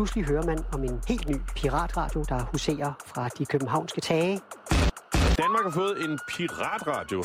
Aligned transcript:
Pludselig 0.00 0.24
hører 0.24 0.42
man 0.42 0.64
om 0.72 0.84
en 0.84 1.02
helt 1.08 1.28
ny 1.28 1.36
piratradio, 1.56 2.24
der 2.28 2.44
huserer 2.52 2.92
fra 3.06 3.28
de 3.28 3.46
københavnske 3.46 4.00
tage. 4.00 4.40
Danmark 5.38 5.64
har 5.64 5.70
fået 5.70 6.04
en 6.04 6.18
piratradio. 6.28 7.18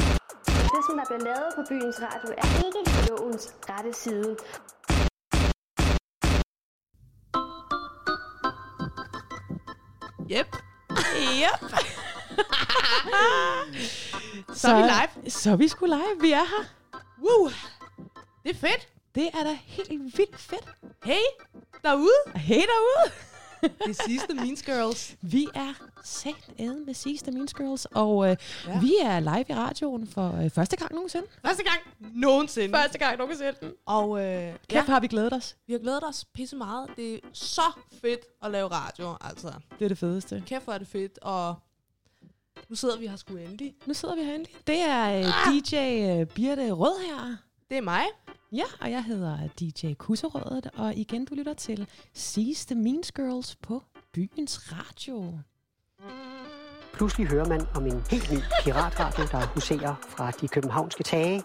Det, 0.45 0.81
som 0.87 0.97
der 0.97 1.05
bliver 1.05 1.23
lavet 1.23 1.49
på 1.55 1.61
byens 1.69 2.01
radio, 2.01 2.33
er 2.37 2.47
ikke 2.65 3.09
lovens 3.09 3.55
rette 3.69 3.93
side. 3.93 4.37
Yep. 10.31 10.47
Yep. 11.41 11.59
Så 14.59 14.67
er 14.69 14.75
vi 14.75 14.81
live. 14.81 15.29
Så 15.29 15.51
er 15.51 15.55
vi 15.55 15.67
sgu 15.67 15.85
live. 15.85 16.21
Vi 16.21 16.31
er 16.31 16.45
her. 16.53 16.65
Woo. 17.23 17.49
Det 18.43 18.51
er 18.51 18.59
fedt. 18.59 18.94
Det 19.15 19.29
er 19.33 19.43
da 19.43 19.53
helt 19.63 20.17
vildt 20.17 20.39
fedt. 20.39 20.65
Hey, 21.03 21.21
derude. 21.83 22.11
Hey 22.39 22.61
derude. 22.61 23.11
Det 23.87 24.01
sidste 24.05 24.33
Mean 24.33 24.55
Girls. 24.55 25.15
Vi 25.33 25.47
er 25.55 25.73
sat 26.03 26.35
med 26.85 26.93
sidste 26.93 27.31
Mean 27.31 27.47
Girls, 27.47 27.85
og 27.85 28.29
øh, 28.31 28.37
Ja. 28.67 28.79
vi 28.79 28.93
er 29.01 29.19
live 29.19 29.45
i 29.49 29.53
radioen 29.53 30.07
for 30.07 30.43
øh, 30.43 30.49
første 30.49 30.77
gang 30.77 30.93
nogensinde. 30.93 31.27
Første 31.45 31.63
gang 31.63 31.79
nogensinde. 32.15 32.77
Første 32.77 32.97
gang 32.97 33.17
nogensinde. 33.17 33.73
Og 33.85 34.19
øh, 34.25 34.53
Kæft, 34.67 34.73
ja, 34.73 34.81
har 34.81 34.99
vi 34.99 35.07
glædet 35.07 35.33
os. 35.33 35.55
vi 35.67 35.73
har 35.73 35.79
glædet 35.79 36.03
os 36.03 36.25
pisse 36.25 36.55
meget. 36.55 36.89
Det 36.95 37.13
er 37.15 37.19
så 37.33 37.61
fedt 38.01 38.19
at 38.43 38.51
lave 38.51 38.67
radio, 38.67 39.15
altså. 39.21 39.53
Det 39.79 39.85
er 39.85 39.89
det 39.89 39.97
fedeste. 39.97 40.43
Kæft, 40.47 40.63
hvor 40.63 40.73
er 40.73 40.77
det 40.77 40.87
fedt, 40.87 41.19
og 41.21 41.55
nu 42.69 42.75
sidder 42.75 42.97
vi 42.97 43.07
her 43.07 43.15
sgu 43.15 43.35
endelig. 43.35 43.75
Nu 43.85 43.93
sidder 43.93 44.15
vi 44.15 44.21
her 44.23 44.33
endelig. 44.35 44.55
Det 44.67 44.79
er 44.79 45.19
øh, 45.19 45.25
DJ 45.53 45.75
øh, 46.21 46.25
Birte 46.27 46.71
Rød 46.71 47.05
her. 47.07 47.35
Det 47.69 47.77
er 47.77 47.81
mig. 47.81 48.03
Ja, 48.55 48.63
og 48.81 48.91
jeg 48.91 49.03
hedder 49.03 49.37
DJ 49.59 49.93
Kusserødet, 49.93 50.69
og 50.75 50.95
igen, 50.95 51.25
du 51.25 51.35
lytter 51.35 51.53
til 51.53 51.87
sidste 52.13 52.75
Mean 52.75 53.03
Girls 53.15 53.55
på 53.55 53.83
byens 54.13 54.71
radio. 54.71 55.39
Pludselig 56.93 57.27
hører 57.27 57.45
man 57.47 57.67
om 57.75 57.85
en 57.85 58.03
helt 58.11 58.31
ny 58.31 58.37
piratradio, 58.63 59.23
der 59.31 59.45
huserer 59.53 59.95
fra 60.09 60.31
de 60.31 60.47
københavnske 60.47 61.03
tage. 61.03 61.43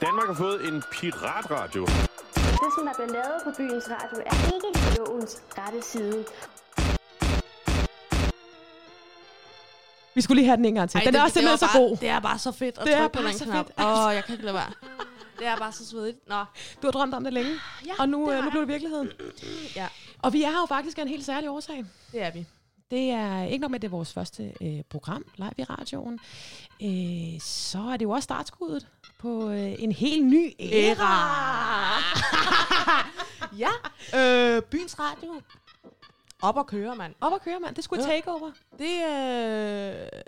Danmark 0.00 0.26
har 0.26 0.34
fået 0.34 0.68
en 0.68 0.82
piratradio. 0.92 1.84
Det, 1.84 2.70
som 2.76 2.86
der 2.86 2.94
bliver 2.96 3.12
lavet 3.12 3.40
på 3.44 3.50
byens 3.56 3.84
radio, 3.90 4.22
er 4.26 4.54
ikke 4.54 4.96
lovens 4.98 5.42
rette 5.58 5.82
side. 5.82 6.24
Vi 10.14 10.20
skulle 10.20 10.36
lige 10.40 10.46
have 10.46 10.56
den 10.56 10.64
en 10.64 10.74
gang 10.74 10.90
til. 10.90 11.00
den 11.06 11.14
er 11.16 11.22
også 11.22 11.34
simpelthen 11.34 11.58
så 11.58 11.66
var 11.66 11.80
god. 11.80 11.90
Bare, 11.96 12.00
det 12.00 12.08
er 12.08 12.20
bare 12.20 12.38
så 12.38 12.52
fedt 12.52 12.78
at 12.78 12.84
Det 12.86 12.94
er 12.94 12.98
trykke 12.98 13.12
på 13.12 13.22
bare 13.22 13.28
den 13.30 13.38
så 13.38 13.44
knap. 13.44 13.66
fedt. 13.66 13.80
Åh, 13.80 14.14
jeg 14.14 14.24
kan 14.24 14.32
ikke 14.32 14.44
lade 14.44 14.54
være. 14.54 14.72
Det 15.38 15.46
er 15.46 15.56
bare 15.56 15.72
så 15.72 15.86
svedigt. 15.86 16.28
Nå, 16.28 16.44
Du 16.82 16.86
har 16.86 16.90
drømt 16.92 17.14
om 17.14 17.24
det 17.24 17.32
længe, 17.32 17.52
ja, 17.86 17.92
og 17.98 18.08
nu, 18.08 18.30
det 18.30 18.38
øh, 18.38 18.44
nu 18.44 18.50
blev 18.50 18.60
det 18.62 18.68
virkeligheden. 18.68 19.10
Ja, 19.76 19.88
Og 20.22 20.32
vi 20.32 20.42
er 20.42 20.50
her 20.50 20.60
jo 20.60 20.66
faktisk 20.66 20.98
af 20.98 21.02
en 21.02 21.08
helt 21.08 21.24
særlig 21.24 21.50
årsag. 21.50 21.84
det 22.12 22.22
er 22.22 22.30
vi. 22.30 22.46
Det 22.90 23.10
er 23.10 23.42
ikke 23.42 23.58
nok 23.62 23.70
med, 23.70 23.78
at 23.78 23.82
det 23.82 23.88
er 23.88 23.90
vores 23.90 24.12
første 24.12 24.52
øh, 24.60 24.82
program 24.90 25.24
live 25.36 25.52
i 25.58 25.64
radioen. 25.64 26.20
Øh, 26.82 27.40
så 27.40 27.78
er 27.92 27.96
det 27.96 28.04
jo 28.04 28.10
også 28.10 28.24
startskuddet 28.24 28.86
på 29.18 29.50
øh, 29.50 29.82
en 29.82 29.92
helt 29.92 30.26
ny 30.26 30.52
æra. 30.60 31.98
ja, 33.64 33.68
øh, 34.14 34.62
byens 34.62 34.98
radio. 34.98 35.40
Op 36.42 36.56
og 36.56 36.66
køre, 36.66 36.96
mand. 36.96 37.14
Op 37.20 37.32
at 37.34 37.42
køre, 37.42 37.60
mand. 37.60 37.74
Det 37.74 37.84
skulle 37.84 38.02
Ja. 38.04 38.10
take 38.10 38.30
over. 38.30 38.50
Det, 38.78 38.94
øh, 40.04 40.22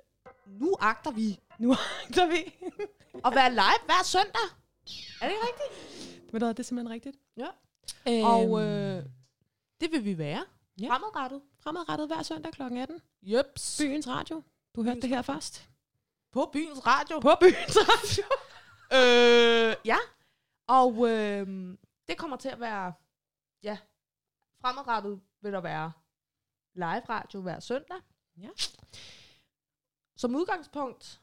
nu 0.60 0.76
agter 0.80 1.10
vi 1.10 1.38
Nu 1.58 1.74
så 2.14 2.26
vi. 2.26 2.54
at 3.24 3.34
være 3.34 3.50
live 3.50 3.84
hver 3.86 4.04
søndag. 4.04 4.48
Er 5.20 5.26
det 5.28 5.34
ikke 5.34 5.46
rigtigt? 5.46 6.32
Det 6.32 6.58
er 6.58 6.62
simpelthen 6.62 6.90
rigtigt. 6.94 7.16
Ja. 7.36 7.48
Øhm, 8.08 8.24
Og 8.24 8.60
øh, 8.62 9.04
det 9.80 9.92
vil 9.92 10.04
vi 10.04 10.18
være. 10.18 10.46
Ja. 10.80 10.88
Fremadrettet. 10.90 11.42
fremadrettet 11.60 12.06
hver 12.06 12.22
søndag 12.22 12.52
kl. 12.52 12.62
18. 12.62 13.00
Jeps. 13.22 13.78
Byens 13.80 14.08
Radio. 14.08 14.42
Du 14.74 14.82
hørte 14.82 14.94
Byens 14.94 15.02
det 15.02 15.10
her 15.10 15.22
først. 15.22 15.68
På 16.32 16.50
byens 16.52 16.86
radio. 16.86 17.20
På 17.20 17.30
Byens 17.40 17.76
Radio. 17.76 18.24
Øh, 18.92 19.76
ja. 19.84 19.96
Og 20.66 21.08
øh, 21.08 21.76
det 22.08 22.18
kommer 22.18 22.36
til 22.36 22.48
at 22.48 22.60
være, 22.60 22.92
ja, 23.62 23.78
fremadrettet 24.60 25.20
vil 25.40 25.52
der 25.52 25.60
være 25.60 25.92
live 26.74 27.04
radio 27.08 27.40
hver 27.40 27.60
søndag. 27.60 27.96
Ja. 28.36 28.48
Som 30.16 30.34
udgangspunkt 30.34 31.20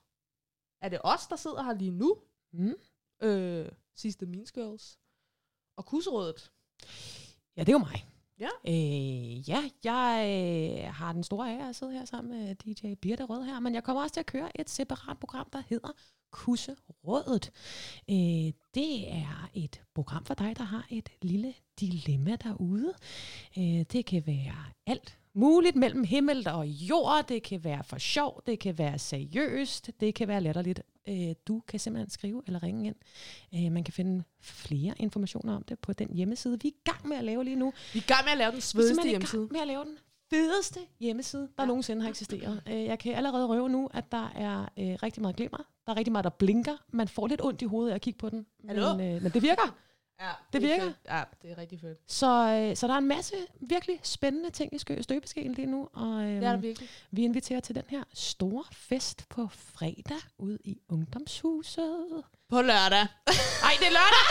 er 0.82 0.90
det 0.90 1.00
os, 1.04 1.28
der 1.28 1.36
sidder 1.36 1.64
her 1.64 1.74
lige 1.74 1.92
nu. 1.92 2.18
Mm. 2.54 2.74
Øh, 3.22 3.66
sidste 3.96 4.26
Mean 4.26 4.46
Girls. 4.54 5.00
Og 5.78 5.86
kusserådet. 5.86 6.52
Ja, 7.58 7.62
det 7.62 7.70
er 7.70 7.74
jo 7.74 7.78
mig. 7.78 8.06
Ja. 8.40 8.50
Øh, 8.68 9.50
ja, 9.50 9.70
jeg 9.84 10.26
øh, 10.28 10.94
har 10.94 11.14
den 11.14 11.24
store 11.24 11.50
ære 11.56 11.70
at 11.70 11.76
sidde 11.76 11.94
her 11.94 12.06
sammen 12.06 12.40
med 12.40 12.56
DJ 12.56 12.94
Birte 12.94 13.24
Rød 13.24 13.44
her, 13.44 13.60
men 13.60 13.76
jeg 13.76 13.84
kommer 13.84 14.04
også 14.04 14.14
til 14.14 14.20
at 14.20 14.26
køre 14.26 14.60
et 14.60 14.70
separat 14.70 15.20
program, 15.20 15.50
der 15.54 15.64
hedder 15.70 15.90
Kusserådet. 16.32 17.52
Øh, 18.10 18.54
det 18.74 19.12
er 19.12 19.50
et 19.54 19.84
program 19.94 20.26
for 20.26 20.34
dig, 20.34 20.58
der 20.58 20.64
har 20.64 20.88
et 20.90 21.10
lille 21.22 21.54
dilemma 21.80 22.36
derude. 22.36 22.94
Øh, 23.58 23.86
det 23.92 24.06
kan 24.06 24.28
være 24.28 24.66
alt 24.86 25.20
muligt 25.36 25.76
mellem 25.76 26.04
himmel 26.04 26.48
og 26.48 26.68
jord. 26.68 27.26
Det 27.30 27.44
kan 27.44 27.64
være 27.64 27.84
for 27.84 27.98
sjov, 27.98 28.42
det 28.46 28.60
kan 28.60 28.78
være 28.78 29.00
seriøst, 29.00 29.92
det 30.00 30.16
kan 30.16 30.28
være 30.28 30.42
latterligt. 30.42 30.82
Øh, 31.10 31.34
du 31.48 31.62
kan 31.68 31.80
simpelthen 31.80 32.10
skrive 32.10 32.44
eller 32.48 32.64
ringe 32.64 32.88
ind. 32.88 32.96
Øh, 33.56 33.72
man 33.72 33.84
kan 33.84 33.94
finde 33.94 34.24
flere 34.42 34.94
informationer 34.98 35.56
om 35.56 35.64
det 35.64 35.80
på 35.80 35.94
den 35.94 36.10
hjemmeside, 36.14 36.60
vi 36.62 36.68
er 36.68 36.72
i 36.72 36.92
gang 36.92 37.08
med 37.08 37.18
at 37.18 37.24
lave 37.24 37.44
lige 37.44 37.56
nu. 37.56 37.74
Vi 37.94 38.00
er 38.00 38.04
i 38.04 38.06
gang 38.08 38.26
med 38.26 38.32
at 38.32 38.38
lave 38.38 38.52
den 38.52 38.56
Vi 38.56 38.60
er 38.60 38.62
svedigste 38.62 38.88
simpelthen 38.96 39.10
i 39.10 39.12
hjemmeside. 39.14 39.42
gang 39.42 39.52
med 39.52 39.62
at 39.62 39.68
lave 39.68 39.84
den 39.86 39.98
fedeste 40.30 40.80
hjemmeside, 41.00 41.42
der 41.58 41.64
Ja. 41.64 41.68
nogensinde 41.68 42.02
har 42.02 42.10
eksisteret. 42.10 42.62
Øh, 42.70 42.84
Jeg 42.84 43.00
kan 43.00 43.14
allerede 43.16 43.46
røve 43.48 43.70
nu, 43.70 43.90
at 43.94 44.12
der 44.12 44.32
er 44.36 44.62
øh, 44.62 44.96
rigtig 45.04 45.22
meget 45.22 45.36
glimmer. 45.36 45.58
Der 45.86 45.92
er 45.94 45.98
rigtig 45.98 46.12
meget, 46.12 46.24
der 46.24 46.30
blinker. 46.30 46.78
Man 46.94 47.08
får 47.08 47.28
lidt 47.28 47.42
ondt 47.44 47.62
i 47.62 47.66
hovedet 47.66 47.92
af 47.92 47.96
at 47.96 48.02
kigge 48.02 48.18
på 48.18 48.30
den. 48.30 48.46
Men, 48.64 48.78
øh, 48.78 48.98
men 49.24 49.32
det 49.32 49.42
virker. 49.42 49.76
Ja, 50.20 50.32
Det 50.54 50.64
er 50.64 50.68
virker. 50.68 50.84
Fedt. 50.84 50.98
Ja, 51.06 51.24
det 51.42 51.52
er 51.52 51.58
rigtig 51.58 51.80
fedt. 51.80 52.00
Så, 52.08 52.28
øh, 52.70 52.76
så 52.76 52.88
der 52.88 52.94
er 52.94 52.98
en 52.98 53.08
masse 53.08 53.36
virkelig 53.60 54.00
spændende 54.04 54.50
ting 54.50 54.74
i 54.74 54.78
skø- 54.78 55.02
støbeskeen 55.02 55.54
lige 55.54 55.66
nu. 55.66 55.90
Og 55.94 56.22
øh, 56.24 56.28
Det 56.28 56.36
er 56.44 56.52
der 56.52 56.58
virkelig. 56.58 56.90
vi 57.12 57.24
inviterer 57.24 57.60
til 57.60 57.76
den 57.76 57.84
her 57.90 58.04
store 58.14 58.64
fest 58.72 59.26
på 59.30 59.48
fredag 59.48 60.18
ude 60.38 60.58
i 60.64 60.80
Ungdomshuset. 60.90 62.24
På 62.50 62.62
lørdag. 62.62 63.00
Ej, 63.64 63.74
det 63.80 63.88
er 63.88 63.92
lørdag! 64.00 64.24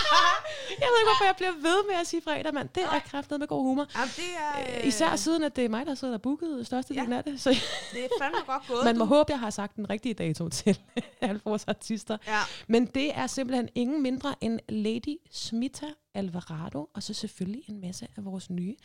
jeg 0.82 0.88
ved 0.90 0.98
ikke, 1.00 1.10
hvorfor 1.10 1.24
jeg 1.24 1.34
bliver 1.36 1.52
ved 1.52 1.84
med 1.90 1.96
at 2.00 2.06
sige 2.06 2.22
fredag, 2.22 2.54
mand. 2.54 2.68
Det 2.74 2.82
er 2.82 2.98
kraftet 2.98 3.38
med 3.40 3.46
god 3.46 3.62
humor. 3.62 3.86
Jamen, 3.94 4.08
det 4.16 4.24
er... 4.38 4.78
Øh, 4.80 4.86
Især 4.86 5.16
siden, 5.16 5.44
at 5.44 5.56
det 5.56 5.64
er 5.64 5.68
mig, 5.68 5.86
der 5.86 5.94
sidder 5.94 6.14
og 6.14 6.22
booket 6.22 6.66
størstedelen 6.66 7.10
Ja. 7.12 7.18
af 7.18 7.24
det. 7.24 7.40
Så 7.40 7.50
Det 7.92 8.04
er 8.04 8.08
fandme 8.20 8.38
godt 8.46 8.62
gået. 8.68 8.84
man 8.84 8.98
må 8.98 9.04
du. 9.04 9.08
håbe, 9.08 9.32
jeg 9.32 9.40
har 9.40 9.50
sagt 9.50 9.76
den 9.76 9.90
rigtige 9.90 10.14
dato 10.14 10.48
til 10.48 10.78
alle 11.20 11.40
vores 11.44 11.64
artister. 11.68 12.16
Ja. 12.26 12.40
Men 12.68 12.86
det 12.86 13.16
er 13.18 13.26
simpelthen 13.26 13.68
ingen 13.74 14.02
mindre 14.02 14.34
end 14.40 14.60
Lady 14.68 15.16
Smita 15.30 15.86
Alvarado, 16.14 16.90
og 16.94 17.02
så 17.02 17.14
selvfølgelig 17.14 17.62
en 17.68 17.80
masse 17.80 18.06
af 18.16 18.24
vores 18.24 18.50
nye 18.50 18.76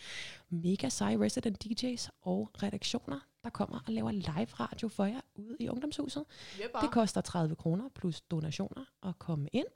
mega 0.50 0.90
seje 0.90 1.18
resident 1.20 1.66
DJ's 1.66 2.08
og 2.22 2.50
redaktioner, 2.64 3.20
der 3.46 3.52
kommer 3.52 3.80
og 3.88 3.94
laver 3.94 4.12
live 4.12 4.46
radio 4.60 4.88
for 4.88 5.06
jer 5.06 5.22
ude 5.36 5.58
i 5.60 5.70
Ungdomshuset. 5.70 6.26
Jepper. 6.62 6.80
Det 6.80 6.92
koster 6.92 7.22
30 7.22 7.56
kroner 7.56 7.90
plus 7.96 8.22
donationer 8.22 8.86
at 9.04 9.20
komme 9.20 9.50
ind. 9.54 9.68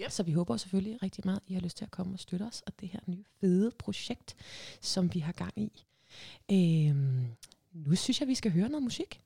Yep. 0.00 0.10
Så 0.10 0.22
vi 0.22 0.32
håber 0.32 0.56
selvfølgelig 0.56 1.02
rigtig 1.02 1.22
meget, 1.24 1.36
at 1.36 1.42
I 1.46 1.54
har 1.54 1.60
lyst 1.60 1.76
til 1.76 1.84
at 1.84 1.90
komme 1.90 2.14
og 2.14 2.18
støtte 2.18 2.42
os, 2.42 2.62
og 2.66 2.80
det 2.80 2.88
her 2.88 3.00
nye 3.06 3.24
fede 3.40 3.70
projekt, 3.78 4.36
som 4.80 5.14
vi 5.14 5.18
har 5.18 5.32
gang 5.32 5.52
i. 5.56 5.84
Øhm, 6.52 7.26
nu 7.72 7.94
synes 7.94 8.20
jeg, 8.20 8.28
vi 8.28 8.34
skal 8.34 8.52
høre 8.52 8.68
noget 8.68 8.82
musik. 8.82 9.20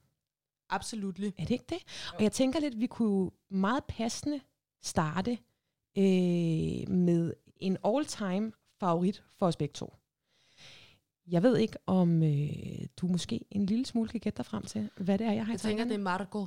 Absolut. 0.70 1.18
Er 1.18 1.30
det 1.44 1.50
ikke 1.50 1.64
det? 1.68 1.78
Og 2.14 2.22
jeg 2.22 2.32
tænker 2.32 2.60
lidt, 2.60 2.80
vi 2.80 2.86
kunne 2.86 3.30
meget 3.50 3.84
passende 3.84 4.40
starte 4.82 5.38
øh, 5.98 6.88
med 6.88 7.34
en 7.56 7.76
all-time 7.84 8.52
favorit 8.80 9.22
for 9.38 9.46
os 9.46 9.56
begge 9.56 9.72
to. 9.72 9.94
Jeg 11.30 11.42
ved 11.42 11.56
ikke, 11.56 11.76
om 11.86 12.22
øh, 12.22 12.86
du 12.96 13.06
måske 13.06 13.40
en 13.50 13.66
lille 13.66 13.86
smule 13.86 14.08
kan 14.08 14.20
gætte 14.20 14.36
dig 14.36 14.46
frem 14.46 14.62
til, 14.62 14.90
hvad 14.96 15.18
det 15.18 15.26
er, 15.26 15.32
jeg 15.32 15.46
har 15.46 15.52
i 15.52 15.54
Jeg 15.54 15.60
tænker, 15.60 15.84
det 15.84 15.94
er. 15.94 15.98
Marco. 15.98 16.46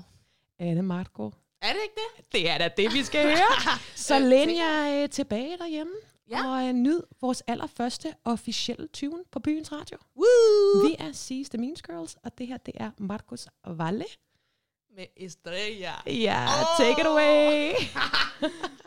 Er 0.60 0.74
det 0.74 0.84
Marco? 0.86 1.32
Er 1.62 1.68
det 1.74 1.80
ikke 1.84 1.96
det? 2.18 2.32
Det 2.32 2.50
er 2.50 2.58
da 2.58 2.70
det, 2.78 2.94
vi 2.94 3.04
skal 3.04 3.24
høre. 3.24 3.78
Så 3.96 4.20
læn 4.20 4.50
jer 4.50 5.04
øh, 5.04 5.10
tilbage 5.10 5.58
derhjemme 5.58 5.94
Ja. 6.30 6.48
og 6.48 6.68
øh, 6.68 6.74
nyd 6.74 7.02
vores 7.22 7.42
allerførste 7.48 8.14
officielle 8.26 8.88
tune 8.88 9.24
på 9.32 9.40
byens 9.40 9.72
radio. 9.72 9.98
Woo! 10.16 10.88
Vi 10.88 10.96
er 11.00 11.12
Seize 11.12 11.50
the 11.52 11.58
Means 11.58 11.82
Girls, 11.82 12.16
og 12.24 12.38
det 12.38 12.48
her, 12.48 12.58
det 12.58 12.74
er 12.78 12.92
Marcos 12.98 13.48
Valle. 13.68 14.06
Med 14.96 15.06
Estrella. 15.18 15.92
Ja, 16.08 16.46
Åh! 16.46 16.86
take 16.86 17.02
it 17.02 17.08
away. 17.08 17.72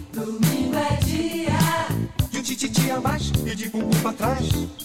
De 3.55 3.69
bumbum 3.69 3.89
pra 4.01 4.13
trás. 4.13 4.80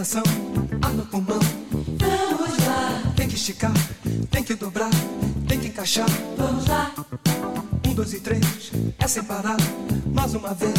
Respiração, 0.00 0.22
ar 0.82 0.92
no 0.94 1.04
pulmão. 1.06 1.38
Vamos 1.70 2.66
lá. 2.66 3.12
Tem 3.14 3.28
que 3.28 3.34
esticar, 3.34 3.72
tem 4.30 4.42
que 4.42 4.54
dobrar, 4.54 4.90
tem 5.46 5.58
que 5.58 5.68
encaixar. 5.68 6.08
Vamos 6.36 6.66
lá. 6.66 6.90
Um, 7.86 7.94
dois 7.94 8.14
e 8.14 8.20
três, 8.20 8.72
é 8.98 9.06
sem 9.06 9.22
parar, 9.22 9.56
mais 10.12 10.34
uma 10.34 10.54
vez. 10.54 10.74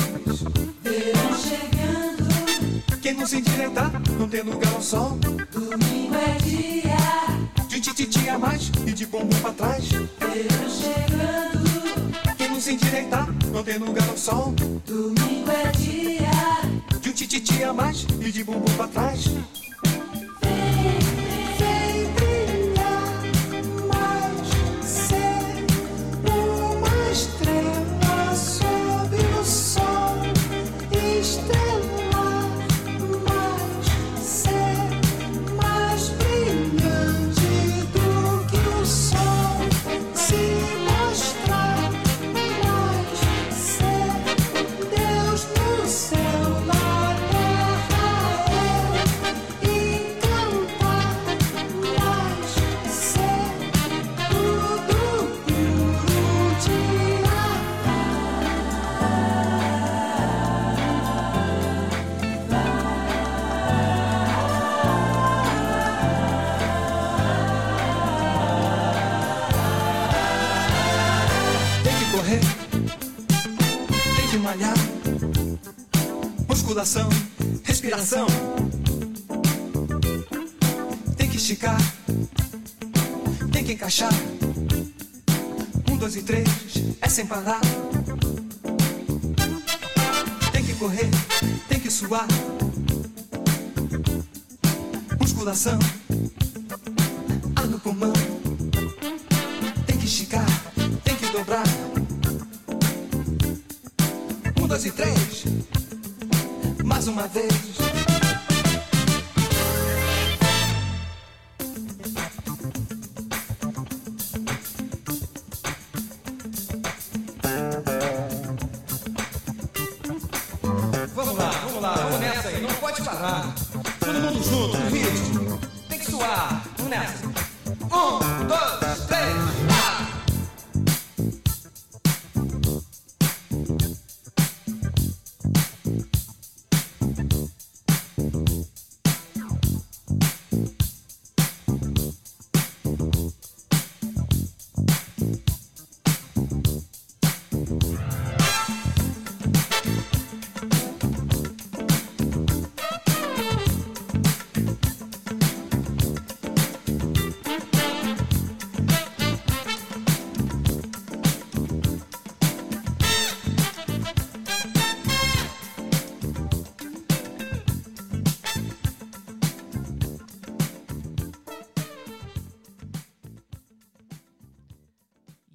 Verão 0.82 1.38
chegando. 1.38 3.02
Quem 3.02 3.14
não 3.14 3.28
se 3.28 3.38
endireitar, 3.38 3.92
não 4.18 4.28
tem 4.28 4.42
lugar 4.42 4.74
ao 4.74 4.82
sol. 4.82 5.18
Domingo 5.52 6.16
é 6.16 6.38
dia. 6.44 7.68
De 7.68 7.80
tititi 7.80 8.30
a 8.30 8.40
mais 8.40 8.72
e 8.86 8.92
de 8.92 9.06
bumbum 9.06 9.40
pra 9.42 9.52
trás. 9.52 9.88
Verão 9.90 10.70
chegando. 10.70 12.38
Quem 12.38 12.50
não 12.50 12.60
se 12.60 12.74
endireitar, 12.74 13.28
não 13.52 13.64
tem 13.64 13.78
lugar 13.78 14.08
ao 14.10 14.18
sol. 14.18 14.54
Sem 87.22 87.28
parar. 87.28 87.81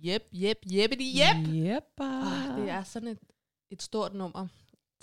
Jep, 0.07 0.23
jep, 0.33 0.57
jeppity, 0.73 1.03
jep. 1.19 1.49
Yep. 1.55 1.83
Oh, 2.01 2.57
det 2.63 2.71
er 2.71 2.83
sådan 2.85 3.09
et, 3.09 3.19
et 3.71 3.83
stort 3.83 4.15
nummer. 4.15 4.47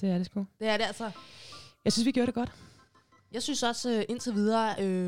det 0.02 0.10
er 0.10 0.18
det 0.18 0.26
sgu. 0.26 0.46
Det 0.60 0.68
er 0.68 0.78
det 0.78 0.84
altså. 0.84 1.12
Jeg 1.86 1.94
synes, 1.94 2.06
vi 2.06 2.12
gjorde 2.12 2.26
det 2.28 2.34
godt. 2.36 2.52
Jeg 3.32 3.44
synes 3.44 3.64
også 3.64 3.90
øh, 3.92 4.04
indtil 4.10 4.34
videre, 4.36 4.76
øh, 4.84 5.08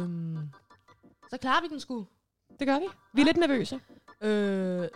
så 1.30 1.38
klarer 1.38 1.62
vi 1.62 1.68
den 1.68 1.80
sgu. 1.80 2.08
Det 2.60 2.68
gør 2.68 2.80
vi. 2.80 2.86
Vi 3.14 3.22
er 3.22 3.26
lidt 3.26 3.38
nervøse. 3.38 3.80
Øh, 4.22 4.88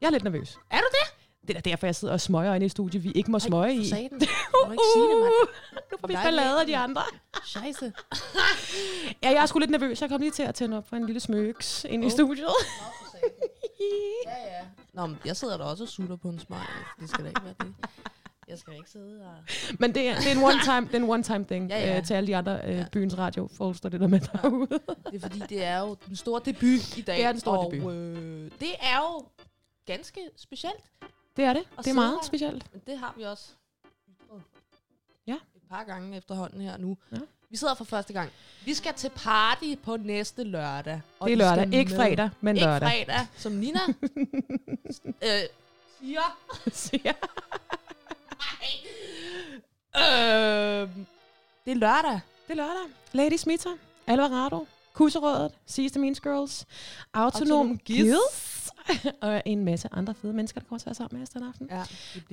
Jeg 0.00 0.06
er 0.06 0.10
lidt 0.10 0.24
nervøs. 0.24 0.58
er 0.70 0.78
du 0.78 0.86
det? 0.90 1.16
Det 1.48 1.56
er 1.56 1.60
derfor, 1.60 1.86
jeg 1.86 1.94
sidder 1.94 2.14
og 2.14 2.20
smøger 2.20 2.54
inde 2.54 2.66
i 2.66 2.68
studiet, 2.68 3.04
vi 3.04 3.10
ikke 3.12 3.30
må 3.30 3.38
smøge 3.38 3.74
i. 3.74 3.78
Må 4.66 4.72
ikke 4.72 4.84
sige 4.94 5.08
det, 5.08 5.20
mand. 5.20 5.32
Nu 5.92 5.96
får 6.00 6.06
vi 6.08 6.14
Jeg 6.14 6.22
ballade 6.24 6.60
af 6.60 6.66
de 6.66 6.76
andre. 6.76 7.02
Scheisse. 7.44 7.92
Ja, 9.22 9.30
jeg 9.30 9.42
er 9.42 9.46
sgu 9.46 9.58
lidt 9.58 9.70
nervøs. 9.70 10.00
Jeg 10.00 10.08
kom 10.10 10.20
lige 10.20 10.30
til 10.30 10.42
at 10.42 10.54
tænde 10.54 10.76
op 10.76 10.88
for 10.88 10.96
en 10.96 11.06
lille 11.06 11.20
smøgs 11.20 11.86
ind 11.88 12.02
i 12.02 12.06
Oh. 12.06 12.10
studiet. 12.12 12.46
Ja, 14.26 14.56
ja. 14.58 14.64
Nå, 14.92 15.06
men 15.06 15.18
jeg 15.24 15.36
sidder 15.36 15.56
der 15.56 15.64
også 15.64 15.84
og 15.84 15.88
sutter 15.88 16.16
på 16.16 16.28
en 16.28 16.38
smøg. 16.38 16.58
Det 17.00 17.08
skal 17.10 17.24
da 17.24 17.28
ikke 17.28 17.44
være 17.44 17.54
det. 17.60 17.74
Jeg 18.48 18.58
skal 18.58 18.74
ikke 18.74 18.90
sidde 18.90 19.20
og... 19.26 19.34
Men 19.80 19.94
det 19.94 20.08
er, 20.08 20.14
det 20.16 20.26
er 20.26 20.32
en 20.32 20.42
one-time, 20.44 20.86
det 20.86 20.94
er 20.94 20.98
en 20.98 21.10
one-time 21.10 21.44
thing 21.44 21.70
Ja, 21.70 21.78
ja. 21.92 21.98
Øh, 21.98 22.04
til 22.06 22.14
alle 22.14 22.26
de 22.26 22.36
andre 22.36 22.60
øh, 22.64 22.90
byens 22.92 23.18
radio 23.18 23.48
folks, 23.52 23.80
der 23.80 23.88
lytter 23.88 24.06
med 24.06 24.20
derude. 24.20 24.66
Det 25.10 25.14
er 25.14 25.20
fordi, 25.20 25.38
det 25.38 25.64
er 25.64 25.78
jo 25.80 25.96
den 26.06 26.16
store 26.16 26.40
debut 26.44 26.96
i 26.98 27.02
dag. 27.02 27.16
Det 27.16 27.24
er 27.24 27.32
den 27.32 27.40
store 27.40 27.58
og, 27.58 27.72
debut. 27.72 27.92
Øh, 27.94 28.50
det 28.60 28.74
er 28.80 28.98
jo 28.98 29.24
ganske 29.86 30.20
specielt. 30.36 30.84
Det 31.36 31.44
er 31.44 31.52
det. 31.52 31.62
Og 31.76 31.84
Det 31.84 31.90
er 31.90 31.94
meget 31.94 32.12
her. 32.14 32.22
specielt. 32.22 32.72
Men 32.72 32.82
det 32.86 32.98
har 32.98 33.14
vi 33.16 33.22
også 33.22 33.48
Ja. 35.26 35.34
et 35.56 35.62
par 35.70 35.84
gange 35.84 36.16
efterhånden 36.16 36.60
her 36.60 36.76
nu. 36.76 36.98
Ja. 37.12 37.16
Vi 37.50 37.56
sidder 37.56 37.74
for 37.74 37.84
første 37.84 38.12
gang. 38.12 38.30
Vi 38.64 38.74
skal 38.74 38.94
til 38.94 39.10
party 39.16 39.74
på 39.82 39.96
næste 39.96 40.44
lørdag. 40.44 41.00
og 41.18 41.28
Det 41.28 41.32
er 41.32 41.36
lørdag. 41.36 41.74
Ikke 41.74 41.90
med. 41.90 41.98
fredag, 41.98 42.30
men 42.40 42.56
Ikke 42.56 42.66
lørdag. 42.66 42.88
fredag, 42.88 43.26
som 43.36 43.52
Nina 43.52 43.80
øh, 45.26 45.42
siger. 46.00 46.36
Siger. 46.72 47.12
Øh, 49.96 50.02
det 51.64 51.70
er 51.72 51.74
lørdag. 51.74 52.20
Det 52.46 52.50
er 52.52 52.54
lørdag. 52.54 52.90
Lady 53.12 53.36
Smitter, 53.36 53.70
Alvarado, 54.06 54.66
Kusserådet, 54.92 55.52
Sidste 55.66 55.98
Means 55.98 56.20
Girls, 56.20 56.66
Autonom 57.14 57.50
Autonom 57.50 57.78
Gids, 57.78 58.70
og 59.22 59.42
en 59.46 59.64
masse 59.64 59.88
andre 59.92 60.14
fede 60.14 60.32
mennesker, 60.32 60.60
der 60.60 60.66
kommer 60.68 60.78
til 60.78 60.84
at 60.84 60.86
være 60.86 60.94
sammen 60.94 61.18
med 61.18 61.22
os 61.22 61.28
den 61.30 61.42
aften. 61.42 61.68
Ja, 61.70 61.82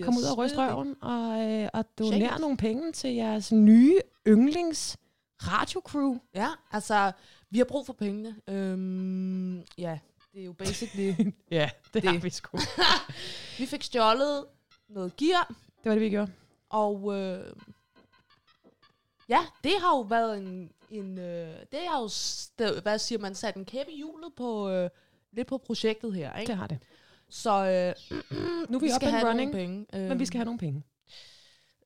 Kom 0.04 0.18
ud 0.18 0.24
og 0.24 0.38
ryst 0.38 0.58
røven 0.58 0.96
og, 1.02 1.42
øh, 1.52 1.70
og 1.74 1.86
it. 2.00 2.40
nogle 2.40 2.58
penge 2.58 2.92
til 2.92 3.14
jeres 3.14 3.52
nye 3.52 4.00
yndlings 4.28 4.98
radiocrew. 5.42 6.18
Ja, 6.36 6.48
altså, 6.72 7.12
vi 7.50 7.58
har 7.58 7.66
brug 7.66 7.86
for 7.86 7.94
pengene. 7.94 8.36
Øhm, 8.50 9.58
ja, 9.78 10.00
det 10.34 10.42
er 10.42 10.46
jo 10.46 10.54
basically... 10.54 11.14
Ja, 11.52 11.70
det, 11.94 12.04
Det. 12.04 12.12
har 12.12 12.18
vi 12.20 12.30
sgu. 12.30 12.58
vi 13.60 13.66
fik 13.66 13.84
stjålet 13.84 14.46
noget 14.90 15.16
gear, 15.18 15.48
Det 15.48 15.86
var 15.86 15.92
det, 15.92 16.02
vi 16.02 16.10
gjorde. 16.10 16.32
og 16.70 17.20
øh, 17.20 17.54
ja, 19.30 19.40
det 19.64 19.72
har 19.80 19.90
jo 19.98 20.02
været 20.02 20.38
en... 20.38 20.72
en 20.90 21.18
øh, 21.20 21.56
det 21.72 21.80
har 21.88 22.00
jo, 22.02 22.06
st- 22.08 22.82
hvad 22.82 23.00
siger 23.00 23.20
man, 23.20 23.36
sat 23.36 23.56
en 23.56 23.66
kæppe 23.66 23.92
i 23.92 23.96
hjulet 23.98 24.34
på... 24.36 24.70
Øh, 24.70 24.90
lidt 25.32 25.48
på 25.48 25.58
projektet 25.58 26.16
her, 26.16 26.36
ikke? 26.38 26.50
Det 26.50 26.58
har 26.58 26.68
det. 26.68 26.80
Så 27.30 27.50
øh, 27.52 28.20
Nu 28.70 28.78
er 28.78 28.80
vi, 28.80 28.86
vi 28.86 28.92
skal 28.92 29.10
have 29.12 29.30
running, 29.30 29.52
nogle 29.52 29.66
penge. 29.68 29.86
Øh, 29.94 30.10
men 30.10 30.20
vi 30.20 30.26
skal 30.26 30.38
have 30.38 30.46
nogle 30.46 30.60
penge. 30.60 30.84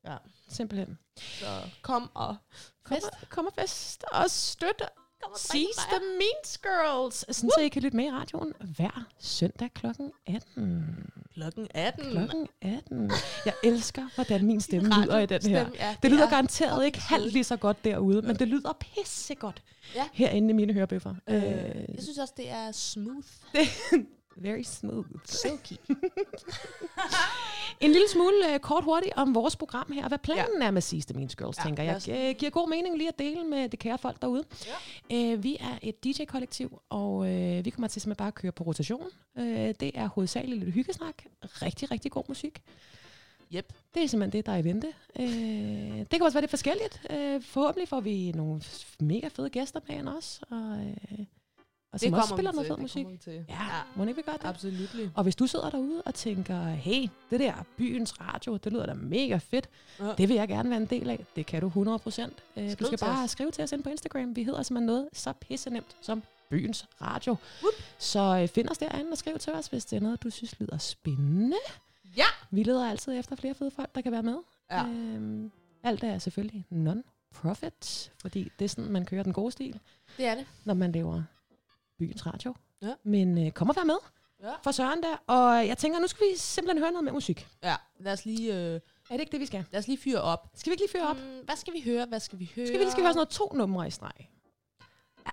Ja. 0.06 0.16
Simpelthen. 0.48 0.98
Så 1.16 1.46
kom 1.82 2.10
og 2.14 2.36
Kom 2.82 2.96
fest. 2.96 3.06
og, 3.22 3.28
kom 3.28 3.46
og 3.46 3.52
fest 3.60 4.04
og 4.12 4.30
støt 4.30 4.82
Kom 5.22 5.32
Sidste. 5.36 6.00
Means 6.18 6.58
Girls. 6.58 7.36
Sådan, 7.36 7.50
så 7.50 7.60
I 7.60 7.68
kan 7.68 7.82
lytte 7.82 7.96
med 7.96 8.04
i 8.04 8.10
radioen 8.10 8.52
hver 8.76 9.04
søndag 9.18 9.70
klokken 9.74 10.12
18. 10.26 11.10
Klokken 11.34 11.68
18. 11.74 12.10
Klokken 12.10 12.48
18. 12.62 13.10
Jeg 13.44 13.54
elsker, 13.64 14.08
hvordan 14.14 14.46
min 14.46 14.60
stemme 14.60 14.88
lyder 14.88 15.18
i 15.18 15.26
den 15.26 15.42
her. 15.42 15.58
Radiostemme, 15.60 15.86
Ja, 15.88 15.96
Det 16.02 16.10
lyder 16.10 16.26
er 16.26 16.30
garanteret 16.30 16.84
ikke 16.86 16.98
halvt 17.00 17.32
lige 17.32 17.44
så 17.44 17.56
godt 17.56 17.84
derude, 17.84 18.22
men 18.22 18.36
det 18.38 18.48
lyder 18.48 18.72
pissegodt 18.80 19.62
Ja. 19.94 20.08
herinde 20.12 20.50
i 20.50 20.52
mine 20.52 20.72
hørebøffer. 20.72 21.14
Øh, 21.28 21.36
Øh, 21.36 21.42
jeg 21.94 22.02
synes 22.02 22.18
også, 22.18 22.34
det 22.36 22.48
er 22.50 22.72
smooth. 22.72 23.26
very 24.36 24.62
smooth. 24.62 25.08
Silky. 25.24 25.72
En 27.80 27.90
lille 27.92 28.08
smule 28.08 28.36
uh, 28.54 28.58
kort 28.60 28.84
hurtigt 28.84 29.12
om 29.16 29.34
vores 29.34 29.56
program 29.56 29.92
her, 29.92 30.08
hvad 30.08 30.18
planen 30.18 30.60
ja. 30.60 30.66
er 30.66 30.70
med 30.70 30.82
Sidste 30.82 31.14
Means 31.14 31.36
Girls, 31.36 31.58
Ja, 31.58 31.62
tænker 31.62 31.82
jeg. 31.82 31.96
os- 31.96 32.08
Uh, 32.08 32.14
giver 32.38 32.50
god 32.50 32.68
mening 32.68 32.96
lige 32.96 33.08
at 33.08 33.18
dele 33.18 33.44
med 33.44 33.68
det 33.68 33.78
kære 33.78 33.98
folk 33.98 34.22
derude. 34.22 34.44
Ja. 35.10 35.32
Uh, 35.34 35.44
vi 35.44 35.56
er 35.60 35.78
et 35.82 36.04
DJ-kollektiv, 36.04 36.80
og 36.88 37.14
uh, 37.16 37.64
vi 37.64 37.70
kommer 37.70 37.88
til 37.88 38.02
simpelthen 38.02 38.16
bare 38.22 38.28
at 38.28 38.34
køre 38.34 38.52
på 38.52 38.64
rotation. 38.64 39.06
Uh, 39.36 39.44
det 39.44 39.90
er 39.94 40.08
hovedsageligt 40.08 40.60
lidt 40.64 40.74
hyggesnak. 40.74 41.14
Rigtig, 41.42 41.90
rigtig 41.90 42.10
god 42.12 42.24
musik. 42.28 42.62
Yep. 43.54 43.72
Det 43.94 44.02
er 44.02 44.06
simpelthen 44.08 44.38
det, 44.38 44.46
der 44.46 44.52
er 44.52 44.56
i 44.56 44.64
vente. 44.64 44.88
Uh, 45.18 45.24
det 45.98 46.10
kan 46.10 46.22
også 46.22 46.34
være 46.36 46.42
lidt 46.42 46.50
forskelligt. 46.50 47.00
Uh, 47.10 47.42
forhåbentlig 47.42 47.88
får 47.88 48.00
vi 48.00 48.32
nogle 48.34 48.62
mega 49.00 49.28
fede 49.28 49.50
gæster 49.50 49.80
med 49.88 49.96
ind 49.96 50.08
også, 50.08 50.40
og, 50.50 50.58
uh, 51.18 51.24
og 51.92 52.00
som 52.00 52.12
også 52.12 52.28
spiller 52.34 52.52
noget 52.52 52.66
fed 52.68 52.76
musik. 52.76 53.06
Til. 53.20 53.32
Ja, 53.48 53.62
ja, 53.62 53.80
må 53.96 54.02
ikke 54.04 54.16
vi 54.16 54.22
gøre 54.22 54.34
det? 54.42 54.44
Absolut. 54.44 55.10
Og 55.14 55.22
hvis 55.22 55.36
du 55.36 55.46
sidder 55.46 55.70
derude 55.70 56.02
og 56.02 56.14
tænker, 56.14 56.64
hey, 56.64 57.08
det 57.30 57.40
der 57.40 57.54
byens 57.76 58.20
radio, 58.20 58.56
det 58.56 58.72
lyder 58.72 58.86
da 58.86 58.94
mega 58.94 59.36
fedt. 59.36 59.68
Ja. 60.00 60.14
Det 60.18 60.28
vil 60.28 60.36
jeg 60.36 60.48
gerne 60.48 60.70
være 60.70 60.80
en 60.80 60.86
del 60.86 61.10
af. 61.10 61.24
Det 61.36 61.46
kan 61.46 61.60
du 61.60 61.66
100 61.66 61.98
procent. 61.98 62.32
Du 62.56 62.70
Skriv 62.70 62.86
skal 62.86 62.98
bare 62.98 63.24
os. 63.24 63.30
skrive 63.30 63.50
til 63.50 63.64
os 63.64 63.72
ind 63.72 63.82
på 63.82 63.88
Instagram. 63.90 64.36
Vi 64.36 64.42
hedder 64.44 64.62
simpelthen 64.62 64.86
noget 64.86 65.08
så 65.12 65.32
pisse 65.32 65.70
nemt 65.70 65.96
som 66.00 66.22
byens 66.50 66.86
radio. 67.02 67.36
Whoop. 67.62 67.72
Så 67.98 68.38
øh, 68.42 68.48
find 68.48 68.68
os 68.68 68.78
derinde 68.78 69.10
og 69.12 69.18
skriv 69.18 69.38
til 69.38 69.52
os, 69.52 69.66
hvis 69.66 69.84
det 69.84 69.96
er 69.96 70.00
noget, 70.00 70.22
du 70.22 70.30
synes 70.30 70.60
lyder 70.60 70.78
spændende. 70.78 71.56
Ja. 72.16 72.24
Vi 72.50 72.62
leder 72.62 72.90
altid 72.90 73.18
efter 73.18 73.36
flere 73.36 73.54
fede 73.54 73.70
folk, 73.70 73.94
der 73.94 74.00
kan 74.00 74.12
være 74.12 74.22
med. 74.22 74.36
Ja. 74.70 74.84
Øhm, 74.86 75.50
alt 75.82 76.04
er 76.04 76.18
selvfølgelig 76.18 76.66
non-profit, 76.70 78.12
fordi 78.20 78.52
det 78.58 78.64
er 78.64 78.68
sådan, 78.68 78.90
man 78.92 79.04
kører 79.04 79.22
den 79.22 79.32
gode 79.32 79.52
stil 79.52 79.80
Det 80.16 80.26
er 80.26 80.34
det. 80.34 80.46
når 80.64 80.74
man 80.74 80.92
laver 80.92 81.22
byens 81.98 82.26
radio. 82.26 82.54
Ja. 82.82 82.94
Men 83.04 83.46
øh, 83.46 83.50
kom 83.52 83.68
og 83.70 83.76
vær 83.76 83.84
med 83.84 83.96
Ja. 84.42 84.52
for 84.64 84.70
Søren 84.70 85.02
der. 85.02 85.16
Og 85.26 85.66
jeg 85.66 85.78
tænker, 85.78 85.98
nu 86.00 86.06
skal 86.06 86.26
vi 86.32 86.36
simpelthen 86.38 86.82
høre 86.82 86.92
noget 86.92 87.04
med 87.04 87.12
musik. 87.12 87.48
Ja, 87.62 87.76
lad 88.00 88.12
os 88.12 88.24
lige, 88.24 88.54
øh, 88.54 88.74
Er 88.74 88.80
det 89.10 89.20
ikke 89.20 89.32
det, 89.32 89.40
vi 89.40 89.46
skal? 89.46 89.64
lad 89.70 89.78
os 89.80 89.86
lige 89.86 89.98
fyre 89.98 90.20
op. 90.20 90.50
Skal 90.54 90.70
vi 90.70 90.72
ikke 90.74 90.82
lige 90.82 90.92
føre 91.00 91.08
op? 91.10 91.16
Mm, 91.16 91.40
hvad 91.44 91.56
skal 91.56 91.72
vi 91.74 91.80
høre? 91.84 92.06
Hvad 92.06 92.20
skal 92.20 92.38
vi 92.38 92.52
høre? 92.56 92.66
Skal 92.66 92.78
vi 92.78 92.82
lige 92.84 92.90
skal 92.90 93.00
vi 93.02 93.04
høre 93.04 93.12
sådan 93.12 93.16
noget 93.18 93.28
to 93.28 93.52
numre 93.54 93.86
i 93.86 93.90
streg? 93.90 94.30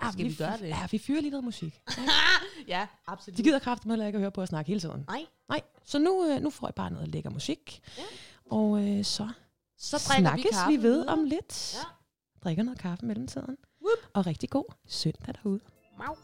Ja, 0.03 0.11
Skal 0.11 0.25
vi 0.25 0.35
gøre 0.35 0.57
det? 0.57 0.67
Ja, 0.67 0.87
vi 0.91 0.97
fyrer 0.97 1.21
lige 1.21 1.31
noget 1.31 1.43
musik. 1.43 1.81
Ja, 2.67 2.87
absolut. 3.07 3.37
De 3.37 3.43
gider 3.43 3.59
kraftigt 3.59 3.91
heller 3.91 4.05
ikke 4.05 4.15
at 4.17 4.21
høre 4.21 4.31
på 4.31 4.41
at 4.41 4.47
snakke 4.47 4.67
hele 4.69 4.79
tiden. 4.79 5.03
Nej. 5.07 5.25
Nej, 5.49 5.61
så 5.83 5.99
nu, 5.99 6.25
øh, 6.29 6.41
nu 6.41 6.49
får 6.49 6.69
I 6.69 6.71
bare 6.75 6.91
noget 6.91 7.07
lækker 7.07 7.29
musik. 7.29 7.81
Ja. 7.97 8.03
Og 8.51 8.87
øh, 8.89 9.03
så, 9.05 9.29
Så 9.77 9.97
vi 9.97 10.19
snakkes 10.21 10.45
kaffe 10.51 10.71
vi 10.71 10.83
ved 10.83 10.91
videre. 10.91 11.07
om 11.13 11.23
lidt. 11.23 11.73
Ja. 11.75 11.79
Drikker 12.43 12.63
noget 12.63 12.79
kaffe 12.79 13.05
mellemtiden. 13.05 13.57
Whoop. 13.81 14.09
Og 14.13 14.25
rigtig 14.25 14.49
god 14.49 14.65
søndag 14.87 15.35
derude. 15.43 15.59
Mau. 15.97 16.15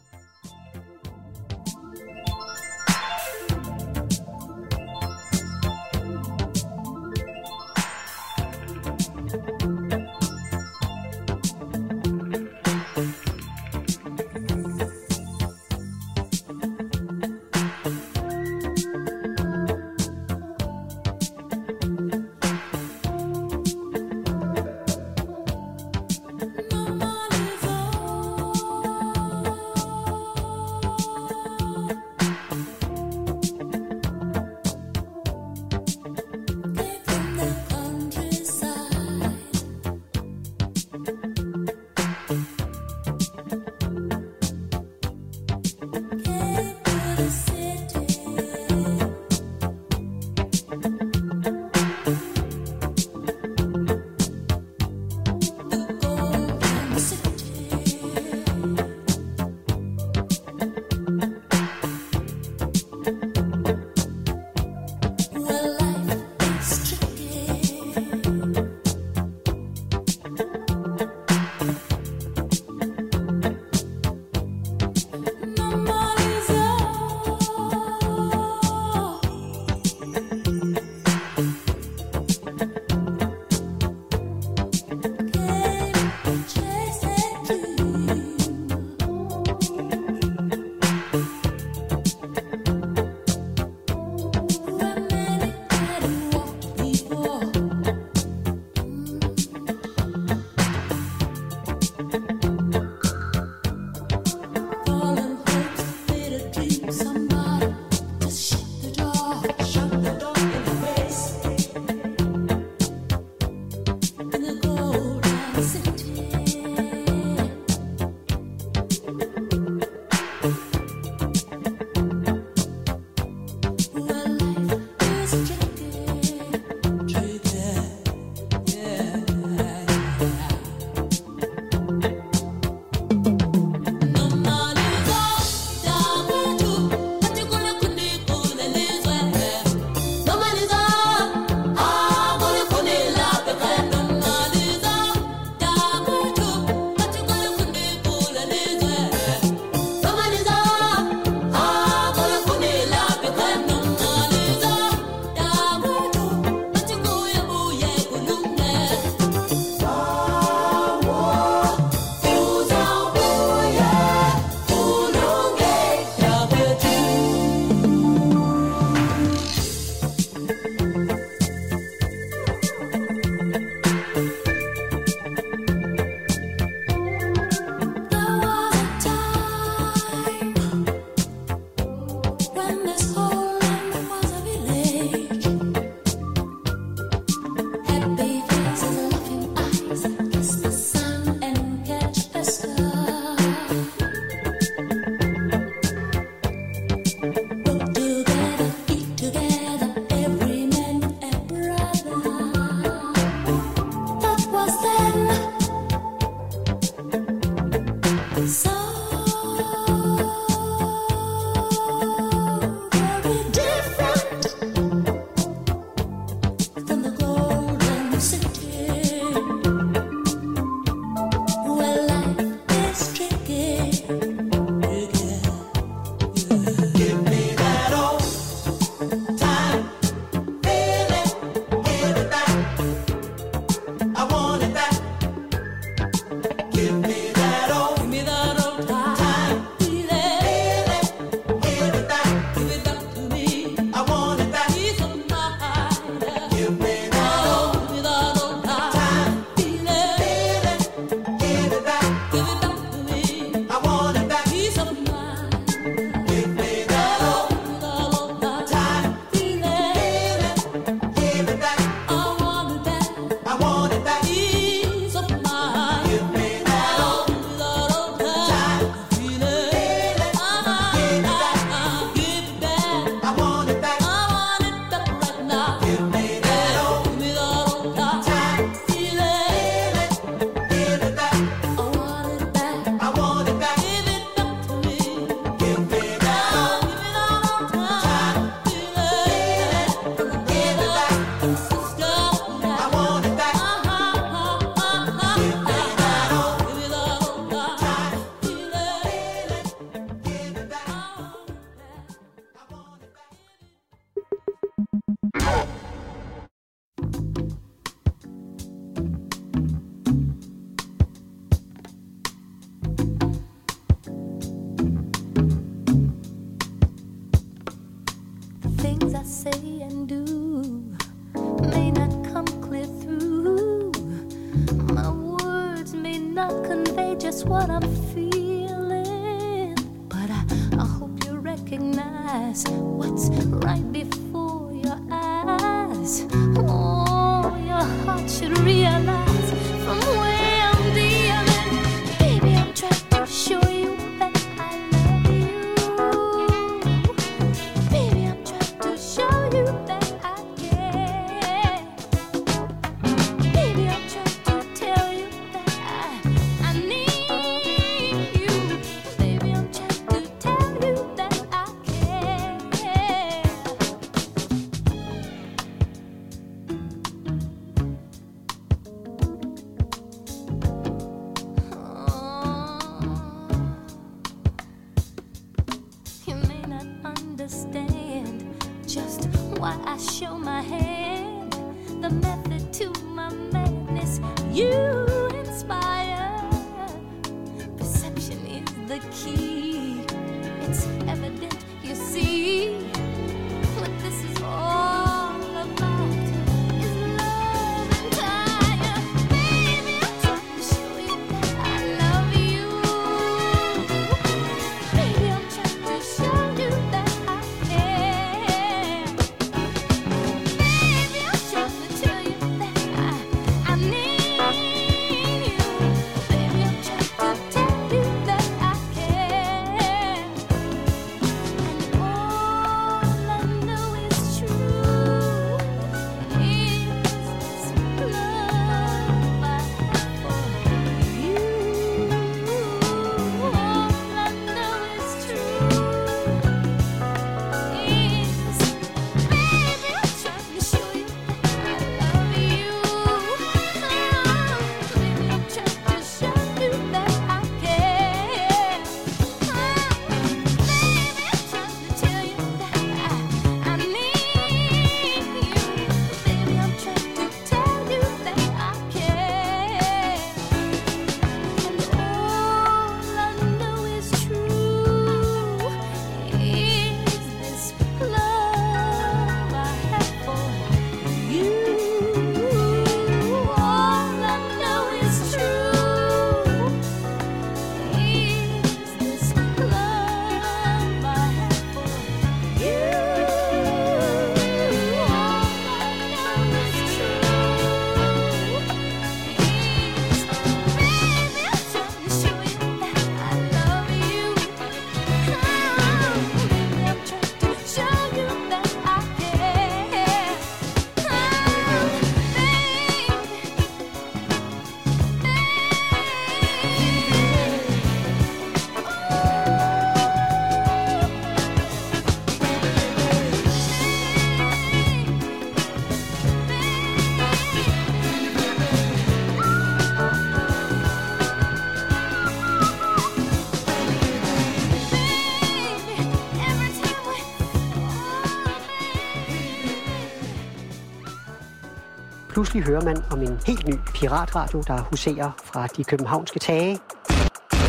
Pludselig 532.41 532.63
hører 532.63 532.81
man 532.81 533.03
om 533.11 533.21
en 533.21 533.39
helt 533.47 533.67
ny 533.67 533.73
piratradio, 533.93 534.63
der 534.67 534.81
huserer 534.81 535.31
fra 535.43 535.67
de 535.67 535.83
københavnske 535.83 536.39
tage. 536.39 536.79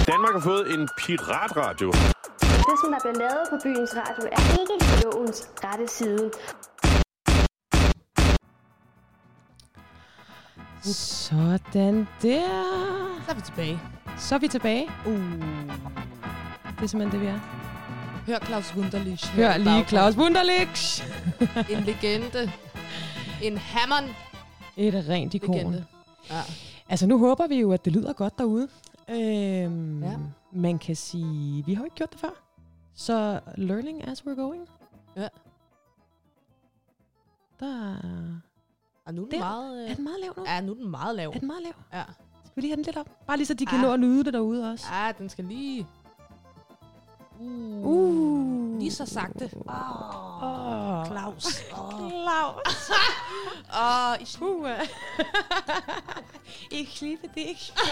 Danmark 0.07 0.33
har 0.33 0.41
fået 0.41 0.75
en 0.75 0.89
piratradio. 0.99 1.91
Det, 1.91 2.77
som 2.83 2.93
der 2.93 2.99
bliver 3.03 3.19
lavet 3.19 3.45
på 3.51 3.57
byens 3.63 3.91
radio, 3.97 4.29
er 4.33 4.61
ikke 4.61 5.05
lovens 5.05 5.49
rette 5.65 5.89
side. 5.89 6.31
Sådan 10.83 12.09
der. 12.23 12.43
Så 13.27 13.31
er 13.31 13.35
vi 13.35 13.41
tilbage. 13.41 13.81
Så 14.19 14.35
er 14.35 14.39
vi 14.39 14.49
tilbage. 14.49 14.91
Uh. 15.07 15.15
Det 16.77 16.83
er 16.83 16.87
simpelthen 16.87 17.11
det, 17.13 17.21
vi 17.21 17.27
er. 17.27 17.39
Hør 18.27 18.39
Claus 18.47 18.75
Wunderlich. 18.77 19.25
Hør 19.37 19.55
i 19.55 19.59
lige. 19.59 19.85
Claus 19.85 20.17
Wunderlich. 20.17 21.05
En 21.71 21.85
legende. 21.85 22.53
En 23.43 23.59
Hammond 23.59 24.15
Et 24.77 24.95
rent 25.09 25.35
ikon. 25.35 25.55
legende. 25.55 25.85
Ja. 26.31 26.41
Altså, 26.89 27.07
nu 27.07 27.19
håber 27.19 27.47
vi 27.47 27.61
jo, 27.61 27.73
at 27.73 27.85
det 27.85 27.93
lyder 27.93 28.13
godt 28.13 28.39
derude. 28.39 28.69
Øhm, 29.09 30.03
Ja. 30.03 30.17
Man 30.53 30.79
kan 30.79 30.97
sige, 30.97 31.65
vi 31.67 31.75
har 31.75 31.81
jo 31.81 31.85
ikke 31.85 31.97
gjort 31.97 32.13
det 32.13 32.21
før. 32.21 32.43
Så 32.95 33.41
learning 33.57 34.09
as 34.09 34.21
we're 34.23 34.35
going. 34.35 34.69
Ja. 35.17 35.29
Der 37.61 37.97
Og 39.07 39.15
nu 39.15 39.23
er 39.23 39.29
den 39.29 39.41
Der. 39.41 39.45
meget... 39.45 39.85
er 39.85 39.91
Øh, 39.91 39.97
den 39.97 40.05
meget 40.05 40.21
lav 40.21 40.33
nu. 40.37 40.45
ja, 40.47 40.61
nu 40.61 40.73
er 40.73 40.77
den 40.77 40.89
meget 40.91 41.17
lav. 41.17 41.31
Er 41.31 41.39
den 41.39 41.47
meget 41.49 41.63
lav? 41.63 41.73
Ja. 41.93 42.03
Skal 42.45 42.57
vi 42.57 42.61
lige 42.61 42.71
have 42.71 42.77
den 42.77 42.85
lidt 42.85 42.97
op? 42.97 43.09
Bare 43.27 43.37
lige 43.37 43.47
så 43.47 43.55
de 43.55 43.67
kan 43.67 43.79
Ah. 43.79 43.83
nå 43.85 43.93
at 43.93 44.01
nyde 44.01 44.25
det 44.25 44.33
derude 44.33 44.71
også. 44.73 44.87
Ja, 44.95 45.13
den 45.19 45.29
skal 45.29 45.45
lige... 45.45 45.87
Uh. 47.41 47.87
Uh. 47.87 48.79
Lige 48.79 48.93
så 48.93 49.07
sagte. 49.07 49.51
Åh, 49.69 50.43
oh, 50.43 51.01
Åh. 51.01 51.07
Claus. 51.07 51.47
Åh, 51.73 52.11
Claus. 52.11 52.91
oh, 53.83 54.23
ich 54.23 54.43
Uh. 54.43 54.69
ich 56.81 57.01
liebe 57.03 57.29
dich. 57.35 57.73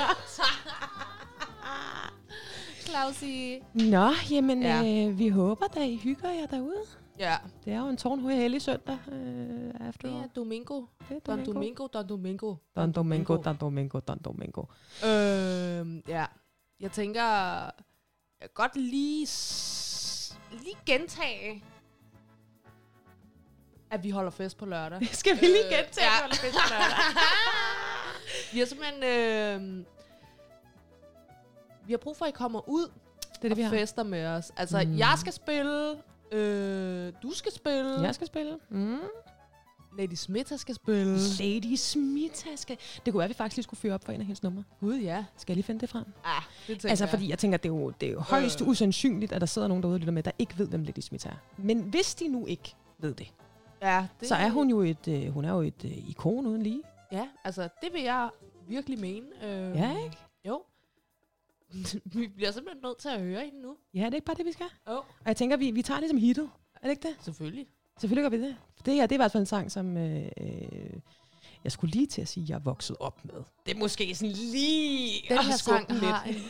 Clausi. 2.87 3.61
Nå, 3.75 4.11
jamen, 4.31 4.63
Ja. 4.63 5.07
øh, 5.09 5.19
vi 5.19 5.29
håber, 5.29 5.65
at 5.77 5.89
I 5.89 5.97
hygger 5.97 6.31
jer 6.31 6.47
derude. 6.47 6.83
Ja, 7.19 7.37
Det 7.65 7.73
er 7.73 7.79
jo 7.81 7.89
en 7.89 7.97
tårnhøj 7.97 8.33
hellig 8.35 8.63
søndag. 8.63 8.99
Øh, 9.13 9.89
efter 9.89 10.09
det 10.09 10.17
er 10.17 10.27
Domingo. 10.37 10.83
det 11.09 11.17
er 11.17 11.21
Don 11.37 11.45
Domingo, 11.47 11.87
Don 11.87 12.09
Domingo. 12.09 12.55
Don 12.77 12.93
Domingo, 12.93 13.37
Don 13.37 13.57
Domingo, 13.61 14.01
Don 14.01 14.19
Domingo. 14.25 14.63
Øh, 15.05 16.09
ja. 16.09 16.25
Jeg 16.81 16.93
tænker, 16.93 17.23
jeg 18.41 18.49
godt 18.55 18.77
lige, 18.77 19.27
lige 20.53 20.77
gentage 20.87 21.65
at 23.91 24.03
vi 24.05 24.11
holder 24.11 24.31
fest 24.31 24.57
på 24.59 24.67
lørdag. 24.67 25.09
Skal 25.13 25.37
vi 25.41 25.47
lige 25.47 25.65
Øh, 25.65 25.71
gentage, 25.71 26.07
ja. 26.07 26.07
at 26.07 26.15
vi 26.15 26.21
holder 26.21 26.37
fest 26.37 26.55
på 26.55 26.69
lørdag? 26.71 26.97
Vi 28.53 28.59
har 28.59 28.67
simpelthen... 28.67 29.03
Øh, 29.03 29.85
vi 31.87 31.93
har 31.93 31.99
brug 31.99 32.17
for, 32.17 32.25
at 32.25 32.29
I 32.29 32.33
kommer 32.33 32.69
ud 32.69 32.83
Det 33.33 33.45
er 33.45 33.49
det, 33.49 33.57
vi 33.57 33.63
har. 33.63 33.71
fester 33.71 34.03
med 34.03 34.27
os. 34.27 34.53
Altså, 34.57 34.83
mm. 34.87 34.99
jeg 34.99 35.15
skal 35.19 35.33
spille, 35.33 36.03
øh, 36.33 37.13
du 37.23 37.31
skal 37.35 37.53
spille, 37.53 38.01
Jeg 38.03 38.15
skal 38.15 38.27
spille. 38.27 38.59
Mm. 38.69 38.99
Lady 39.99 40.15
Smita 40.15 40.57
skal 40.57 40.75
spille. 40.75 41.19
Lady 41.41 41.75
Smita 41.77 42.57
skal... 42.57 42.77
Det 43.05 43.13
kunne 43.13 43.19
være, 43.19 43.25
at 43.25 43.29
vi 43.29 43.35
faktisk 43.35 43.57
lige 43.57 43.65
skulle 43.65 43.81
fyre 43.81 43.95
op 43.95 44.05
for 44.05 44.13
en 44.13 44.21
af 44.21 44.27
hendes 44.27 44.43
numre. 44.43 44.65
Gud, 44.81 44.95
ja. 44.95 45.25
Skal 45.37 45.53
jeg 45.53 45.57
lige 45.57 45.65
finde 45.65 45.81
det 45.81 45.89
frem? 45.89 46.05
Ah, 46.25 46.43
det 46.67 46.67
tænker 46.67 46.89
Altså, 46.89 47.05
jeg. 47.05 47.11
fordi 47.11 47.29
jeg 47.31 47.39
tænker, 47.39 47.59
det 47.59 47.69
er 47.69 47.73
jo, 47.75 47.91
det 47.91 48.09
er 48.09 48.13
jo 48.13 48.21
højst 48.21 48.61
Øh. 48.61 48.69
usandsynligt, 48.69 49.33
at 49.33 49.41
der 49.41 49.47
sidder 49.47 49.69
nogen 49.69 49.83
derude 49.83 49.95
og 49.97 50.01
lytter 50.01 50.13
med, 50.13 50.23
der 50.23 50.31
ikke 50.39 50.59
ved, 50.59 50.67
hvem 50.69 50.83
Lady 50.83 51.01
Smith 51.01 51.27
er. 51.27 51.35
Men 51.57 51.81
hvis 51.81 52.15
de 52.15 52.29
nu 52.29 52.47
ikke 52.47 52.75
ved 52.99 53.15
det, 53.15 53.33
Ja, 53.83 54.07
det 54.21 54.29
så 54.29 54.35
er 54.35 54.49
hun 54.51 54.71
jo 54.71 54.81
et, 54.81 55.09
øh, 55.09 55.29
hun 55.29 55.45
er 55.45 55.53
jo 55.53 55.61
et 55.61 55.85
øh, 55.85 56.09
ikon 56.11 56.47
uden 56.47 56.63
lige. 56.63 56.83
Ja, 57.13 57.29
altså, 57.45 57.63
det 57.83 57.93
vil 57.93 58.03
jeg 58.03 58.31
virkelig 58.69 59.01
mene. 59.01 59.27
Øh, 59.45 59.77
Ja, 59.77 60.05
ikke? 60.05 60.17
Jo. 60.49 60.63
vi 62.15 62.27
bliver 62.29 62.51
simpelthen 62.51 62.83
nødt 62.83 62.99
til 62.99 63.09
at 63.09 63.21
høre 63.21 63.45
hende 63.45 63.61
nu. 63.63 63.77
Ja, 63.95 63.99
det 64.05 64.11
er 64.11 64.15
ikke 64.15 64.25
bare 64.27 64.37
det, 64.37 64.47
vi 64.47 64.53
skal. 64.53 64.67
Jo. 64.89 64.97
Og 64.97 65.05
jeg 65.27 65.37
tænker, 65.37 65.57
vi, 65.57 65.71
vi 65.71 65.83
tager 65.83 66.01
det 66.01 66.09
som 66.09 66.19
hittet. 66.19 66.51
Er 66.75 66.81
det 66.83 66.91
ikke 66.91 67.09
det? 67.09 67.17
Selvfølgelig. 67.21 67.67
Selvfølgelig 68.01 68.31
gør 68.31 68.39
vi 68.39 68.45
det. 68.45 68.57
Det 68.87 68.95
her, 68.95 69.03
det 69.03 69.13
er 69.13 69.17
i 69.17 69.23
hvert 69.23 69.33
fald 69.33 69.43
en 69.43 69.47
sang, 69.47 69.73
som 69.73 69.97
øh, 69.97 70.25
øh, 70.41 70.53
jeg 71.65 71.73
skulle 71.73 71.93
lige 71.93 72.07
til 72.07 72.23
at 72.23 72.29
sige, 72.29 72.47
jeg 72.49 72.55
er 72.55 72.59
vokset 72.59 72.97
op 73.01 73.25
med. 73.25 73.35
Det 73.67 73.75
er 73.75 73.79
måske 73.79 74.15
sådan 74.15 74.33
lige 74.33 75.23
Den 75.29 75.39
her 75.39 75.57
sang 75.57 75.87
har 75.93 76.27
lidt. 76.27 76.37
en... 76.37 76.43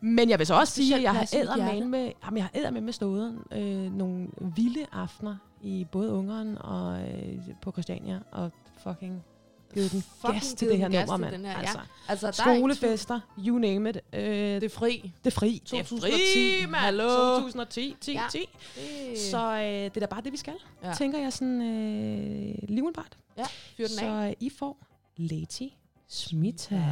Men 0.16 0.30
jeg 0.30 0.38
vil 0.38 0.46
så 0.46 0.54
også 0.54 0.72
sige, 0.72 0.94
at 0.96 1.02
jeg 1.02 1.12
har 1.12 1.28
hjerte. 1.32 1.84
med, 1.84 2.12
jamen, 2.24 2.36
jeg 2.36 2.44
har 2.44 2.50
ædermane 2.54 2.84
med 2.84 2.92
stået 2.92 3.38
øh, 3.52 3.92
nogle 3.92 4.28
vilde 4.56 4.86
aftener 4.92 5.36
i 5.62 5.86
både 5.92 6.12
Ungeren 6.12 6.58
og 6.58 7.00
øh, 7.08 7.38
på 7.62 7.72
Christiania, 7.72 8.20
og 8.32 8.50
fucking 8.82 9.24
givet 9.74 9.92
den 9.92 10.04
gas 10.32 10.54
til 10.54 10.68
det 10.68 10.78
her 10.78 10.88
nummer, 10.88 11.16
mand. 11.16 11.32
den 11.34 11.44
her, 11.44 11.52
ja. 11.52 11.58
Altså, 11.58 11.78
Altså, 12.08 12.26
der 12.44 12.50
er 12.50 12.56
skolefester, 12.58 13.20
you 13.38 13.58
name 13.58 13.90
it. 13.90 13.96
Øh, 14.12 14.20
Det 14.22 14.62
er 14.64 14.68
fri. 14.68 15.12
det 15.24 15.30
er 15.30 15.34
fri. 15.34 15.62
2010. 15.66 16.06
Det 16.12 16.62
er 16.62 16.66
fri. 16.68 16.72
Hallo. 16.74 17.08
2010, 17.38 17.96
10, 18.00 18.12
Ja. 18.12 18.22
10. 18.30 18.38
Det... 18.74 19.18
Så 19.18 19.38
øh, 19.56 19.62
det 19.64 19.96
er 19.96 20.00
da 20.00 20.06
bare 20.06 20.20
det, 20.22 20.32
vi 20.32 20.36
skal. 20.36 20.54
Ja. 20.82 20.88
Ja. 20.88 20.94
Tænker 20.94 21.18
jeg 21.18 21.32
sådan 21.32 21.62
øh, 21.62 22.54
umiddelbart. 22.70 23.16
Ja, 23.38 23.44
fyr 23.76 23.86
den 23.86 23.96
Så 23.98 24.04
af. 24.06 24.28
øh, 24.28 24.34
I 24.40 24.50
får 24.58 24.78
Lady 25.16 25.70
Smita. 26.08 26.82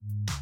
Du 0.00 0.37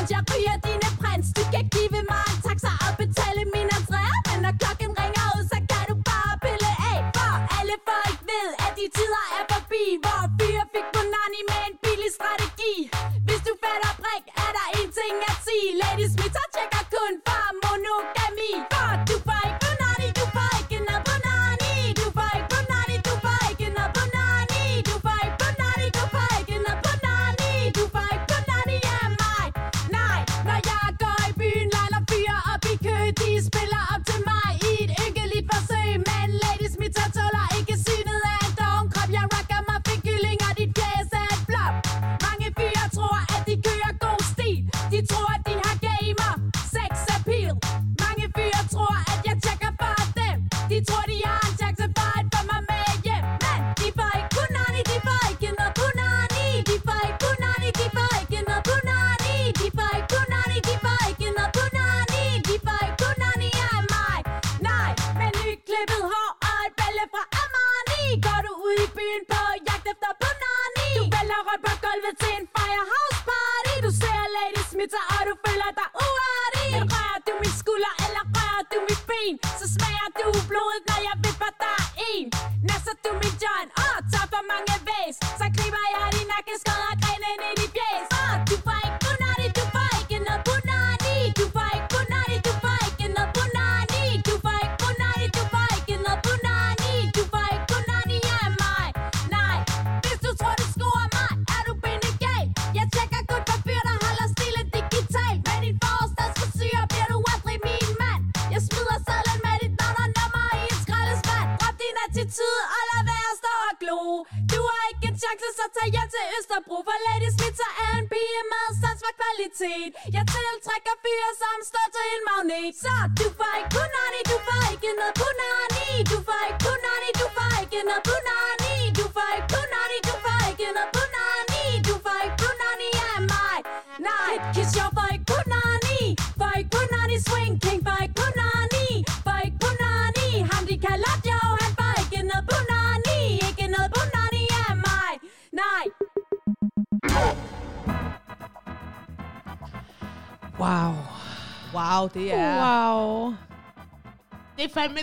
mens 0.00 0.10
jeg 0.16 0.22
ryger 0.32 0.56
dine 0.66 0.88
prins. 1.00 1.28
Du 1.38 1.42
kan 1.52 1.64
give 1.74 2.00
mig 2.12 2.24
en 2.32 2.38
taxa 2.46 2.72
og 2.86 2.92
betale 3.00 3.42
mine 3.54 3.76
træer 3.88 4.18
Men 4.28 4.38
når 4.44 4.54
klokken 4.60 4.90
ringer 5.00 5.26
ud, 5.36 5.42
så 5.52 5.58
kan 5.70 5.84
du 5.90 5.94
bare 6.10 6.34
pille 6.44 6.70
af 6.92 6.98
For 7.16 7.32
alle 7.58 7.76
folk 7.88 8.18
ved, 8.30 8.48
at 8.64 8.72
de 8.78 8.86
tider 8.96 9.24
er 9.38 9.44
forbi 9.52 9.84
Hvor 10.02 10.22
fyre 10.38 10.64
fik 10.74 10.86
på 10.94 11.02
nani 11.14 11.40
med 11.50 11.60
en 11.68 11.74
billig 11.84 12.10
strategi. 12.18 12.74
Hvis 13.26 13.40
du 13.46 13.52
fatter 13.62 13.92
prik, 14.02 14.24
er 14.44 14.50
der 14.56 14.66
en 14.78 14.88
ting 14.98 15.14
at 15.30 15.36
sige. 15.46 15.68
Ladies, 15.82 16.14
mit 16.20 16.32
tjekker 16.54 16.84
kun 16.94 17.14
for 17.26 17.44
monogami. 17.62 18.52
For 18.72 18.90
du 19.08 19.16
får 19.26 19.40
ikke 19.46 19.59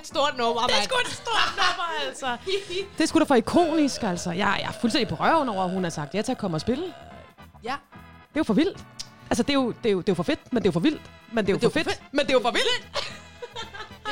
et 0.07 0.13
stort 0.15 0.37
nummer, 0.37 0.61
mand. 0.61 0.71
Det 0.71 0.77
er 0.77 0.83
sgu 0.83 0.95
et 1.05 1.07
stort 1.13 1.51
nummer, 1.57 1.87
altså. 2.07 2.37
Det 2.97 3.03
er 3.03 3.07
sgu 3.07 3.19
da 3.19 3.23
for 3.23 3.35
ikonisk, 3.35 4.03
altså. 4.03 4.31
Jeg, 4.31 4.57
jeg 4.61 4.67
er 4.67 4.71
fuldstændig 4.81 5.07
på 5.07 5.15
røven 5.23 5.49
over, 5.49 5.63
at 5.63 5.69
hun 5.71 5.83
har 5.83 5.91
sagt 5.91 6.13
ja 6.15 6.21
til 6.21 6.31
at 6.31 6.37
komme 6.37 6.57
og 6.57 6.61
spille. 6.61 6.83
Ja. 7.63 7.75
Det 8.29 8.35
er 8.35 8.39
jo 8.39 8.43
for 8.43 8.53
vildt. 8.53 8.77
Altså, 9.29 9.43
det 9.43 9.49
er 9.49 9.53
jo, 9.53 9.71
det 9.83 9.89
er 9.89 9.93
jo, 9.93 9.99
det 10.01 10.09
er 10.09 10.13
jo 10.13 10.15
for 10.15 10.23
fedt, 10.23 10.53
men 10.53 10.63
det 10.63 10.67
er 10.67 10.69
jo 10.69 10.73
for 10.73 10.79
vildt. 10.79 11.01
Men 11.31 11.45
det 11.45 11.51
er 11.51 11.53
jo 11.55 11.59
for 11.59 11.69
fedt, 11.69 12.01
men 12.11 12.19
det 12.25 12.29
er 12.29 12.33
jo 12.33 12.41
for 12.41 12.51
vildt. 12.51 12.87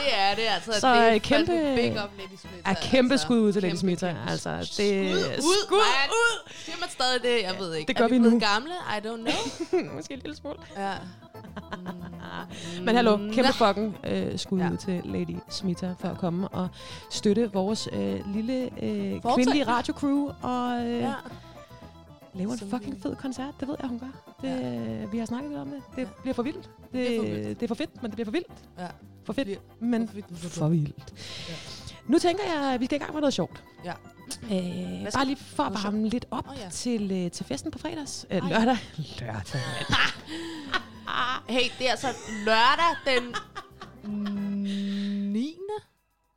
Det 0.06 0.14
er 0.18 0.36
det, 0.36 0.42
altså. 0.42 0.80
Så, 0.80 0.94
det 0.94 1.02
er 1.04 1.14
øh, 1.14 1.22
kæmpe- 1.22 1.76
Big 1.76 2.04
up, 2.04 2.10
Lady 2.18 2.38
Smith. 2.42 2.54
Er 2.66 2.74
kæmpe 2.74 3.14
altså. 3.14 3.26
skud 3.26 3.40
ud 3.40 3.54
til 3.54 3.62
Lady 3.62 3.76
Smith. 3.76 4.04
Altså, 4.30 4.58
det 4.58 4.68
Skud 4.68 5.46
ud, 5.50 5.66
skud 5.66 5.78
mand. 5.78 6.12
ud. 6.12 6.52
Siger 6.56 6.76
man 6.80 6.90
stadig 6.90 7.22
det? 7.24 7.42
Jeg 7.44 7.56
ved 7.60 7.74
ikke. 7.76 7.88
Det 7.88 7.98
gør 7.98 8.04
er 8.04 8.08
vi 8.08 8.18
vi 8.18 8.30
nu. 8.30 8.40
gamle? 8.40 8.72
I 8.74 8.98
don't 9.08 9.16
know. 9.72 9.84
Måske 9.96 10.14
en 10.14 10.20
lille 10.20 10.36
smule. 10.36 10.56
ja. 10.78 10.92
Men 12.84 12.96
hallo, 12.96 13.18
kæmpe 13.18 13.42
Nå. 13.60 13.68
fucking 13.68 13.98
øh, 14.04 14.40
skud 14.40 14.58
Ja. 14.60 14.66
ja. 14.66 14.72
ud 14.72 14.78
til 14.78 15.02
Lady 15.06 15.36
Smita 15.50 15.94
for 16.00 16.08
at 16.08 16.18
komme 16.18 16.48
og 16.48 16.68
støtte 17.12 17.52
vores 17.54 17.90
øh, 17.94 18.34
lille 18.34 18.84
øh, 18.84 19.22
kvindelige 19.36 19.68
radiocrew 19.68 20.30
og 20.42 20.80
øh, 20.86 20.90
Ja. 20.92 20.98
ja. 21.08 21.14
lave 22.34 22.52
en 22.52 22.60
fucking 22.70 23.02
fed 23.04 23.16
koncert. 23.16 23.54
Det 23.60 23.68
ved 23.68 23.76
jeg, 23.82 23.90
hun 23.90 24.00
gør. 24.00 24.34
Det, 24.42 24.48
ja. 24.50 25.06
Vi 25.06 25.18
har 25.18 25.26
snakket 25.26 25.50
lidt 25.52 25.62
om 25.62 25.68
det. 25.70 25.82
Det 25.96 26.02
Ja. 26.02 26.08
bliver 26.22 26.34
for 26.34 26.44
vildt. 26.44 26.64
Det, 26.64 26.90
bliver 26.92 27.18
for 27.20 27.26
vildt. 27.28 27.60
det 27.60 27.64
er 27.64 27.68
for 27.68 27.76
fedt, 27.76 28.02
men 28.02 28.12
det 28.12 28.16
bliver 28.16 28.26
for 28.26 28.32
vildt. 28.32 28.48
Ja. 28.80 28.88
For 29.24 29.34
fedt, 29.34 29.46
bliver 29.46 29.60
men 29.80 30.08
for 30.08 30.14
fedt, 30.14 30.26
for 30.54 30.68
vildt. 30.68 31.14
Nu 32.08 32.20
tænker 32.20 32.44
jeg, 32.44 32.74
at 32.74 32.80
vi 32.80 32.86
skal 32.86 32.96
i 32.96 33.00
gang 33.00 33.14
med 33.14 33.22
noget 33.22 33.34
sjovt. 33.34 33.64
Ja. 33.86 33.94
Øh, 34.44 35.12
bare 35.14 35.26
lige 35.26 35.38
for 35.38 35.64
at 35.64 35.74
varme 35.84 36.10
lidt 36.10 36.26
op 36.32 36.48
oh, 36.50 36.56
ja. 36.58 36.64
ja. 36.64 36.70
til, 36.70 37.12
øh, 37.12 37.32
til 37.32 37.46
festen 37.46 37.72
på 37.72 37.78
fredags. 37.80 38.26
Øh, 38.32 38.50
lørdag. 38.50 38.78
Lørdag. 39.22 39.62
Hey, 41.50 41.70
det 41.80 41.88
er 41.88 41.92
altså 41.92 42.08
lørdag 42.46 42.96
den 43.06 43.36
9. 45.34 45.60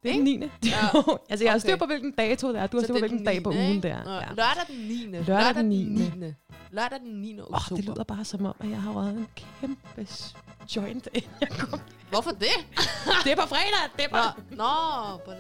Det 0.03 0.11
er 0.11 0.15
den 0.15 0.25
9. 0.25 0.51
Ja. 0.65 1.03
altså, 1.31 1.45
jeg 1.45 1.53
har 1.53 1.59
styr 1.59 1.77
på, 1.77 1.87
hvilken 1.87 2.13
dato 2.19 2.49
det 2.49 2.61
er. 2.61 2.67
Du 2.67 2.77
har 2.77 2.85
styr 2.85 2.95
på, 2.95 2.99
hvilken 2.99 3.25
dag 3.27 3.43
på 3.43 3.51
9., 3.51 3.57
ugen 3.57 3.83
det 3.83 3.91
er. 3.91 4.03
Ja. 4.07 4.29
Lørdag 4.29 4.65
den 4.69 4.77
9. 4.77 5.07
Lørdag 5.27 5.55
den 5.55 5.69
9.. 5.69 5.85
9. 6.17 6.35
Lørdag 6.71 7.01
den 7.01 7.21
9. 7.23 7.41
Oh, 7.41 7.47
oktober. 7.47 7.77
det 7.77 7.85
lyder 7.85 8.05
bare 8.05 8.25
som 8.25 8.47
om, 8.47 8.55
at 8.61 8.71
jeg 8.71 8.83
har 8.83 8.93
røget 8.93 9.17
en 9.17 9.29
kæmpe 9.37 10.07
joint, 10.77 11.09
inden 11.15 11.31
jeg 11.41 11.49
kom. 11.49 11.81
Hvorfor 12.11 12.31
det? 12.31 12.57
Det 13.25 13.33
er 13.33 13.37
på 13.37 13.49
fredag! 13.49 13.91
Det 13.97 14.05
er 14.05 14.09
på, 14.09 14.41
Nå, 14.51 14.57
nå 14.57 15.19
på 15.25 15.33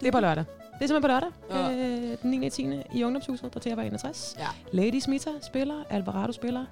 det 0.00 0.06
er 0.08 0.12
på 0.12 0.20
lørdag. 0.20 0.44
Det 0.82 0.90
er 0.90 0.94
simpelthen 0.94 1.20
på 1.20 1.26
lørdag. 1.50 1.70
Ja. 1.70 2.12
Øh, 2.12 2.18
den 2.22 2.30
9. 2.30 2.50
10. 2.50 2.66
i 2.94 3.04
Ungdomshuset 3.04 3.50
på 3.50 3.58
TV 3.58 3.78
61. 3.78 4.36
Ja. 4.38 4.46
Lady 4.72 5.00
Smita 5.00 5.30
spiller, 5.42 5.84
Alvarado 5.90 6.32
spiller. 6.32 6.64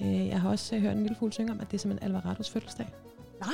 Øh, 0.00 0.26
jeg 0.28 0.40
har 0.40 0.50
også 0.50 0.76
øh, 0.76 0.82
hørt 0.82 0.92
en 0.92 1.02
lille 1.02 1.16
fugl 1.18 1.32
synge 1.32 1.52
om, 1.52 1.60
at 1.60 1.70
det 1.70 1.76
er 1.76 1.78
simpelthen 1.78 2.14
Alvarados 2.14 2.50
fødselsdag. 2.50 2.86
Nej. 3.40 3.50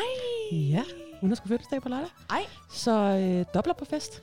Ja, 0.52 0.82
hun 1.20 1.30
har 1.30 1.34
sgu 1.34 1.48
fødselsdag 1.48 1.82
på 1.82 1.88
lørdag. 1.88 2.08
Ej. 2.30 2.44
Så 2.72 2.90
øh, 2.92 3.44
dobler 3.54 3.74
på 3.74 3.84
fest. 3.84 4.22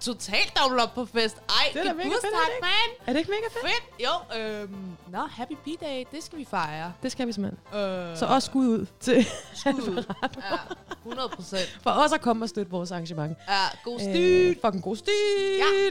Totalt 0.00 0.52
dobbelt 0.62 0.82
op 0.82 0.94
på 0.94 1.04
fest. 1.04 1.36
Ej, 1.36 1.54
Det 1.72 1.80
er 1.80 1.84
da 1.84 1.92
mega 1.92 2.08
fedt, 2.08 2.24
er 2.24 2.28
det 2.28 2.60
man. 2.62 3.06
Er 3.06 3.12
det 3.12 3.18
ikke 3.18 3.30
mega 3.30 3.48
fedt? 3.52 3.74
Fedt. 3.74 4.04
Jo, 4.04 4.38
øhm, 4.40 4.96
nå, 5.12 5.18
happy 5.18 5.52
B-day, 5.64 6.04
det 6.12 6.24
skal 6.24 6.38
vi 6.38 6.44
fejre. 6.50 6.92
Det 7.02 7.12
skal 7.12 7.26
vi 7.26 7.32
simpelthen. 7.32 7.78
Øh, 7.80 8.16
Så 8.16 8.26
også 8.26 8.46
skud 8.46 8.66
ud 8.66 8.86
til 9.00 9.26
skud. 9.54 10.04
Ja, 10.50 10.56
100 11.04 11.28
procent. 11.28 11.78
for 11.82 11.90
os 11.90 12.12
at 12.12 12.20
komme 12.20 12.44
og 12.44 12.48
støtte 12.48 12.70
vores 12.70 12.90
arrangement. 12.92 13.36
Ja, 13.48 13.54
god 13.84 13.98
stil. 14.00 14.16
Øh, 14.50 14.56
fucking 14.64 14.82
god 14.82 14.96
stil! 14.96 15.12
Ja. 15.58 15.90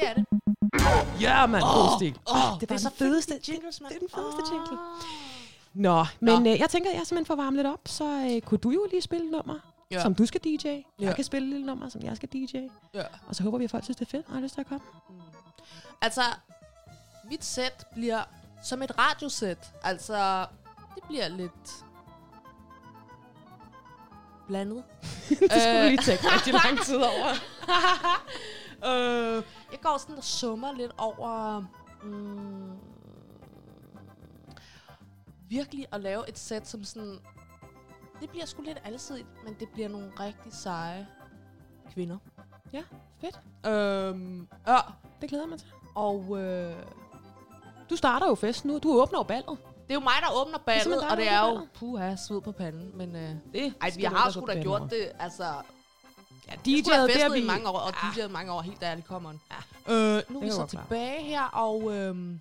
Det 0.00 0.08
er 0.08 0.14
det. 0.14 0.24
Ja, 1.20 1.46
mand, 1.46 1.64
oh, 1.64 1.70
god 1.70 1.98
stil. 1.98 2.18
Åh, 2.30 2.36
det 2.52 2.60
det 2.60 2.70
var 2.70 2.76
er 2.76 2.80
så 2.80 2.88
den 2.88 2.96
fedeste. 2.98 3.34
jingles, 3.48 3.80
mand. 3.80 3.92
det 3.94 3.96
er 3.96 4.00
den 4.00 4.08
fedeste 4.14 4.42
Åh. 4.42 4.52
jingle. 4.52 4.78
Nå, 5.74 6.04
men 6.20 6.42
Nå. 6.42 6.50
øh, 6.50 6.58
jeg 6.58 6.70
tænker, 6.70 6.90
at 6.90 6.96
jeg 6.96 7.06
simpelthen 7.06 7.26
får 7.26 7.42
varme 7.42 7.56
lidt 7.56 7.66
op, 7.66 7.80
så 7.86 8.04
øh, 8.04 8.40
kunne 8.40 8.58
du 8.58 8.70
jo 8.70 8.86
lige 8.90 9.02
spille 9.02 9.26
nummer, 9.30 9.54
Ja. 9.90 10.02
som 10.02 10.14
du 10.14 10.26
skal 10.26 10.40
DJ. 10.44 10.66
Ja. 10.66 10.82
Jeg 10.98 11.14
kan 11.14 11.24
spille 11.24 11.46
et 11.48 11.52
lille 11.52 11.66
nummer, 11.66 11.88
som 11.88 12.02
jeg 12.02 12.16
skal 12.16 12.28
DJ. 12.28 12.56
Ja. 12.94 13.04
Og 13.26 13.34
så 13.34 13.42
håber 13.42 13.58
vi, 13.58 13.64
at 13.64 13.70
folk 13.70 13.84
synes, 13.84 13.96
det 13.96 14.06
er 14.06 14.10
fedt 14.10 14.26
og 14.28 14.34
har 14.34 14.40
lyst 14.40 14.54
til 14.54 14.60
at 14.60 14.66
komme. 14.66 14.84
Mm. 15.08 15.14
Altså, 16.00 16.22
mit 17.24 17.44
sæt 17.44 17.86
bliver 17.92 18.22
som 18.62 18.82
et 18.82 18.98
radiosæt. 18.98 19.72
Altså, 19.82 20.46
det 20.94 21.02
bliver 21.08 21.28
lidt 21.28 21.84
blandet. 24.46 24.84
det 25.28 25.36
skulle 25.38 25.80
Øh. 25.80 25.84
lige 25.86 26.02
tænke 26.02 26.24
rigtig 26.34 26.52
lang 26.52 26.80
tid 26.86 26.96
over. 26.96 27.30
øh, 28.86 29.42
jeg 29.72 29.80
går 29.82 29.98
sådan 29.98 30.16
og 30.16 30.24
summer 30.24 30.72
lidt 30.72 30.92
over... 30.98 31.60
Mm, 32.02 32.78
virkelig 35.48 35.86
at 35.92 36.00
lave 36.00 36.28
et 36.28 36.38
sæt, 36.38 36.68
som 36.68 36.84
sådan... 36.84 37.18
Det 38.20 38.30
bliver 38.30 38.46
sgu 38.46 38.62
lidt 38.62 38.78
alsidigt, 38.84 39.26
men 39.44 39.56
det 39.60 39.68
bliver 39.68 39.88
nogle 39.88 40.12
rigtig 40.20 40.52
seje 40.52 41.06
kvinder. 41.94 42.18
Ja, 42.72 42.82
fedt. 43.20 43.40
Øhm, 43.66 44.48
ja, 44.66 44.76
Det 45.20 45.28
glæder 45.28 45.44
jeg 45.44 45.48
mig 45.50 45.58
til. 45.58 45.68
og 45.94 46.38
øh, 46.42 46.74
Du 47.90 47.96
starter 47.96 48.26
jo 48.28 48.34
festen 48.34 48.70
nu. 48.70 48.78
Du 48.78 49.00
åbner 49.02 49.18
jo 49.18 49.22
ballet. 49.22 49.58
det 49.82 49.90
er 49.90 49.94
jo 49.94 50.00
mig, 50.00 50.12
der 50.20 50.40
åbner 50.40 50.58
ballet, 50.58 50.82
simpelthen 50.82 51.08
dig, 51.08 51.10
og 51.10 51.16
det 51.16 51.28
er 51.28 51.48
jo 51.60 51.66
puha, 51.74 52.16
sved 52.16 52.40
på 52.40 52.52
panden. 52.52 52.90
Men 52.94 53.16
øh, 53.16 53.30
Det 53.52 53.74
ej, 53.80 53.90
vi 53.96 54.02
har 54.04 54.30
sgu 54.30 54.46
da 54.46 54.60
gjort 54.62 54.82
det, 54.90 55.10
altså... 55.18 55.44
Ja, 56.48 56.52
DJ'et, 56.52 56.64
det 56.66 56.88
er 56.88 57.06
festet 57.06 57.32
vi... 57.32 57.38
i 57.38 57.46
mange 57.46 57.68
år, 57.68 57.78
og 57.78 57.92
Ja. 58.16 58.22
DJ'et 58.24 58.28
mange 58.28 58.52
år, 58.52 58.60
helt 58.62 58.82
ærligt, 58.82 59.06
kommer. 59.06 59.32
Ja. 59.88 59.94
Øh, 59.94 60.22
nu 60.28 60.38
er 60.38 60.44
vi 60.44 60.50
så 60.50 60.66
tilbage 60.66 61.22
her, 61.22 61.42
og 61.42 61.96
øhm, 61.96 62.40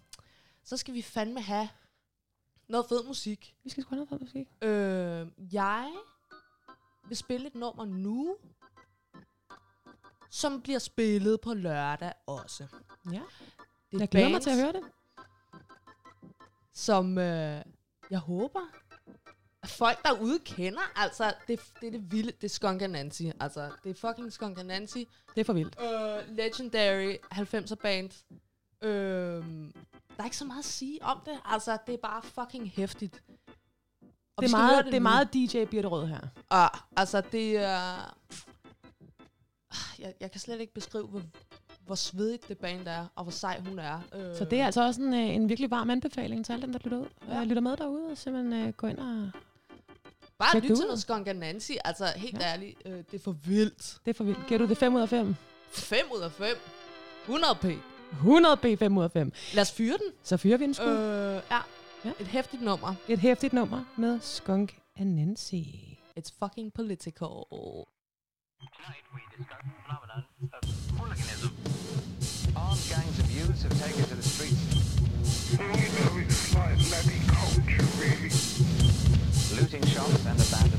så 0.66 0.78
skal 0.78 0.94
vi 0.94 1.02
fandme 1.02 1.42
have 1.42 1.70
noget 2.70 2.86
fed 2.90 3.04
musik. 3.04 3.56
Vi 3.64 3.70
skal 3.70 3.84
sgu 3.84 3.90
have 3.90 4.06
noget 4.06 4.10
for 4.10 4.18
musik. 4.18 4.48
Øh, 4.62 5.54
jeg 5.54 5.94
vil 7.08 7.18
spille 7.18 7.48
et 7.48 7.56
nummer 7.56 7.86
nu, 7.86 8.38
som 10.30 10.62
bliver 10.62 10.80
spillet 10.80 11.42
på 11.42 11.54
lørdag 11.54 12.14
også. 12.26 12.68
Ja. 13.12 13.22
Det 13.92 13.96
er 13.96 14.00
Jeg 14.00 14.10
glæder 14.10 14.30
mig 14.30 14.42
til 14.42 14.50
at 14.50 14.56
høre 14.56 14.74
det. 14.74 14.82
Som 16.74 17.18
øh, 17.18 17.62
jeg 18.10 18.20
håber, 18.20 18.62
at 19.64 19.70
folk 19.70 20.04
derude 20.04 20.40
kender. 20.40 20.82
Altså, 20.96 21.34
det, 21.48 21.60
det 21.82 21.88
er 21.88 21.92
det 21.92 22.12
vilde. 22.12 22.32
Det 22.32 22.44
er 22.44 22.50
Skunk 22.50 22.82
Nancy. 22.82 23.22
Altså, 23.40 23.72
det 23.84 23.90
er 23.90 23.94
fucking 23.94 24.34
Skunk 24.34 24.66
Nancy. 24.66 24.98
Det 25.36 25.42
er 25.42 25.44
for 25.44 25.54
vildt. 25.54 25.76
Øh, 25.82 26.36
legendary 26.36 27.16
90'er 27.34 27.76
band. 27.76 28.12
Øh, 28.82 29.44
der 30.18 30.24
er 30.24 30.26
ikke 30.26 30.38
så 30.38 30.46
meget 30.46 30.60
at 30.60 30.66
sige 30.66 31.04
om 31.04 31.22
det. 31.26 31.34
Altså, 31.46 31.78
det 31.88 31.94
er 31.94 31.98
bare 31.98 32.22
fucking 32.22 32.72
hæftigt. 32.76 33.22
Og 34.38 34.44
Det 34.44 34.54
er, 34.54 34.58
meget, 34.58 34.86
det 34.86 34.94
er 34.94 35.00
nu. 35.00 35.04
meget 35.04 35.34
DJ 35.34 35.66
Birte 35.66 35.88
Rød 35.88 36.08
her. 36.08 36.20
Ah, 36.50 36.70
altså, 36.98 37.22
det 37.32 37.58
er... 37.58 38.14
Ah, 39.72 40.00
Jeg, 40.00 40.14
jeg 40.20 40.32
kan 40.32 40.42
slet 40.42 40.60
ikke 40.62 40.74
beskrive, 40.74 41.08
hvor, 41.08 41.22
hvor 41.86 41.96
svedigt 41.96 42.48
det 42.48 42.58
band 42.58 42.88
er, 42.88 43.06
og 43.16 43.24
hvor 43.24 43.32
sej 43.32 43.60
hun 43.60 43.80
er. 43.80 44.00
Øh, 44.16 44.36
Så 44.38 44.46
det 44.46 44.60
er 44.62 44.66
altså 44.66 44.86
også 44.86 45.02
en, 45.02 45.14
øh, 45.14 45.20
en 45.36 45.50
virkelig 45.50 45.72
varm 45.72 45.90
anbefaling 45.90 46.46
til 46.46 46.54
alle 46.54 46.62
dem, 46.62 46.72
der 46.72 46.80
lytter, 46.84 46.98
ud, 46.98 47.06
Ja. 47.28 47.38
ja. 47.38 47.44
lytter 47.44 47.62
med 47.62 47.78
derude. 47.78 48.06
Og 48.12 48.18
simpelthen 48.18 48.68
øh, 48.68 48.74
gå 48.74 48.88
ind 48.88 48.98
og... 49.00 49.30
Bare 50.40 50.56
lyt 50.60 50.64
det 50.70 50.78
til 50.78 50.86
noget 50.86 51.02
Skunk 51.02 51.28
Nancy. 51.36 51.72
Altså, 51.86 52.06
helt 52.16 52.38
Ja. 52.42 52.46
ærligt, 52.48 52.82
øh, 52.86 52.92
det 52.98 53.14
er 53.14 53.20
for 53.24 53.32
vildt. 53.32 54.00
Det 54.06 54.10
er 54.12 54.14
for 54.18 54.24
vildt. 54.24 54.48
Giver 54.48 54.58
du 54.58 54.68
det 54.68 54.78
5 54.78 54.96
ud 54.96 55.02
af 55.02 55.10
5? 55.10 55.36
5 55.72 56.06
ud 56.16 56.20
af 56.22 56.32
5. 56.32 56.48
100 57.26 57.56
p. 57.56 57.66
100 58.12 58.58
B 58.58 58.66
5 58.80 58.98
ud 58.98 59.04
af 59.04 59.12
5. 59.12 59.32
Lad 59.54 59.62
os 59.62 59.72
fyre 59.72 59.98
den. 59.98 60.14
Så 60.24 60.38
fyrer 60.38 60.58
vi 60.58 60.64
en 60.64 60.74
skud. 60.74 60.88
Øh. 60.88 61.42
Ja. 61.52 61.60
Ja. 62.06 62.12
Et 62.20 62.28
hæftigt 62.28 62.62
nummer. 62.64 62.94
Et 63.08 63.20
hæftigt 63.20 63.54
nummer 63.54 63.84
med 63.98 64.20
Skunk 64.22 64.80
and 64.96 65.16
Nancy. 65.16 65.54
It's 66.20 66.32
fucking 66.40 66.74
political. 66.74 67.34
Tonight 68.78 69.06
we 69.14 69.22
discuss 69.38 69.62
the 69.64 69.74
phenomenon 69.84 70.22
of 70.56 70.62
hooliganism. 70.98 71.52
Armed 72.56 72.84
gangs 72.94 73.20
of 73.22 73.28
youths 73.38 73.62
have 73.66 73.76
taken 73.86 74.04
to 74.12 74.16
the 74.22 74.28
streets. 74.34 74.64
Looting 79.58 79.86
shops 79.94 80.26
and 80.26 80.40
abandoned 80.46 80.78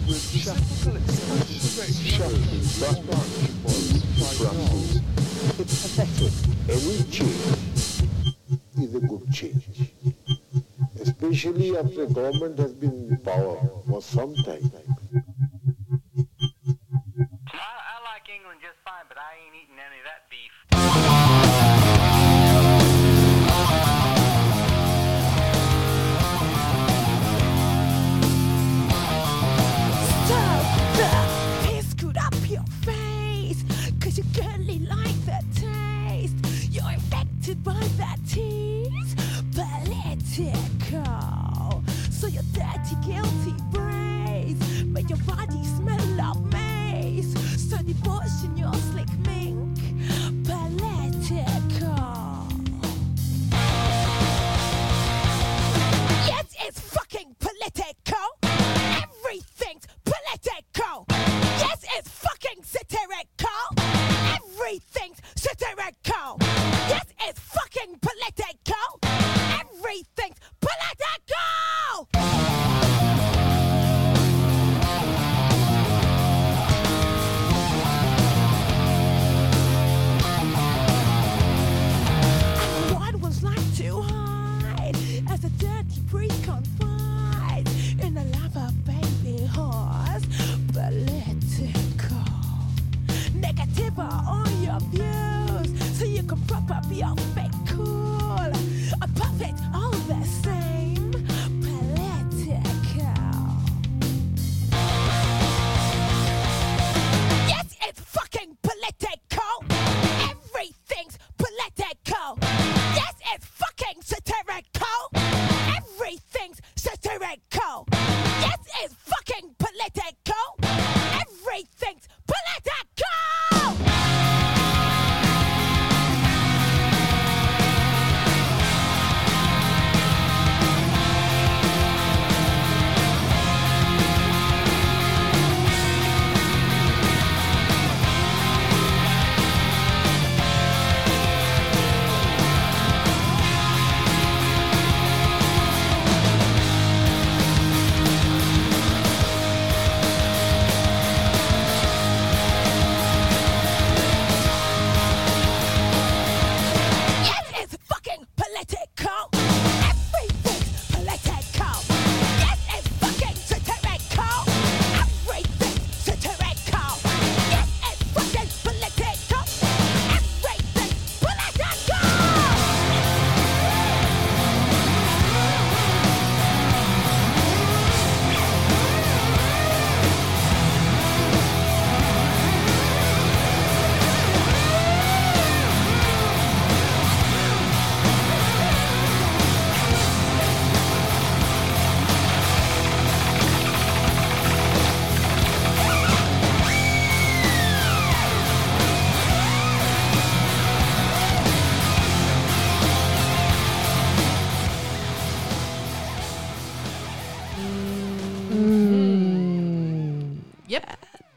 It's 5.41 5.97
pathetic. 5.97 6.33
Any 6.69 7.03
change 7.11 8.03
is 8.77 8.95
a 8.95 9.01
good 9.01 9.33
change. 9.33 9.93
Especially 11.01 11.77
after 11.77 12.07
the 12.07 12.15
government 12.15 12.59
has 12.59 12.73
been 12.73 13.09
in 13.11 13.17
power 13.19 13.57
for 13.89 14.03
some 14.03 14.35
time. 14.35 14.71
I, 17.53 17.55
I 17.55 18.03
like 18.05 18.29
England 18.35 18.61
just 18.61 18.79
fine, 18.85 19.07
but 19.09 19.19
I 19.19 19.37
ain't 19.45 19.55
eating 19.63 19.79
any 19.79 19.99
of 20.01 20.07
that 20.11 20.29
beef. 20.29 22.08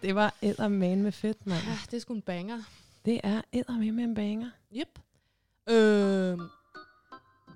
Det 0.01 0.15
var 0.15 0.33
eddermane 0.41 1.03
med 1.03 1.11
fedt, 1.11 1.47
mand. 1.47 1.63
Ja, 1.67 1.77
det 1.91 1.93
er 1.97 2.01
sgu 2.01 2.13
en 2.13 2.21
banger. 2.21 2.63
Det 3.05 3.21
er 3.23 3.41
eddermane 3.51 3.91
med 3.91 4.03
en 4.03 4.15
banger. 4.15 4.49
Yep. 4.75 4.99
Øh, 5.69 5.75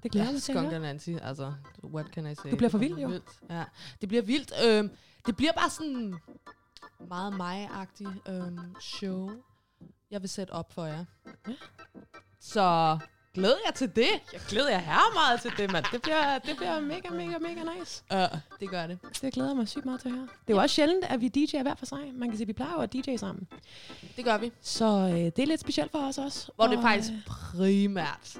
Det 0.03 0.11
glæder 0.11 0.25
ja, 0.25 0.31
jeg 0.47 0.61
mig 0.61 0.69
til 0.69 0.75
at 0.75 0.81
Nancy, 0.81 1.09
altså, 1.21 1.53
what 1.83 2.05
can 2.05 2.31
I 2.31 2.35
say? 2.35 2.51
Du 2.51 2.55
bliver 2.55 2.69
for 2.69 2.77
Det 2.77 2.89
vild, 2.89 2.99
jo. 2.99 3.07
vildt. 3.07 3.39
Ja, 3.49 3.63
det 4.01 4.09
bliver 4.09 4.23
vildt. 4.23 4.51
Øh, 4.65 4.89
det 5.25 5.35
bliver 5.37 5.51
bare 5.53 5.69
sådan 5.69 6.15
meget 7.07 7.33
mig-agtig 7.33 8.07
øh, 8.29 8.57
show, 8.81 9.31
jeg 10.11 10.21
vil 10.21 10.29
sætte 10.29 10.51
op 10.51 10.73
for 10.73 10.85
jer. 10.85 11.05
Ja. 11.47 11.53
Så 12.39 12.99
glæd 13.35 13.53
jer 13.65 13.71
til 13.71 13.95
det. 13.95 14.07
Jeg 14.33 14.41
glæder 14.49 14.69
jer 14.69 14.77
her 14.79 15.13
meget 15.13 15.41
til 15.41 15.51
det, 15.57 15.71
mand. 15.71 15.85
Det 15.91 16.01
bliver, 16.01 16.39
det 16.39 16.57
bliver 16.57 16.79
mega, 16.79 17.09
mega, 17.09 17.37
mega 17.39 17.61
nice. 17.79 18.03
Uh, 18.13 18.39
det 18.59 18.69
gør 18.69 18.87
det. 18.87 18.99
Det 19.21 19.33
glæder 19.33 19.49
jeg 19.49 19.57
mig 19.57 19.67
sygt 19.67 19.85
meget 19.85 20.01
til 20.01 20.07
at 20.07 20.15
høre. 20.15 20.27
Det 20.47 20.53
er 20.53 20.57
jo 20.57 20.61
også 20.61 20.75
sjældent, 20.75 21.05
at 21.05 21.21
vi 21.21 21.31
DJ'er 21.37 21.61
hver 21.61 21.75
for 21.75 21.85
sig. 21.85 22.11
Man 22.13 22.29
kan 22.29 22.37
sige, 22.37 22.43
at 22.43 22.47
vi 22.47 22.53
plejer 22.53 22.73
jo 22.73 22.79
at 22.79 22.93
DJ 22.93 23.15
sammen. 23.15 23.47
Det 24.15 24.25
gør 24.25 24.37
vi. 24.37 24.51
Så 24.61 24.85
øh, 24.85 25.17
det 25.17 25.39
er 25.39 25.45
lidt 25.45 25.61
specielt 25.61 25.91
for 25.91 26.07
os 26.07 26.17
også. 26.17 26.51
Hvor 26.55 26.67
det 26.67 26.77
Og, 26.77 26.83
faktisk 26.83 27.11
øh, 27.11 27.23
primært 27.25 28.37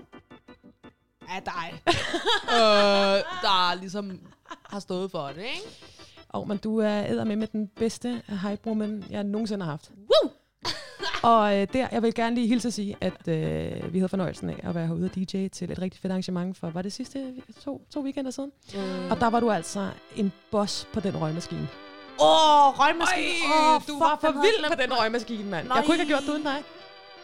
er 1.29 1.39
dig, 1.39 1.81
øh, 2.57 3.23
der 3.41 3.75
ligesom 3.79 4.19
har 4.65 4.79
stået 4.79 5.11
for 5.11 5.27
det, 5.27 5.37
ikke? 5.37 5.61
Og 6.29 6.47
men 6.47 6.57
du 6.57 6.77
er 6.79 7.03
æder 7.07 7.23
med 7.23 7.35
med 7.35 7.47
den 7.47 7.67
bedste 7.67 8.21
hype-woman, 8.27 9.03
jeg 9.09 9.23
nogensinde 9.23 9.65
har 9.65 9.71
haft. 9.71 9.91
Woo! 9.97 10.31
Og 11.23 11.57
øh, 11.57 11.67
der, 11.73 11.87
jeg 11.91 12.01
vil 12.01 12.13
gerne 12.13 12.35
lige 12.35 12.47
hilse 12.47 12.67
at 12.67 12.73
sige, 12.73 12.95
at 13.01 13.27
øh, 13.27 13.93
vi 13.93 13.99
havde 13.99 14.09
fornøjelsen 14.09 14.49
af 14.49 14.59
at 14.63 14.75
være 14.75 14.87
herude 14.87 15.05
og 15.05 15.15
DJ 15.15 15.47
til 15.47 15.71
et 15.71 15.81
rigtig 15.81 16.01
fedt 16.01 16.11
arrangement 16.11 16.57
for, 16.57 16.69
var 16.69 16.81
det 16.81 16.93
sidste 16.93 17.33
to, 17.63 17.81
to 17.93 18.01
weekender 18.01 18.31
siden? 18.31 18.51
Øh. 18.75 19.11
Og 19.11 19.19
der 19.19 19.27
var 19.27 19.39
du 19.39 19.51
altså 19.51 19.89
en 20.15 20.31
boss 20.51 20.87
på 20.93 20.99
den 20.99 21.21
røgmaskine. 21.21 21.67
Åh, 22.19 22.67
oh, 22.67 22.79
røgmaskine. 22.79 23.25
Ej, 23.25 23.75
Åh, 23.75 23.81
du 23.87 23.93
fuck, 23.93 23.99
var 23.99 24.17
for 24.21 24.31
vild 24.31 24.69
på 24.69 24.81
den 24.81 24.93
røgmaskine, 24.93 25.49
mand. 25.49 25.67
Nej. 25.67 25.77
Jeg 25.77 25.85
kunne 25.85 25.95
ikke 25.95 26.05
have 26.05 26.13
gjort 26.13 26.27
det 26.27 26.29
uden 26.29 26.43
dig. 26.43 26.63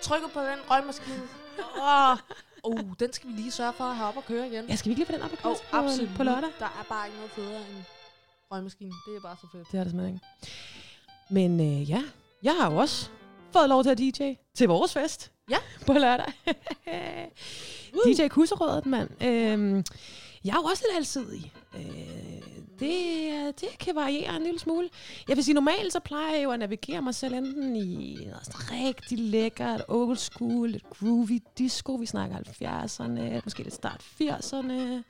Trykker 0.01 0.27
på 0.27 0.39
den 0.39 0.59
røgmaskine. 0.69 1.23
Åh, 1.81 2.17
oh, 2.63 2.79
den 2.99 3.13
skal 3.13 3.29
vi 3.29 3.33
lige 3.33 3.51
sørge 3.51 3.73
for 3.73 3.83
at 3.83 3.95
have 3.95 4.07
op 4.07 4.17
og 4.17 4.25
køre 4.25 4.47
igen. 4.47 4.65
Ja, 4.69 4.75
skal 4.75 4.89
vi 4.89 4.91
ikke 4.91 4.99
lige 4.99 5.05
få 5.05 5.13
den 5.13 5.21
op 5.21 5.31
og 5.31 5.37
køre 5.37 5.51
oh, 5.51 5.57
på, 5.71 5.77
absolut. 5.77 6.09
på 6.17 6.23
lørdag? 6.23 6.49
Der 6.59 6.65
er 6.65 6.85
bare 6.89 7.07
ikke 7.07 7.17
noget 7.17 7.31
federe 7.31 7.61
end 7.69 7.83
røgmaskinen. 8.51 8.93
Det 9.07 9.15
er 9.15 9.21
bare 9.21 9.35
så 9.41 9.47
fedt. 9.51 9.71
Det 9.71 9.79
er 9.79 9.83
det 9.83 9.91
simpelthen 9.91 10.15
ikke. 10.15 10.25
Men 11.29 11.59
øh, 11.59 11.89
ja, 11.89 12.03
jeg 12.43 12.55
har 12.59 12.71
jo 12.71 12.77
også 12.77 13.09
fået 13.53 13.69
lov 13.69 13.83
til 13.83 13.89
at 13.89 13.97
DJ 13.97 14.33
til 14.55 14.67
vores 14.67 14.93
fest. 14.93 15.31
Ja. 15.49 15.57
På 15.85 15.93
lørdag. 15.93 16.33
DJ 18.05 18.27
Kusserødet, 18.27 18.85
mand. 18.85 19.23
Øhm, 19.23 19.83
jeg 20.45 20.51
er 20.51 20.57
jo 20.57 20.63
også 20.63 20.83
lidt 20.87 20.97
alsidig. 20.97 21.53
Øh, 21.75 21.81
det, 22.79 23.61
det 23.61 23.69
kan 23.79 23.95
variere 23.95 24.35
en 24.35 24.43
lille 24.43 24.59
smule. 24.59 24.89
Jeg 25.27 25.35
vil 25.35 25.43
sige, 25.43 25.55
normalt 25.55 25.93
så 25.93 25.99
plejer 25.99 26.35
jeg 26.35 26.43
jo 26.43 26.51
at 26.51 26.59
navigere 26.59 27.01
mig 27.01 27.15
selv 27.15 27.33
enten 27.33 27.75
i 27.75 28.15
noget 28.25 28.71
rigtig 28.71 29.19
lækkert, 29.19 29.83
old 29.87 30.17
school, 30.17 30.69
lidt 30.69 30.89
groovy 30.89 31.41
disco. 31.57 31.93
Vi 31.95 32.05
snakker 32.05 32.37
70'erne, 32.37 33.41
måske 33.43 33.63
lidt 33.63 33.73
start 33.73 34.01
80'erne. 34.21 35.03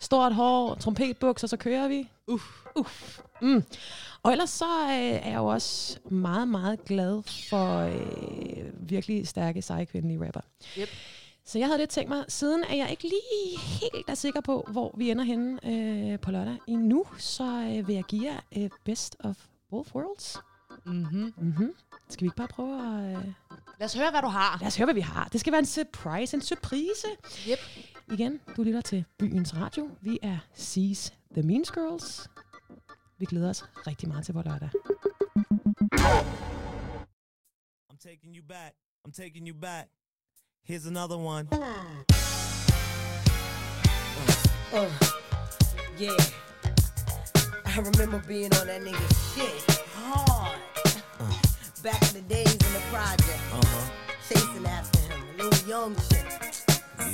Stort 0.00 0.34
hår, 0.34 0.74
trompetbukser, 0.74 1.46
så 1.46 1.56
kører 1.56 1.88
vi. 1.88 2.08
Uff, 2.26 2.44
uff. 2.76 3.20
Mm. 3.42 3.64
Og 4.26 4.32
ellers 4.32 4.50
så 4.50 4.64
øh, 4.64 4.90
er 4.90 5.28
jeg 5.28 5.36
jo 5.36 5.46
også 5.46 5.98
meget, 6.10 6.48
meget 6.48 6.84
glad 6.84 7.22
for 7.22 7.78
øh, 7.78 8.90
virkelig 8.90 9.28
stærke, 9.28 9.62
seje 9.62 9.84
kvindelige 9.84 10.26
rapper. 10.26 10.40
Yep. 10.78 10.88
Så 11.44 11.58
jeg 11.58 11.66
havde 11.66 11.78
lidt 11.78 11.90
tænkt 11.90 12.08
mig, 12.08 12.24
siden 12.28 12.64
at 12.64 12.78
jeg 12.78 12.90
ikke 12.90 13.02
lige 13.02 13.58
helt 13.58 14.08
er 14.08 14.14
sikker 14.14 14.40
på, 14.40 14.68
hvor 14.70 14.94
vi 14.98 15.10
ender 15.10 15.24
henne 15.24 15.58
øh, 15.66 16.20
på 16.20 16.30
lørdag 16.30 16.56
endnu, 16.66 17.04
så 17.18 17.44
øh, 17.44 17.88
vil 17.88 17.94
jeg 17.94 18.04
give 18.04 18.24
jer 18.24 18.40
øh, 18.56 18.70
best 18.84 19.16
of 19.20 19.36
both 19.70 19.94
worlds. 19.94 20.36
Mm-hmm. 20.86 21.34
Mm-hmm. 21.36 21.74
Skal 22.08 22.20
vi 22.24 22.26
ikke 22.26 22.36
bare 22.36 22.48
prøve 22.48 22.98
at... 22.98 23.16
Øh... 23.16 23.24
Lad 23.78 23.84
os 23.84 23.94
høre, 23.94 24.10
hvad 24.10 24.22
du 24.22 24.28
har. 24.28 24.58
Lad 24.60 24.66
os 24.66 24.76
høre, 24.76 24.86
hvad 24.86 24.94
vi 24.94 25.00
har. 25.00 25.28
Det 25.32 25.40
skal 25.40 25.52
være 25.52 25.60
en 25.60 25.66
surprise, 25.66 26.36
en 26.36 26.42
surprise. 26.42 27.06
Yep. 27.48 27.58
Igen, 28.12 28.40
du 28.56 28.62
lytter 28.62 28.80
til 28.80 29.04
Byens 29.18 29.56
Radio. 29.56 29.90
Vi 30.00 30.18
er 30.22 30.38
Seas 30.54 31.14
The 31.34 31.42
Means 31.42 31.70
Girls. 31.70 32.28
Vi 33.18 33.24
glæder 33.24 33.50
os 33.50 33.64
rigtig 33.86 34.08
meget 34.08 34.24
til 34.24 34.34
vores 34.34 34.46
lørdag. 34.46 34.68
Er 35.92 36.22
I'm 37.92 37.98
taking 38.08 38.36
you 38.36 38.44
back. 38.48 38.74
I'm 39.06 39.12
taking 39.12 39.48
you 39.48 39.54
back. 39.60 39.86
Here's 40.68 40.86
another 40.86 41.16
one. 41.16 41.48
Uh, 41.52 41.58
uh 44.80 44.92
yeah. 46.04 46.22
I 47.74 47.78
remember 47.90 48.18
being 48.32 48.52
on 48.60 48.66
that 48.70 48.82
nigga 48.86 49.06
shit 49.30 49.60
hard. 49.94 50.58
Uh. 51.20 51.32
Back 51.86 52.00
in 52.08 52.12
the 52.20 52.24
days 52.34 52.54
in 52.66 52.72
the 52.78 52.84
project. 52.92 53.42
Uh-huh. 53.52 53.84
Chasing 54.28 54.66
after 54.78 55.00
him, 55.08 55.20
a 55.32 55.42
little 55.42 55.68
young 55.72 55.92
shit. 56.08 56.26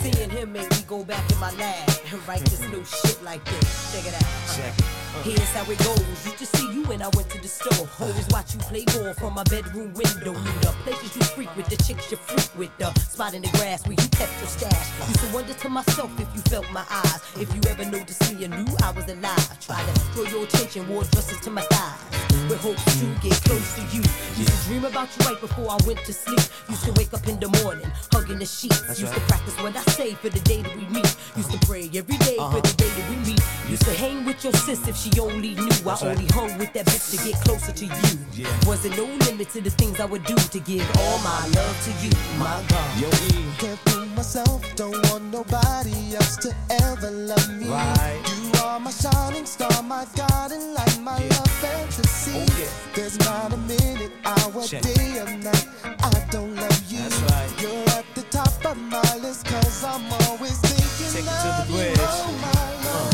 Seeing 0.00 0.30
him 0.30 0.52
made 0.52 0.70
me 0.70 0.82
go 0.94 1.04
back 1.04 1.24
in 1.32 1.38
my 1.38 1.52
lab 1.62 1.88
and 2.10 2.18
write 2.28 2.44
this 2.50 2.60
mm-hmm. 2.60 2.72
new 2.72 2.84
shit 2.84 3.18
like 3.22 3.44
this. 3.44 3.66
Check 3.92 4.04
it 4.10 4.14
out. 4.20 4.56
Check 4.56 4.74
uh. 4.80 4.86
it. 4.86 4.91
Here's 5.20 5.52
how 5.52 5.70
it 5.70 5.78
goes. 5.78 6.24
Used 6.24 6.38
to 6.38 6.46
see 6.46 6.72
you 6.72 6.82
when 6.84 7.02
I 7.02 7.08
went 7.14 7.28
to 7.30 7.40
the 7.40 7.48
store. 7.48 7.88
Always 8.00 8.26
watch 8.30 8.54
you 8.54 8.60
play 8.60 8.84
ball 8.86 9.12
from 9.14 9.34
my 9.34 9.44
bedroom 9.44 9.92
window. 9.94 10.32
Knew 10.32 10.58
the 10.60 10.74
places 10.82 11.14
you 11.14 11.22
freak 11.22 11.54
with, 11.54 11.66
the 11.68 11.76
chicks 11.76 12.10
you 12.10 12.16
freak 12.16 12.50
with, 12.58 12.76
the 12.78 12.92
spot 12.98 13.34
in 13.34 13.42
the 13.42 13.48
grass 13.50 13.86
where 13.86 13.92
you 13.92 14.08
kept 14.08 14.32
your 14.40 14.48
stash. 14.48 15.08
Used 15.08 15.20
to 15.20 15.34
wonder 15.34 15.54
to 15.54 15.68
myself 15.68 16.10
if 16.18 16.28
you 16.34 16.40
felt 16.42 16.68
my 16.72 16.84
eyes. 16.90 17.20
If 17.36 17.54
you 17.54 17.60
ever 17.70 17.84
noticed 17.84 18.34
me 18.34 18.44
and 18.44 18.64
knew 18.64 18.74
I 18.82 18.90
was 18.90 19.06
alive. 19.08 19.60
Tried 19.60 19.86
to 19.94 20.00
draw 20.14 20.24
your 20.24 20.44
attention, 20.44 20.88
wore 20.88 21.04
dresses 21.04 21.40
to 21.40 21.50
my 21.50 21.62
thighs. 21.62 22.21
With 22.48 22.60
hopes 22.60 22.84
to 23.00 23.06
get 23.20 23.32
close 23.44 23.74
to 23.76 23.82
you. 23.94 24.02
Used 24.36 24.48
to 24.52 24.68
dream 24.68 24.84
about 24.84 25.08
you 25.16 25.26
right 25.26 25.40
before 25.40 25.70
I 25.70 25.78
went 25.86 25.98
to 26.04 26.12
sleep. 26.12 26.40
Used 26.68 26.84
to 26.84 26.92
wake 26.92 27.12
up 27.14 27.26
in 27.28 27.38
the 27.40 27.48
morning, 27.62 27.90
hugging 28.12 28.38
the 28.38 28.46
sheets. 28.46 28.80
That's 28.82 29.00
Used 29.00 29.12
right. 29.12 29.20
to 29.20 29.28
practice 29.28 29.56
what 29.62 29.76
I 29.76 29.82
say 29.92 30.14
for 30.14 30.28
the 30.30 30.40
day 30.40 30.62
that 30.62 30.74
we 30.76 30.84
meet. 30.86 31.08
Used 31.36 31.50
to 31.52 31.58
pray 31.66 31.90
every 31.94 32.16
day 32.18 32.36
for 32.36 32.42
Uh-huh. 32.42 32.60
the 32.60 32.72
day 32.74 32.88
that 32.88 33.10
we 33.10 33.16
meet. 33.28 33.40
Used 33.68 33.84
to 33.84 33.92
hang 33.94 34.24
with 34.24 34.42
your 34.44 34.52
sis 34.54 34.86
if 34.88 34.96
she 34.96 35.10
only 35.20 35.54
knew. 35.54 35.68
I 35.70 35.84
That's 35.84 36.02
right. 36.02 36.16
only 36.16 36.26
hung 36.32 36.58
with 36.58 36.72
that 36.74 36.86
bitch 36.86 37.10
to 37.12 37.16
get 37.28 37.40
closer 37.44 37.72
to 37.72 37.84
you. 37.84 38.18
Yeah. 38.34 38.48
Wasn't 38.66 38.96
no 38.96 39.04
limit 39.26 39.50
to 39.50 39.60
the 39.60 39.70
things 39.70 40.00
I 40.00 40.04
would 40.06 40.24
do 40.24 40.34
to 40.36 40.58
give 40.60 40.84
all 40.98 41.18
my 41.20 41.46
love 41.54 41.76
to 41.86 41.90
you, 42.04 42.10
my 42.38 42.62
God. 42.68 43.00
Yo, 43.00 43.08
E. 43.08 43.44
Can't 43.58 43.78
fool 43.86 44.06
myself, 44.16 44.60
don't 44.76 44.98
want 45.10 45.24
nobody 45.30 46.16
else 46.16 46.36
to 46.38 46.54
ever 46.82 47.10
love 47.10 47.48
me. 47.60 47.68
Right. 47.68 48.20
You 48.36 48.41
are 48.62 48.80
my 48.80 48.90
shining 48.90 49.46
star, 49.46 49.82
my 49.82 50.04
guiding 50.16 50.74
light, 50.74 50.98
my 51.00 51.18
love 51.18 51.50
fantasy. 51.62 52.32
Oh, 52.34 52.46
yeah. 52.60 52.68
There's 52.94 53.18
not 53.20 53.52
a 53.52 53.56
minute, 53.56 54.12
hour, 54.24 54.62
Check. 54.66 54.82
day, 54.82 55.18
or 55.20 55.26
night 55.36 55.66
I 55.86 56.26
don't 56.30 56.54
love 56.54 56.82
you. 56.88 56.98
That's 56.98 57.20
right. 57.32 57.50
You're 57.62 57.88
at 57.98 58.06
the 58.14 58.22
top 58.30 58.64
of 58.64 58.76
my 58.78 59.16
list, 59.22 59.46
cause 59.46 59.84
I'm 59.84 60.04
always 60.28 60.58
thinking 60.58 61.12
Take 61.12 61.24
it 61.24 61.40
to 61.44 61.48
the 61.48 61.62
of 61.62 61.70
you. 61.70 61.76
bridge. 61.76 61.98
Oh, 62.00 62.32
my 62.46 62.62
love. 62.86 63.12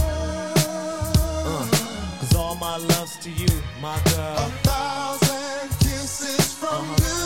Uh. 1.47 2.21
Cause 2.21 2.35
all 2.35 2.55
my 2.57 2.77
love's 2.77 3.17
to 3.19 3.31
you, 3.31 3.49
my 3.81 3.99
girl. 4.15 4.37
A 4.39 4.51
thousand 4.69 5.69
kisses 5.81 6.53
from 6.55 6.85
Uh-huh. 6.91 7.05
you, 7.05 7.18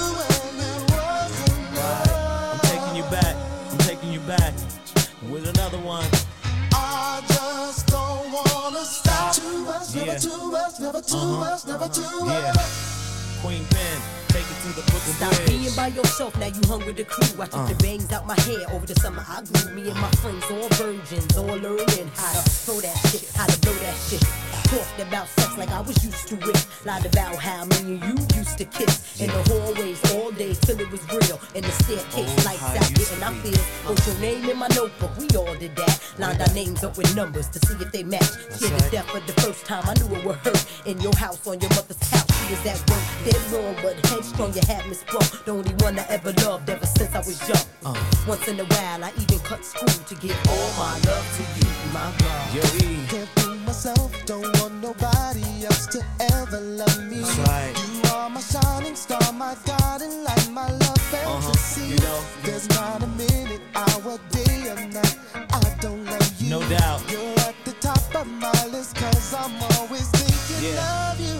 never 10.13 10.21
too 10.21 10.51
much, 10.51 10.81
never 10.81 11.01
too 11.01 11.17
much, 11.17 11.65
uh-huh. 11.65 11.73
never 11.73 11.89
too 11.89 12.25
much. 12.25 12.57
Yeah. 12.57 13.43
Queen 13.43 13.65
Ben. 13.71 14.32
To 14.63 14.69
the 14.69 14.83
Brooklyn 14.93 15.15
Stop 15.19 15.35
Bridge. 15.35 15.49
being 15.49 15.75
by 15.75 15.89
yourself, 15.89 16.39
now 16.39 16.47
you 16.47 16.61
hung 16.69 16.87
with 16.87 16.97
the 16.97 17.03
crew. 17.05 17.27
I 17.43 17.47
took 17.47 17.67
Uh. 17.67 17.67
the 17.67 17.75
bangs 17.83 18.13
out 18.13 18.27
my 18.29 18.39
hair 18.47 18.63
over 18.71 18.87
the 18.87 18.95
summer. 19.01 19.25
I 19.29 19.43
grew 19.43 19.75
me 19.75 19.91
and 19.91 19.99
my 19.99 20.11
friends, 20.23 20.45
all 20.55 20.69
virgins, 20.79 21.37
all 21.37 21.47
learning 21.59 22.09
how 22.15 22.31
to 22.33 22.43
throw 22.63 22.79
that 22.81 22.97
shit, 23.11 23.27
how 23.35 23.47
to 23.47 23.59
blow 23.59 23.75
that 23.75 23.97
shit. 24.09 24.23
Talked 24.71 25.01
about 25.03 25.27
sex 25.37 25.59
like 25.59 25.71
I 25.71 25.81
was 25.81 25.99
used 26.05 26.29
to 26.29 26.37
it. 26.49 26.67
Lied 26.87 27.05
about 27.07 27.35
how 27.37 27.65
me 27.65 27.77
and 27.99 28.01
you 28.07 28.15
used 28.39 28.57
to 28.59 28.65
kiss 28.65 29.21
in 29.21 29.27
the 29.35 29.43
hallways 29.51 29.99
all 30.15 30.31
day 30.31 30.55
till 30.55 30.79
it 30.81 30.91
was 30.93 31.03
real. 31.11 31.41
In 31.57 31.63
the 31.63 31.73
staircase, 31.83 32.31
Oh, 32.39 32.43
lights 32.47 32.63
out, 32.63 32.89
getting 32.95 33.19
to 33.19 33.25
our 33.27 33.33
be. 33.43 33.51
feels. 33.51 33.67
Wrote 33.85 34.07
your 34.07 34.19
name 34.23 34.49
in 34.49 34.57
my 34.59 34.69
notebook, 34.79 35.11
we 35.19 35.27
all 35.37 35.55
did 35.57 35.75
that. 35.77 35.99
Lined 36.19 36.41
our 36.41 36.55
names 36.55 36.85
up 36.85 36.97
with 36.97 37.15
numbers 37.17 37.49
to 37.49 37.59
see 37.67 37.75
if 37.83 37.91
they 37.91 38.05
match. 38.05 38.31
Scared 38.55 38.61
to 38.61 38.75
right. 38.79 38.93
death 38.93 39.11
for 39.11 39.21
the 39.21 39.35
first 39.43 39.67
time, 39.67 39.83
I 39.91 39.95
knew 39.99 40.15
it 40.17 40.25
would 40.25 40.37
hurt. 40.37 40.65
In 40.87 41.01
your 41.01 41.15
house, 41.17 41.45
on 41.49 41.61
your 41.61 41.71
mother's 41.71 41.99
couch, 42.09 42.31
was 42.51 42.67
at 42.67 42.81
work, 42.91 43.05
dead 43.25 43.43
wrong, 43.53 43.77
but 43.83 43.95
headstrong, 44.07 44.53
you 44.55 44.61
had 44.67 44.87
me 44.89 44.95
sprung. 44.95 45.27
The 45.45 45.53
only 45.53 45.75
one 45.85 45.99
I 45.99 46.07
ever 46.09 46.33
loved 46.45 46.69
ever 46.71 46.87
since 46.87 47.15
I 47.15 47.19
was 47.19 47.39
young. 47.49 47.67
Uh. 47.85 47.95
Once 48.27 48.47
in 48.49 48.61
a 48.61 48.65
while, 48.65 49.05
I 49.05 49.13
even 49.21 49.39
cut 49.41 49.65
school 49.65 49.89
to 49.89 50.15
give 50.17 50.37
all 50.49 50.71
my 50.79 50.95
love 51.09 51.27
to 51.37 51.43
you, 51.59 51.71
my 51.93 52.13
God. 52.19 52.55
Yo, 52.55 52.63
E. 52.87 53.07
Can't 53.09 53.29
fool 53.37 53.57
myself, 53.67 54.13
don't 54.27 54.47
want 54.61 54.75
nobody 54.83 55.65
else 55.67 55.87
to 55.89 56.05
ever 56.33 56.61
love 56.61 57.03
me. 57.11 57.21
That's 57.21 57.39
right. 57.49 57.75
You 57.95 58.11
are 58.13 58.31
my 58.31 58.41
shining 58.41 58.97
star, 58.97 59.33
my 59.33 59.57
guiding 59.67 60.25
light, 60.25 60.49
my 60.51 60.71
love 60.71 60.99
fantasy. 61.11 61.83
Uh-huh. 61.83 61.93
You 61.93 61.99
know. 62.01 62.21
There's 62.45 62.69
not 62.71 63.03
a 63.03 63.07
minute, 63.09 63.61
hour, 63.75 64.19
day, 64.31 64.69
or 64.71 64.77
night 64.89 65.17
I 65.35 65.77
don't 65.81 66.05
love 66.05 66.33
you. 66.41 66.51
No 66.51 66.61
doubt. 66.69 67.01
You're 67.11 67.39
at 67.41 67.55
the 67.65 67.73
top 67.81 68.15
of 68.15 68.27
my 68.27 68.67
list, 68.67 68.97
cause 68.97 69.35
I'm 69.35 69.55
always 69.79 70.09
thinking 70.11 70.75
Yeah. 70.75 71.13
of 71.13 71.21
you, 71.21 71.35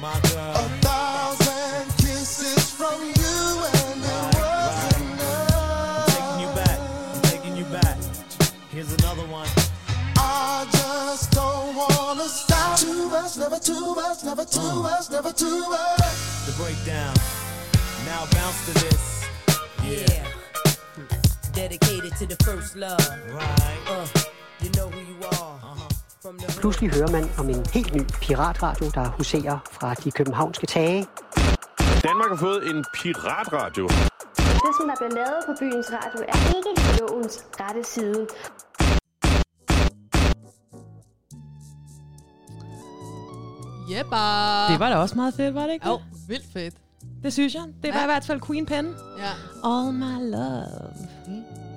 My. 0.00 0.12
A 0.12 0.68
thousand 0.82 1.96
kisses 1.96 2.70
from 2.70 3.00
you 3.00 3.64
and 3.72 4.04
it 4.04 4.36
wasn't. 4.36 5.20
Taking 6.12 6.40
you 6.40 6.48
back, 6.54 7.22
taking 7.22 7.56
you 7.56 7.64
back. 7.64 7.98
Here's 8.70 8.92
another 8.92 9.26
one. 9.26 9.48
I 10.18 10.66
just 10.70 11.32
don't 11.32 11.74
wanna 11.74 12.28
stop. 12.28 12.78
Too 12.78 13.08
much, 13.08 13.38
never 13.38 13.58
too 13.58 13.94
much, 13.94 14.22
never 14.22 14.44
too 14.44 14.82
much, 14.82 15.10
never 15.10 15.32
too 15.32 15.60
much. 15.70 15.98
The 16.44 16.52
breakdown. 16.58 17.14
Now 18.04 18.26
bounce 18.32 18.66
to 18.66 18.72
this. 18.84 19.24
Yeah. 19.82 20.26
Dedicated 21.52 22.14
to 22.16 22.26
the 22.26 22.36
first 22.44 22.76
love. 22.76 23.00
Right. 23.30 23.78
Uh, 23.88 24.06
you 24.60 24.70
know 24.70 24.90
who 24.90 25.00
you 25.00 25.16
are. 25.40 25.55
Pludselig 26.60 26.90
hører 26.90 27.10
man 27.12 27.24
om 27.38 27.48
en 27.48 27.66
helt 27.72 27.94
ny 27.94 28.02
piratradio, 28.22 28.90
der 28.94 29.08
huserer 29.08 29.58
fra 29.72 29.94
de 29.94 30.10
københavnske 30.10 30.66
tage. 30.66 31.06
Danmark 32.02 32.28
har 32.28 32.36
fået 32.36 32.70
en 32.70 32.84
piratradio. 32.94 33.84
Det, 34.64 34.72
som 34.78 34.84
der 34.90 34.96
bliver 35.00 35.14
lavet 35.14 35.40
på 35.46 35.52
byens 35.60 35.86
radio, 35.92 36.18
er 36.28 36.38
ikke 36.56 37.00
lovens 37.00 37.44
rette 37.60 37.84
side. 37.84 38.26
Jeppa. 43.90 44.16
Det 44.72 44.80
var 44.80 44.88
da 44.88 44.96
også 44.96 45.14
meget 45.14 45.34
fedt, 45.34 45.54
var 45.54 45.62
det 45.66 45.72
ikke? 45.72 45.88
Jo, 45.88 46.00
vildt 46.28 46.52
fedt. 46.52 46.74
Det 47.22 47.32
synes 47.32 47.54
jeg. 47.54 47.62
Det 47.82 47.94
var 47.94 47.98
Ja. 47.98 48.04
i 48.04 48.06
hvert 48.06 48.24
fald 48.24 48.40
Queen 48.46 48.66
Pen. 48.66 48.94
Ja. 49.18 49.32
All 49.70 49.92
my 49.92 50.30
love. 50.30 51.08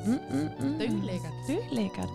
Mm. 0.09 0.37
Mm, 0.39 0.67
mm. 0.67 0.73
Det 0.79 0.87
er 0.87 0.91
lækkert. 1.03 1.31
Det 1.47 1.55
er 1.55 1.75
lækkert. 1.75 2.09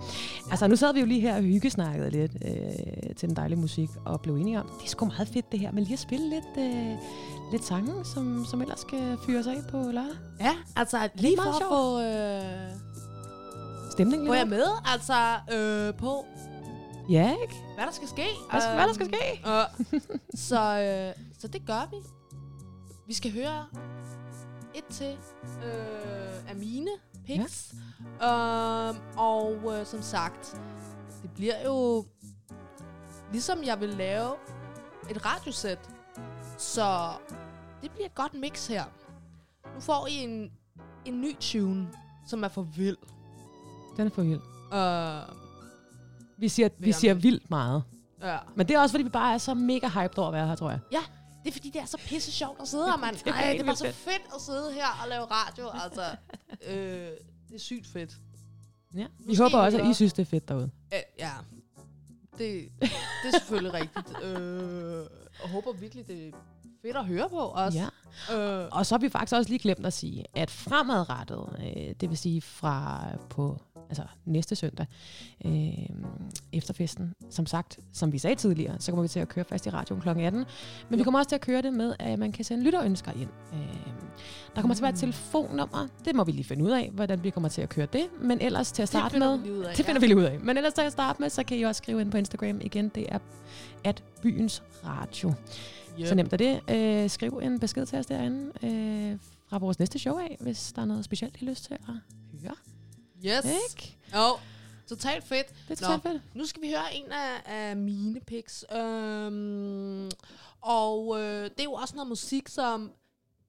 Altså, 0.51 0.67
nu 0.69 0.77
sad 0.77 0.93
vi 0.95 1.01
jo 1.01 1.07
lige 1.07 1.21
her 1.21 1.37
og 1.37 1.43
hyggesnakkede 1.43 2.11
lidt 2.11 2.33
øh, 2.45 3.15
til 3.17 3.29
den 3.29 3.37
dejlige 3.37 3.59
musik, 3.61 3.89
og 4.05 4.21
blev 4.21 4.37
enige 4.37 4.61
om, 4.61 4.67
det 4.79 4.85
er 4.85 4.89
sgu 4.89 5.05
meget 5.07 5.29
fedt 5.29 5.53
det 5.53 5.61
her, 5.61 5.73
men 5.73 5.85
lige 5.85 5.93
at 5.93 5.99
spille 5.99 6.29
lidt, 6.31 6.45
øh, 6.59 6.97
lidt 7.53 7.65
sange, 7.65 8.05
som, 8.05 8.45
som 8.51 8.63
ellers 8.63 8.81
skal 8.81 9.17
fyres 9.27 9.47
af 9.47 9.57
på 9.71 9.77
lørdag. 9.77 10.05
Ja, 10.41 10.53
altså 10.77 11.09
lige 11.15 11.37
meget 11.37 11.55
for 11.63 11.65
at 11.65 11.69
få, 11.69 12.01
øh, 12.01 13.91
Stemning 13.93 14.27
få 14.27 14.33
lidt 14.33 14.37
jer 14.39 14.43
op. 14.43 14.49
med, 14.49 14.65
altså 14.85 15.15
øh, 15.53 15.95
på, 15.95 16.25
Ja, 17.11 17.31
ikke? 17.43 17.55
hvad 17.75 17.87
der 17.87 17.93
skal 17.93 18.09
ske. 18.09 18.27
Hvad 18.51 18.61
skal- 18.61 18.75
hvad 18.75 18.87
der 18.87 18.93
skal 18.93 19.07
ske? 19.07 19.41
Øh, 19.47 20.01
så, 20.35 20.61
øh, 20.81 21.25
så 21.39 21.49
det 21.49 21.67
gør 21.67 21.89
vi. 21.91 21.97
Vi 23.07 23.15
skal 23.15 23.33
høre 23.33 23.65
et 24.75 24.85
til 24.91 25.17
øh, 25.65 26.51
af 26.51 26.57
mine 26.57 26.91
picks. 27.27 27.75
Ja. 27.75 27.79
Øh, 28.23 28.95
og 29.17 29.79
øh, 29.81 29.87
som 29.87 30.03
sagt, 30.03 30.61
det 31.23 31.31
bliver 31.35 31.65
jo 31.65 32.05
ligesom 33.33 33.65
jeg 33.65 33.81
vil 33.81 33.89
lave 33.89 34.33
et 35.11 35.27
radiosæt. 35.27 35.79
Så 36.59 37.11
det 37.83 37.91
bliver 37.91 38.07
et 38.07 38.15
godt 38.15 38.35
mix 38.35 38.67
her. 38.67 38.85
Nu 39.75 39.81
får 39.81 40.07
I 40.07 40.13
en, 40.15 40.53
en 41.05 41.21
ny 41.21 41.37
tune, 41.41 41.89
som 42.27 42.45
er 42.45 42.49
for 42.49 42.63
vild. 42.63 42.97
Den 43.97 44.07
er 44.07 44.11
for 44.11 44.23
vild. 44.23 44.41
Øh, 44.75 45.37
Vi 46.39 46.49
siger, 46.49 46.69
vi 46.79 46.93
siger 46.93 47.15
vildt 47.15 47.51
meget. 47.51 47.83
ja. 48.23 48.39
Men 48.57 48.69
det 48.69 48.77
er 48.77 48.81
også, 48.81 48.93
fordi 48.93 49.05
vi 49.05 49.09
bare 49.11 49.35
er 49.35 49.39
så 49.39 49.55
mega 49.55 49.89
hyped 49.89 50.19
over 50.19 50.29
at 50.29 50.35
være 50.35 50.47
her, 50.49 50.55
tror 50.55 50.71
jeg. 50.71 50.81
Ja, 50.93 51.01
det 51.45 51.49
er 51.51 51.53
fordi, 51.53 51.71
det 51.71 51.81
er 51.81 51.85
så 51.87 51.99
pisse 51.99 52.33
sjovt 52.33 52.61
at 52.61 52.69
sidde 52.69 52.87
her, 52.91 52.97
mand. 52.97 53.17
Det 53.25 53.27
er 53.27 53.33
helt 53.33 53.59
det 53.59 53.67
var 53.67 53.73
vildt 53.73 53.79
så 53.79 53.85
fedt. 53.85 53.97
fedt 53.97 54.35
at 54.35 54.41
sidde 54.41 54.73
her 54.73 54.87
og 55.03 55.09
lave 55.09 55.25
radio, 55.25 55.69
altså. 55.85 56.03
øh, 56.71 57.09
det 57.55 57.61
er 57.61 57.65
sygt 57.65 57.87
fedt. 57.87 58.17
Ja. 58.97 59.07
Vi 59.19 59.35
skal 59.35 59.43
håber 59.45 59.59
også, 59.59 59.79
at 59.83 59.87
I 59.91 59.95
synes, 59.95 60.13
det 60.13 60.23
er 60.23 60.27
fedt 60.27 60.49
derude. 60.49 60.71
Øh, 60.95 61.01
ja, 61.19 61.31
det, 62.39 62.69
det 62.81 62.91
er 63.25 63.31
selvfølgelig 63.39 63.73
rigtigt. 63.81 64.23
Øh, 64.25 65.07
og 65.43 65.49
håber 65.49 65.73
virkelig, 65.73 66.07
det 66.07 66.29
er 66.29 66.33
fedt 66.83 66.97
at 66.97 67.05
høre 67.07 67.29
på 67.31 67.37
også. 67.39 67.79
Ja. 68.29 68.63
Øh, 68.63 68.69
Og 68.73 68.87
så 68.87 68.95
har 68.95 68.99
vi 69.01 69.09
faktisk 69.09 69.37
også 69.37 69.51
lige 69.51 69.59
glemt 69.59 69.87
at 69.87 69.93
sige, 69.93 70.25
at 70.35 70.51
fremadrettet, 70.51 71.57
øh, 71.59 71.95
det 72.01 72.11
vil 72.11 72.19
sige 72.19 72.43
fra 72.43 73.07
på 73.31 73.61
altså 74.01 74.15
næste 74.25 74.57
søndag, 74.57 74.87
øh, 75.45 75.89
efter 76.53 76.75
festen, 76.75 77.13
som 77.31 77.47
sagt, 77.47 77.79
som 77.93 78.13
vi 78.13 78.19
sagde 78.19 78.37
tidligere, 78.37 78.81
så 78.81 78.93
kommer 78.93 79.03
vi 79.03 79.09
til 79.09 79.21
at 79.21 79.29
køre 79.29 79.45
fast 79.45 79.67
i 79.67 79.71
radioen 79.71 80.03
kl. 80.03 80.09
18. 80.09 80.45
Men 80.89 80.99
vi 80.99 81.05
kommer 81.05 81.21
også 81.21 81.29
til 81.29 81.37
at 81.37 81.41
køre 81.41 81.63
det 81.63 81.73
med, 81.73 81.95
at 81.99 82.19
man 82.19 82.33
kan 82.33 82.45
sende 82.45 82.65
lytterønsker 82.65 83.13
ind. 83.13 83.31
Øh, 83.53 83.59
der 84.55 84.61
kommer 84.61 84.75
til 84.75 84.81
at 84.81 84.83
være 84.83 84.93
et 84.93 84.99
telefonnummer. 84.99 85.89
Det 86.05 86.15
må 86.15 86.25
vi 86.25 86.33
lige 86.33 86.45
finde 86.45 86.65
ud 86.65 86.71
af, 86.71 86.91
hvordan 86.93 87.25
vi 87.25 87.31
kommer 87.31 87.49
til 87.49 87.63
at 87.63 87.69
køre 87.69 87.87
det. 87.93 88.07
Men 88.21 88.41
ellers 88.41 88.73
til 88.73 88.83
at 88.83 88.89
starte 88.89 89.19
med... 89.19 89.33
af, 89.63 89.77
det 89.77 89.87
finder 89.87 89.93
ja. 89.93 89.99
vi 89.99 90.07
lige 90.07 90.17
ud 90.17 90.23
af. 90.23 90.41
Men 90.41 90.57
ellers 90.57 90.73
til 90.73 90.83
at 90.83 90.93
starte 90.93 91.23
med, 91.23 91.31
så 91.31 91.45
kan 91.45 91.59
I 91.59 91.63
også 91.63 91.79
skrive 91.79 92.01
ind 92.01 92.11
på 92.11 92.17
Instagram 92.17 92.61
igen. 92.61 92.89
Det 92.89 93.07
er 93.09 93.19
at 93.85 94.03
byens 94.23 94.63
radio. 94.85 95.35
Yep. 96.01 96.07
Så 96.07 96.15
nemt 96.15 96.33
er 96.33 96.37
det. 96.37 96.61
Øh, 96.71 97.11
skriv 97.11 97.41
en 97.43 97.61
besked 97.61 97.87
til 97.87 97.99
os 97.99 98.07
derinde 98.07 98.53
øh, 98.63 99.19
fra 99.47 99.59
vores 99.59 99.79
næste 99.79 99.99
show 99.99 100.19
af, 100.19 100.37
hvis 100.41 100.73
der 100.73 100.83
er 100.83 100.87
noget 100.87 101.05
specielt, 101.05 101.37
I 101.37 101.45
har 101.45 101.51
lyst 101.51 101.65
til 101.65 101.75
at 101.75 101.81
høre. 101.87 102.55
Yes. 103.27 103.45
Ikke? 103.45 103.97
Jo, 104.15 104.39
totalt 104.89 105.25
fedt. 105.25 105.47
Det 105.69 105.81
er 105.81 105.87
totalt 105.87 106.03
fedt. 106.03 106.23
Nu 106.35 106.47
skal 106.47 106.63
vi 106.63 106.69
høre 106.69 106.95
en 106.95 107.13
af, 107.13 107.43
af 107.45 107.77
mine 107.77 108.21
picks. 108.21 108.65
Øhm, 108.73 110.11
og 110.61 111.21
øh, 111.21 111.45
det 111.45 111.61
er 111.61 111.65
jo 111.65 111.73
også 111.73 111.95
noget 111.95 112.09
musik, 112.09 112.49
som 112.49 112.93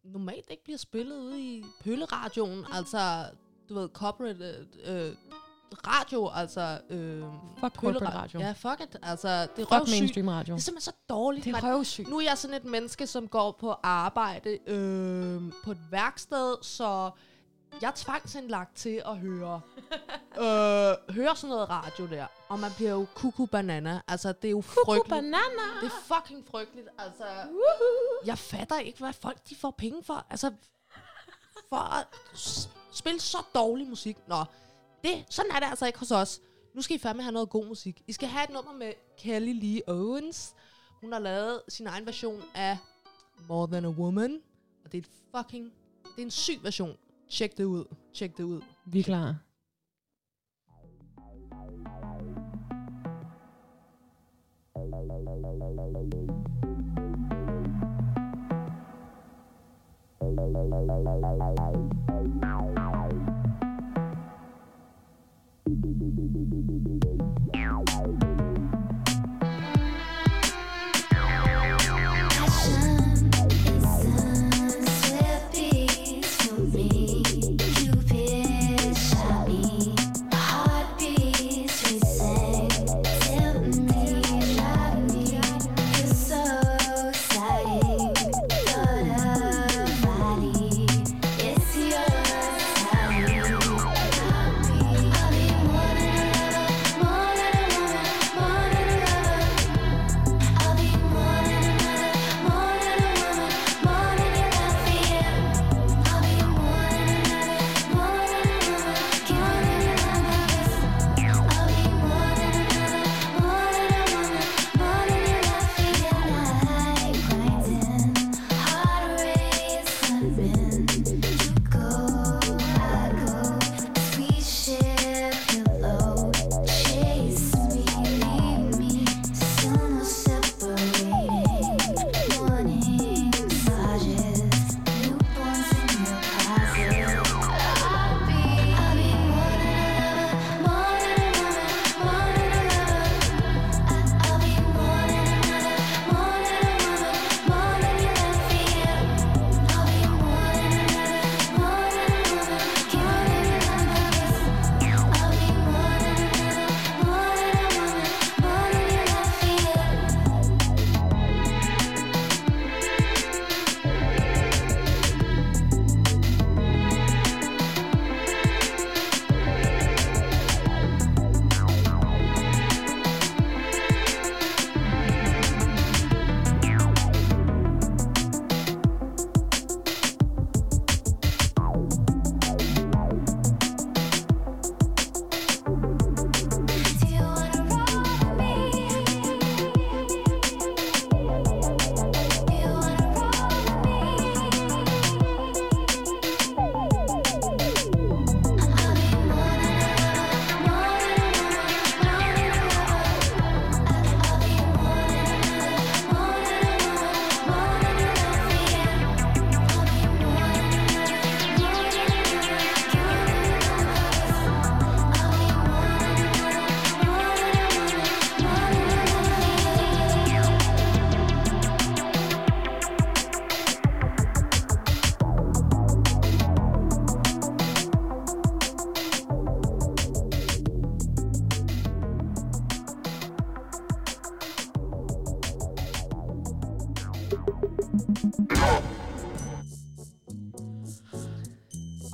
normalt 0.03 0.45
ikke 0.49 0.63
bliver 0.63 0.77
spillet 0.77 1.19
ude 1.19 1.41
i 1.41 1.65
pølleradioen. 1.83 2.65
Altså, 2.73 3.25
du 3.69 3.73
ved, 3.73 3.89
corporate 3.93 4.67
øh, 4.85 5.11
radio, 5.87 6.29
altså... 6.33 6.79
Øh, 6.89 7.23
Fuck 7.59 7.75
corporate 7.75 8.05
radio. 8.05 8.39
Ja, 8.39 8.51
fuck 8.51 8.81
it. 8.81 8.97
Altså, 9.03 9.47
det 9.55 9.67
er 9.71 9.79
Fuck 9.79 9.89
mainstream 9.99 10.27
radio. 10.27 10.53
Det 10.53 10.59
er 10.59 10.63
simpelthen 10.63 10.93
så 10.93 10.97
dårligt. 11.09 11.45
Det 11.45 11.55
er 11.55 11.73
røvsygt. 11.73 12.09
Nu 12.09 12.17
er 12.17 12.23
jeg 12.23 12.37
sådan 12.37 12.57
et 12.57 12.65
menneske, 12.65 13.07
som 13.07 13.27
går 13.27 13.51
på 13.51 13.75
arbejde 13.83 14.69
øh, 14.69 15.41
på 15.63 15.71
et 15.71 15.77
værksted, 15.91 16.55
så 16.61 17.11
jeg 17.81 17.87
er 17.87 17.91
tvangsindlagt 17.95 18.75
til 18.75 19.01
at 19.05 19.17
høre, 19.17 19.61
øh, 20.43 21.15
høre 21.15 21.35
sådan 21.35 21.49
noget 21.49 21.69
radio 21.69 22.07
der. 22.07 22.25
Og 22.49 22.59
man 22.59 22.71
bliver 22.75 22.91
jo 22.91 23.05
kuku 23.15 23.45
banana. 23.45 24.01
Altså, 24.07 24.31
det 24.31 24.47
er 24.47 24.51
jo 24.51 24.61
frygteligt. 24.61 25.09
banana! 25.09 25.65
Det 25.81 25.91
er 25.91 26.15
fucking 26.15 26.47
frygteligt. 26.51 26.87
Altså, 26.97 27.25
jeg 28.25 28.37
fatter 28.37 28.79
ikke, 28.79 28.99
hvad 28.99 29.13
folk 29.13 29.49
de 29.49 29.55
får 29.55 29.71
penge 29.77 30.03
for. 30.03 30.25
Altså, 30.29 30.51
for 31.69 31.75
at 31.75 32.07
spille 32.91 33.19
så 33.19 33.37
dårlig 33.55 33.87
musik. 33.87 34.17
Nå, 34.27 34.45
det, 35.03 35.25
sådan 35.29 35.51
er 35.51 35.59
det 35.59 35.67
altså 35.67 35.85
ikke 35.85 35.99
hos 35.99 36.11
os. 36.11 36.41
Nu 36.73 36.81
skal 36.81 36.95
I 36.95 36.99
fandme 36.99 37.23
have 37.23 37.33
noget 37.33 37.49
god 37.49 37.65
musik. 37.67 38.01
I 38.07 38.13
skal 38.13 38.27
have 38.29 38.43
et 38.43 38.49
nummer 38.49 38.73
med 38.73 38.93
Kelly 39.17 39.59
Lee 39.61 39.81
Owens. 39.87 40.55
Hun 41.01 41.11
har 41.11 41.19
lavet 41.19 41.61
sin 41.67 41.87
egen 41.87 42.05
version 42.05 42.43
af 42.55 42.77
More 43.47 43.67
Than 43.67 43.85
a 43.85 43.89
Woman. 43.89 44.41
Og 44.85 44.91
det 44.91 44.97
er 44.97 45.01
et 45.01 45.09
fucking... 45.37 45.73
Det 46.03 46.21
er 46.21 46.25
en 46.25 46.31
syg 46.31 46.59
version. 46.63 46.97
Tjek 47.29 47.57
det 47.57 47.63
ud. 47.63 47.85
Tjek 48.13 48.37
det 48.37 48.43
ud. 48.43 48.61
Vi 48.85 48.99
er 48.99 49.03
klar. 49.03 49.35
It's 61.57 61.94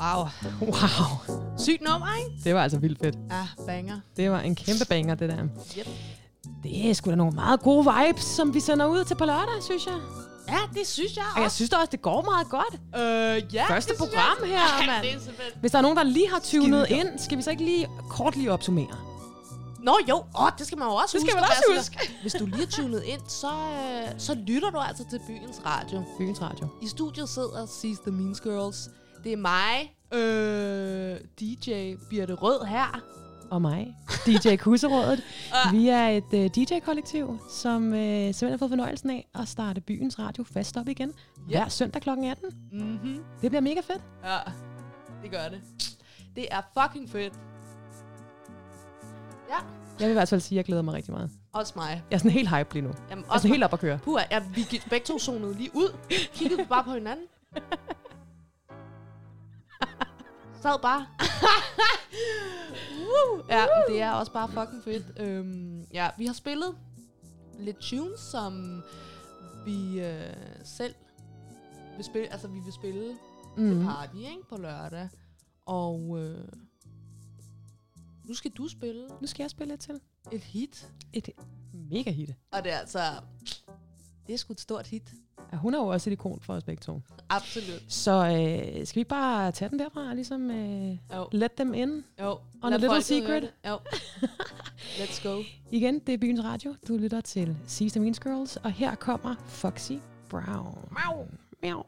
Wow. 0.02 0.28
Wow. 0.62 1.38
Sygt 1.58 1.82
nummer, 1.90 2.08
ikke? 2.18 2.44
Det 2.44 2.56
var 2.56 2.64
altså 2.64 2.78
vildt 2.80 3.00
fedt. 3.04 3.16
Ja, 3.32 3.48
banger. 3.68 4.00
Det 4.18 4.32
var 4.32 4.40
en 4.40 4.56
kæmpe 4.56 4.86
banger, 4.90 5.16
det 5.16 5.30
der. 5.30 5.44
Yep. 5.78 5.88
Det 6.64 6.90
er 6.90 6.94
sgu 6.94 7.10
da 7.10 7.16
nogle 7.16 7.34
meget 7.36 7.62
gode 7.62 7.86
vibes, 7.98 8.24
som 8.24 8.54
vi 8.54 8.60
sender 8.60 8.86
ud 8.86 9.04
til 9.04 9.16
på 9.16 9.26
lørdag, 9.26 9.64
synes 9.64 9.86
jeg. 9.86 9.96
Ja, 10.50 10.58
det 10.80 10.88
synes 10.88 11.16
jeg 11.18 11.24
Og 11.36 11.42
jeg 11.42 11.52
synes 11.52 11.70
da 11.70 11.76
også, 11.76 11.90
det 11.92 12.02
går 12.02 12.22
meget 12.22 12.50
godt. 12.50 12.74
Øh, 12.74 13.54
ja, 13.56 13.66
Første 13.70 13.94
program 13.98 14.38
jeg. 14.42 14.50
her, 14.50 14.60
Ja, 14.82 14.88
mand. 14.92 15.04
det 15.06 15.14
er. 15.14 15.60
Hvis 15.60 15.72
der 15.72 15.78
er 15.78 15.82
nogen, 15.82 15.98
der 15.98 16.04
lige 16.04 16.30
har 16.30 16.40
tunet 16.44 16.90
ind, 16.90 17.08
skal 17.20 17.38
vi 17.38 17.42
så 17.44 17.50
ikke 17.52 17.64
lige 17.66 17.88
kort 18.10 18.36
lige 18.36 18.52
opsummere? 18.52 18.96
Nå 19.84 19.98
jo, 20.10 20.16
åh, 20.40 20.50
det 20.58 20.68
skal 20.68 20.78
man 20.78 20.88
jo 20.88 20.94
også 20.94 21.18
Det 21.18 21.28
skal 21.28 21.40
huske. 21.40 21.70
man 21.70 21.78
også 21.78 21.96
huske. 22.00 22.14
Hvis 22.22 22.34
du 22.34 22.46
lige 22.46 22.64
er 22.64 22.68
tunet 22.68 23.04
ind, 23.04 23.22
så, 23.28 23.48
øh, 23.48 24.08
så 24.18 24.34
lytter 24.48 24.70
du 24.70 24.78
altså 24.78 25.04
til 25.10 25.20
Byens 25.28 25.62
Radio. 25.66 26.04
Byens 26.18 26.42
Radio. 26.42 26.68
I 26.82 26.88
studiet 26.88 27.30
sidder 27.30 27.66
Sees 27.66 28.00
the 28.00 28.12
Mean 28.12 28.36
Girls. 28.44 28.90
Det 29.24 29.34
er 29.34 29.38
mig, 29.38 29.96
øh, 30.14 31.20
DJ 31.40 31.96
Birte 32.10 32.34
Rød 32.34 32.66
her. 32.66 33.02
Og 33.52 33.62
mig, 33.62 33.96
DJ 34.26 34.56
Kusserådet. 34.56 35.24
vi 35.74 35.88
er 35.90 36.08
et 36.08 36.24
uh, 36.34 36.46
DJ-kollektiv, 36.46 37.40
som 37.50 37.84
uh, 37.88 37.92
simpelthen 37.94 38.50
har 38.50 38.58
fået 38.58 38.70
fornøjelsen 38.70 39.10
af 39.10 39.28
at 39.36 39.48
starte 39.48 39.82
Byens 39.82 40.20
Radio 40.20 40.44
fast 40.44 40.78
op 40.78 40.88
igen. 40.88 41.14
Hver 41.48 41.68
søndag 41.68 42.02
kl. 42.02 42.10
18. 42.10 42.36
Mm-hmm. 42.72 43.24
Det 43.42 43.52
bliver 43.52 43.62
mega 43.62 43.80
fedt. 43.80 44.02
Ja, 44.26 44.38
det 45.24 45.32
gør 45.32 45.50
det. 45.50 45.62
Det 46.36 46.48
er 46.52 46.62
fucking 46.82 47.10
fedt. 47.10 47.34
Ja, 49.50 49.56
Jeg 50.00 50.08
vil 50.08 50.10
i 50.10 50.14
hvert 50.14 50.30
fald 50.30 50.42
sige, 50.42 50.56
at 50.56 50.58
jeg 50.58 50.66
glæder 50.66 50.82
mig 50.82 50.94
rigtig 50.94 51.14
meget. 51.14 51.30
også 51.54 51.74
mig. 51.76 52.04
Jeg 52.10 52.16
er 52.16 52.20
sådan 52.20 52.32
helt 52.32 52.50
hype 52.58 52.74
lige 52.74 52.84
nu. 52.84 52.92
Jamen, 53.10 53.26
jeg 53.28 53.34
er 53.36 53.38
sådan 53.38 53.52
helt 53.52 53.64
op 53.64 53.74
at 53.74 53.80
køre. 53.80 53.98
Puh, 54.04 54.22
ja, 54.32 54.40
vi 54.56 54.66
gik 54.70 54.90
begge 54.90 55.06
to 55.06 55.20
zonede 55.20 55.54
lige 55.54 55.70
ud. 55.74 55.96
Kiggede 56.34 56.66
bare 56.66 56.84
på 56.84 56.92
hinanden. 56.94 57.26
Sad 60.62 60.82
bare. 60.82 61.08
Woo! 63.08 63.44
Ja, 63.50 63.66
det 63.88 64.02
er 64.02 64.12
også 64.12 64.32
bare 64.32 64.48
fucking 64.50 64.84
fedt. 64.84 65.20
Øhm, 65.20 65.82
ja, 65.94 66.10
vi 66.18 66.26
har 66.26 66.34
spillet 66.34 66.78
lidt 67.60 67.78
tunes, 67.80 68.20
som 68.20 68.84
vi 69.66 70.02
øh, 70.02 70.34
selv 70.64 70.96
vil 71.96 72.06
spille. 72.06 72.32
Altså, 72.32 72.48
vi 72.48 72.60
vil 72.60 72.74
spille 72.74 73.18
mm. 73.58 73.70
Til 73.70 73.86
party, 73.86 74.16
ikke? 74.16 74.48
På 74.50 74.58
lørdag. 74.58 75.10
Og 75.66 76.20
øh, 76.20 76.48
nu 78.24 78.34
skal 78.34 78.52
du 78.52 78.68
spille 78.68 79.08
Nu 79.22 79.28
skal 79.28 79.44
jeg 79.44 79.50
spille 79.50 79.74
lidt 79.74 79.82
til. 79.82 80.00
et 80.32 80.44
hit. 80.44 80.92
Et 81.14 81.30
mega 81.74 82.12
hit. 82.12 82.36
Og 82.52 82.64
det 82.64 82.72
er 82.72 82.78
altså... 82.78 83.00
Det 84.28 84.34
er 84.34 84.38
sgu 84.38 84.54
et 84.54 84.62
stort 84.62 84.88
hit. 84.88 85.14
Ja, 85.54 85.58
hun 85.58 85.74
er 85.74 85.78
jo 85.78 85.88
også 85.88 86.10
et 86.10 86.12
ikon 86.14 86.40
for 86.42 86.54
os 86.54 86.64
begge 86.64 86.82
to. 86.82 87.02
Absolut. 87.30 87.84
Så 87.88 88.12
øh, 88.12 88.88
skal 88.88 89.00
vi 89.00 89.04
bare 89.04 89.52
tage 89.52 89.70
den 89.70 89.80
derfra, 89.80 90.10
og 90.10 90.16
ligesom 90.16 90.52
øh, 90.52 90.92
Jo. 91.16 91.28
let 91.32 91.52
them 91.52 91.74
in? 91.74 92.04
Jo. 92.22 92.32
On 92.62 92.72
Lad 92.72 92.74
a 92.74 92.78
little 92.78 93.02
secret. 93.02 93.54
Jo. 93.68 93.78
Let's 95.00 95.28
go. 95.28 95.42
Igen, 95.72 96.00
det 96.00 96.14
er 96.14 96.18
Byens 96.18 96.44
Radio. 96.44 96.76
Du 96.88 96.98
lytter 96.98 97.22
til 97.22 97.58
Seas 97.68 97.92
the 97.92 98.02
Mean 98.02 98.14
Girls, 98.14 98.56
og 98.58 98.72
her 98.72 98.96
kommer 98.96 99.36
Foxy 99.46 99.94
Brown. 100.30 100.90
Miau. 100.92 101.26
Miau. 101.64 101.84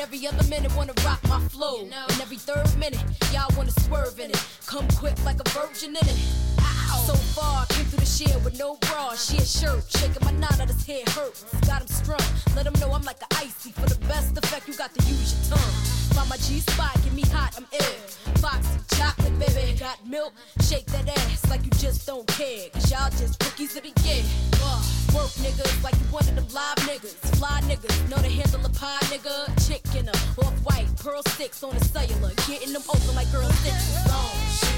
And 0.00 0.06
every 0.14 0.26
other 0.26 0.48
minute 0.48 0.74
wanna 0.74 0.94
rock 1.04 1.20
my 1.28 1.38
flow. 1.48 1.82
And 1.82 2.20
every 2.22 2.38
third 2.38 2.74
minute, 2.78 3.04
y'all 3.34 3.54
wanna 3.54 3.70
swerve 3.82 4.18
in 4.18 4.30
it. 4.30 4.42
Come 4.64 4.88
quick 4.96 5.22
like 5.26 5.36
a 5.40 5.48
virgin 5.50 5.90
in 5.90 5.96
it. 5.96 6.16
Ah, 6.58 6.89
So 7.06 7.14
far, 7.14 7.66
came 7.66 7.84
through 7.86 8.00
the 8.00 8.06
shed 8.06 8.44
with 8.44 8.58
no 8.58 8.76
bra, 8.76 9.14
she 9.14 9.38
a 9.38 9.44
shirt. 9.44 9.84
Shaking 9.88 10.24
my 10.24 10.32
knot 10.32 10.60
out 10.60 10.68
his 10.68 10.84
head 10.86 11.08
hurts. 11.10 11.44
Got 11.66 11.82
him 11.82 11.88
strung. 11.88 12.26
Let 12.54 12.66
him 12.66 12.74
know 12.80 12.92
I'm 12.92 13.02
like 13.02 13.20
an 13.20 13.28
icy. 13.36 13.72
For 13.72 13.88
the 13.88 13.98
best 14.06 14.36
effect, 14.36 14.68
you 14.68 14.74
got 14.74 14.94
to 14.94 15.02
use 15.06 15.34
your 15.34 15.56
tongue. 15.56 15.72
Find 16.14 16.28
my 16.28 16.36
G 16.36 16.60
spot, 16.60 16.94
get 17.02 17.12
me 17.12 17.22
hot, 17.22 17.54
I'm 17.56 17.66
ill. 17.72 18.00
Foxy, 18.42 18.80
chocolate, 18.96 19.38
baby. 19.38 19.78
Got 19.78 20.04
milk, 20.06 20.34
shake 20.68 20.86
that 20.86 21.08
ass 21.08 21.48
like 21.48 21.64
you 21.64 21.70
just 21.78 22.06
don't 22.06 22.26
care. 22.26 22.68
Cause 22.74 22.90
y'all 22.90 23.10
just 23.10 23.42
rookies 23.42 23.76
of 23.76 23.82
the 23.82 23.94
year. 24.04 24.22
Uh, 24.62 24.82
work 25.14 25.30
niggas 25.40 25.82
like 25.82 25.94
you 25.94 26.06
one 26.10 26.28
of 26.28 26.34
them 26.34 26.46
live 26.52 26.76
niggas. 26.84 27.16
Fly 27.38 27.60
niggas, 27.62 27.96
know 28.10 28.16
to 28.16 28.28
handle 28.28 28.66
a 28.66 28.68
pie 28.70 28.98
nigga. 29.08 29.48
Chicken 29.66 30.08
a 30.08 30.16
off 30.44 30.54
white, 30.64 30.88
pearl 30.98 31.22
sticks 31.28 31.62
on 31.62 31.74
the 31.74 31.84
cellular. 31.84 32.32
Getting 32.46 32.72
them 32.72 32.82
open 32.88 33.14
like 33.14 33.30
girl 33.32 33.48
six. 33.64 33.76
Player 34.04 34.69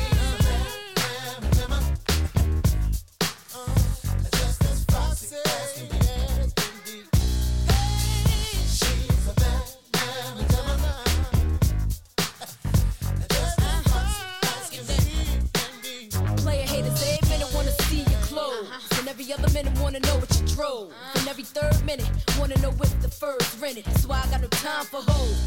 every 19.33 19.45
other 19.45 19.53
minute 19.55 19.81
wanna 19.81 20.01
know 20.01 20.17
what 20.17 20.41
you 20.41 20.47
drove. 20.55 20.93
And 21.15 21.29
every 21.29 21.45
third 21.45 21.85
minute 21.85 22.09
wanna 22.39 22.57
know 22.59 22.71
if 22.71 23.03
the 23.03 23.09
fur's 23.09 23.59
rented. 23.61 23.85
That's 23.85 24.07
why 24.07 24.21
I 24.25 24.31
got 24.31 24.41
no 24.41 24.49
time 24.49 24.85
for 24.85 25.01
hoes. 25.01 25.39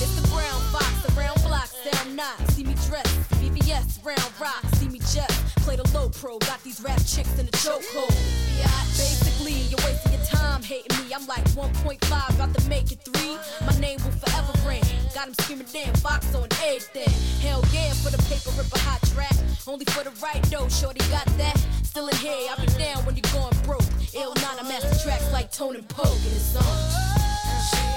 It's 0.00 0.20
the 0.20 0.28
brown 0.28 0.60
fox, 0.72 1.16
around 1.16 1.42
blocks, 1.42 1.74
down 1.90 2.16
not. 2.16 2.36
See 2.50 2.64
me 2.64 2.74
dress, 2.88 3.08
BBS, 3.66 4.04
round 4.04 4.32
rock. 4.40 4.62
See 4.76 4.88
me 4.88 5.00
jet, 5.12 5.30
play 5.56 5.76
the 5.76 5.88
low 5.92 6.08
pro. 6.08 6.38
Got 6.38 6.62
these 6.62 6.80
rap 6.80 6.98
chicks 6.98 7.38
in 7.38 7.46
the 7.46 7.52
chokehold. 7.52 8.14
Yeah, 8.58 8.70
basically, 8.96 9.54
you're 9.68 9.80
wasting 9.84 10.12
your 10.12 10.24
time 10.24 10.62
hating 10.62 10.96
me. 10.98 11.12
I'm 11.12 11.26
like 11.26 11.44
1.5, 11.50 12.34
about 12.34 12.54
to 12.54 12.68
make 12.68 12.92
it 12.92 13.00
three. 13.04 13.36
My 13.66 13.76
name 13.80 13.98
will 14.04 14.12
forever 14.12 14.52
ring. 14.66 14.82
Got 15.14 15.28
him 15.28 15.34
screaming, 15.40 15.66
damn, 15.72 15.92
box 16.00 16.32
on 16.34 16.48
everything. 16.62 17.12
Hell 17.40 17.64
yeah, 17.72 17.92
for 17.94 18.10
the 18.10 18.22
paper, 18.30 18.50
rip 18.56 18.72
a 18.72 18.78
hot 18.78 19.02
track. 19.12 19.34
Only 19.66 19.84
for 19.86 20.04
the 20.04 20.12
right 20.22 20.42
though, 20.44 20.68
shorty 20.68 21.00
got 21.10 21.26
that. 21.38 21.58
Still 21.82 22.08
in 22.08 22.16
here, 22.16 22.48
I'll 22.50 22.64
be 22.64 22.70
down 22.78 23.04
when 23.04 23.16
you're 23.16 23.32
going 23.32 23.56
broke. 23.64 23.82
Ill 24.14 24.32
9, 24.34 24.44
I 24.60 24.62
master 24.62 25.02
tracks 25.02 25.32
like 25.32 25.50
Tone 25.50 25.74
and 25.74 25.88
Poke, 25.88 26.06
and 26.06 26.36
it's 26.36 26.56
on. 26.56 27.95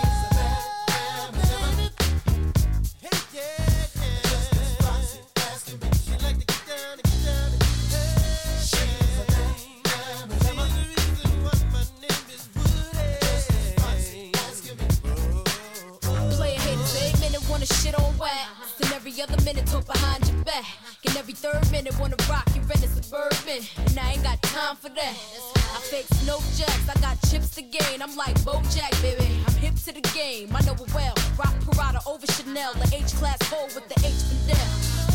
Other 19.22 19.42
minute 19.44 19.66
talk 19.66 19.86
behind 19.86 20.26
your 20.28 20.44
back. 20.44 20.66
And 21.06 21.16
every 21.18 21.34
third 21.34 21.70
minute 21.72 21.98
wanna 22.00 22.16
rock 22.30 22.48
your 22.56 22.64
rent 22.66 22.84
a 22.84 22.88
suburban. 22.88 23.66
And 23.88 24.00
I 24.00 24.14
ain't 24.14 24.24
got 24.24 24.42
time 24.42 24.76
for 24.76 24.90
that. 24.90 25.16
I 25.56 25.80
fake 25.82 26.08
no 26.26 26.40
jacks, 26.56 26.88
I 26.90 27.00
got 27.02 27.20
chips 27.30 27.56
to 27.56 27.62
gain. 27.62 28.02
I'm 28.02 28.16
like 28.16 28.36
Bojack, 28.42 28.92
baby. 29.02 29.28
I'm 29.48 29.54
hip 29.56 29.76
to 29.86 29.94
the 29.94 30.02
game, 30.14 30.56
I 30.56 30.62
know 30.62 30.74
it 30.74 30.94
well. 30.94 31.16
Rock 31.38 31.56
Parada 31.66 32.06
over 32.08 32.26
Chanel, 32.28 32.74
the 32.74 32.90
H 32.96 33.14
class 33.16 33.42
hole 33.50 33.68
with 33.76 33.88
the 33.90 33.98
H 34.06 34.22
Fidel. 34.30 34.68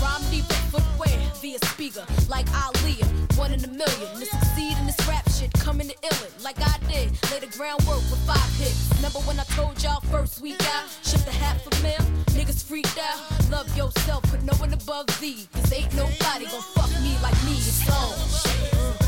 Rhyme 0.02 0.22
deep 0.30 0.44
in 0.50 0.62
footwear 0.72 1.16
via 1.40 1.58
speaker, 1.64 2.04
like 2.28 2.46
Aaliyah, 2.46 3.38
one 3.38 3.52
in 3.52 3.64
a 3.64 3.68
million. 3.68 4.08
To 4.18 4.26
succeed 4.26 4.76
in 4.78 4.86
this 4.86 5.00
rap 5.08 5.28
shit, 5.30 5.52
coming 5.54 5.88
to 5.88 5.94
illin' 5.94 6.44
like 6.44 6.60
I 6.60 6.76
did. 6.90 7.10
Lay 7.30 7.40
the 7.40 7.50
groundwork 7.56 8.04
with 8.10 8.20
five 8.26 8.50
hits. 8.58 8.90
Remember 8.96 9.20
when 9.20 9.38
I 9.38 9.44
told 9.54 9.82
y'all 9.82 10.00
first 10.12 10.40
week 10.40 10.60
out, 10.74 10.84
shipped 11.02 11.28
a 11.28 11.32
half 11.32 11.64
a 11.66 11.70
mil? 11.82 12.00
Niggas 12.36 12.64
freaked 12.64 12.98
out. 12.98 13.43
Love 13.54 13.76
yourself, 13.76 14.20
put 14.24 14.42
no 14.42 14.52
one 14.54 14.72
above 14.72 15.06
thee. 15.20 15.46
Cause 15.52 15.72
ain't 15.72 15.94
nobody 15.94 16.44
gon' 16.44 16.60
fuck 16.74 16.90
me 17.00 17.16
like 17.22 17.40
me. 17.44 17.52
It's 17.52 17.88
on. 17.88 19.03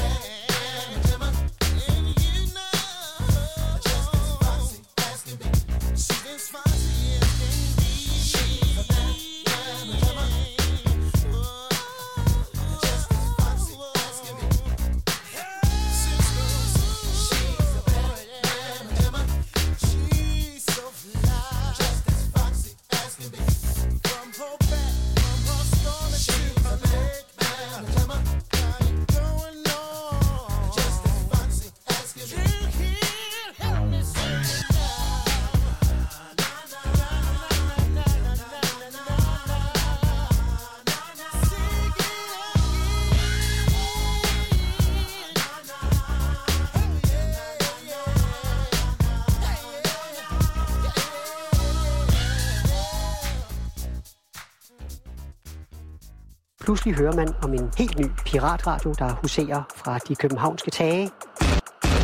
Pludselig 56.87 57.05
hører 57.05 57.17
man 57.17 57.35
om 57.43 57.55
en 57.55 57.73
helt 57.79 57.99
ny 57.99 58.07
piratradio, 58.27 58.95
der 58.99 59.15
huserer 59.23 59.63
fra 59.77 59.99
de 59.99 60.15
københavnske 60.15 60.71
tage. 60.71 61.11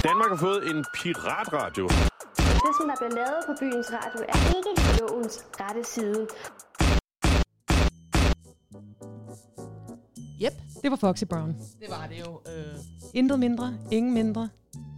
Danmark 0.08 0.28
har 0.28 0.36
fået 0.36 0.70
en 0.70 0.84
piratradio. 0.94 1.84
Det, 2.36 2.72
som 2.78 2.86
der 2.90 2.96
bliver 3.00 3.14
lavet 3.14 3.40
på 3.46 3.52
byens 3.60 3.86
radio, 3.92 4.20
er 4.28 4.38
ikke 4.56 5.00
lovens 5.00 5.44
rette 5.60 5.84
side. 5.84 6.26
Yep. 10.44 10.52
Det 10.82 10.90
var 10.90 10.96
Foxy 10.96 11.24
Brown. 11.24 11.56
Det 11.80 11.88
var 11.90 12.06
det 12.06 12.18
jo. 12.26 12.40
Øh. 12.46 12.74
Intet 13.14 13.38
mindre, 13.38 13.74
ingen 13.90 14.14
mindre. 14.14 14.48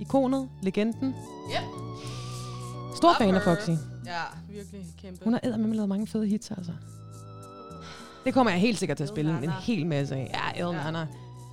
Ikonet, 0.01 0.51
legenden. 0.63 1.09
Yep. 1.55 1.65
Stor 2.97 3.15
fan 3.19 3.35
af. 3.35 3.43
Foxy. 3.43 3.71
Ja, 4.07 4.23
virkelig 4.51 4.87
kæmpe. 5.03 5.25
Hun 5.25 5.33
har 5.33 5.41
eddermame 5.45 5.75
lavet 5.75 5.89
mange 5.89 6.07
fede 6.07 6.27
hits, 6.27 6.51
altså. 6.51 6.73
Det 8.25 8.35
kommer 8.35 8.51
jeg 8.53 8.61
helt 8.61 8.79
sikkert 8.79 8.97
til 8.97 9.05
at 9.05 9.09
spille 9.09 9.45
en 9.45 9.51
hel 9.51 9.87
masse 9.87 10.15
af. 10.15 10.53
Ja, 10.57 10.67
El 10.67 10.75
Nana. 10.75 11.07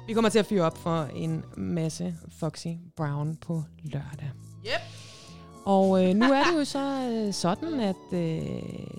Vi 0.08 0.14
kommer 0.14 0.30
til 0.30 0.40
at 0.40 0.46
fyre 0.46 0.64
op 0.64 0.78
for 0.78 1.04
en 1.04 1.44
masse 1.58 2.16
Foxy 2.30 2.68
Brown 2.96 3.36
på 3.36 3.64
lørdag. 3.84 4.32
Yep. 4.66 4.82
Og 5.66 6.06
øh, 6.06 6.16
nu 6.16 6.26
er 6.26 6.44
det 6.44 6.60
jo 6.60 6.66
så 6.66 7.10
øh, 7.12 7.34
sådan, 7.34 7.80
at 7.80 8.14
øh, 8.14 8.42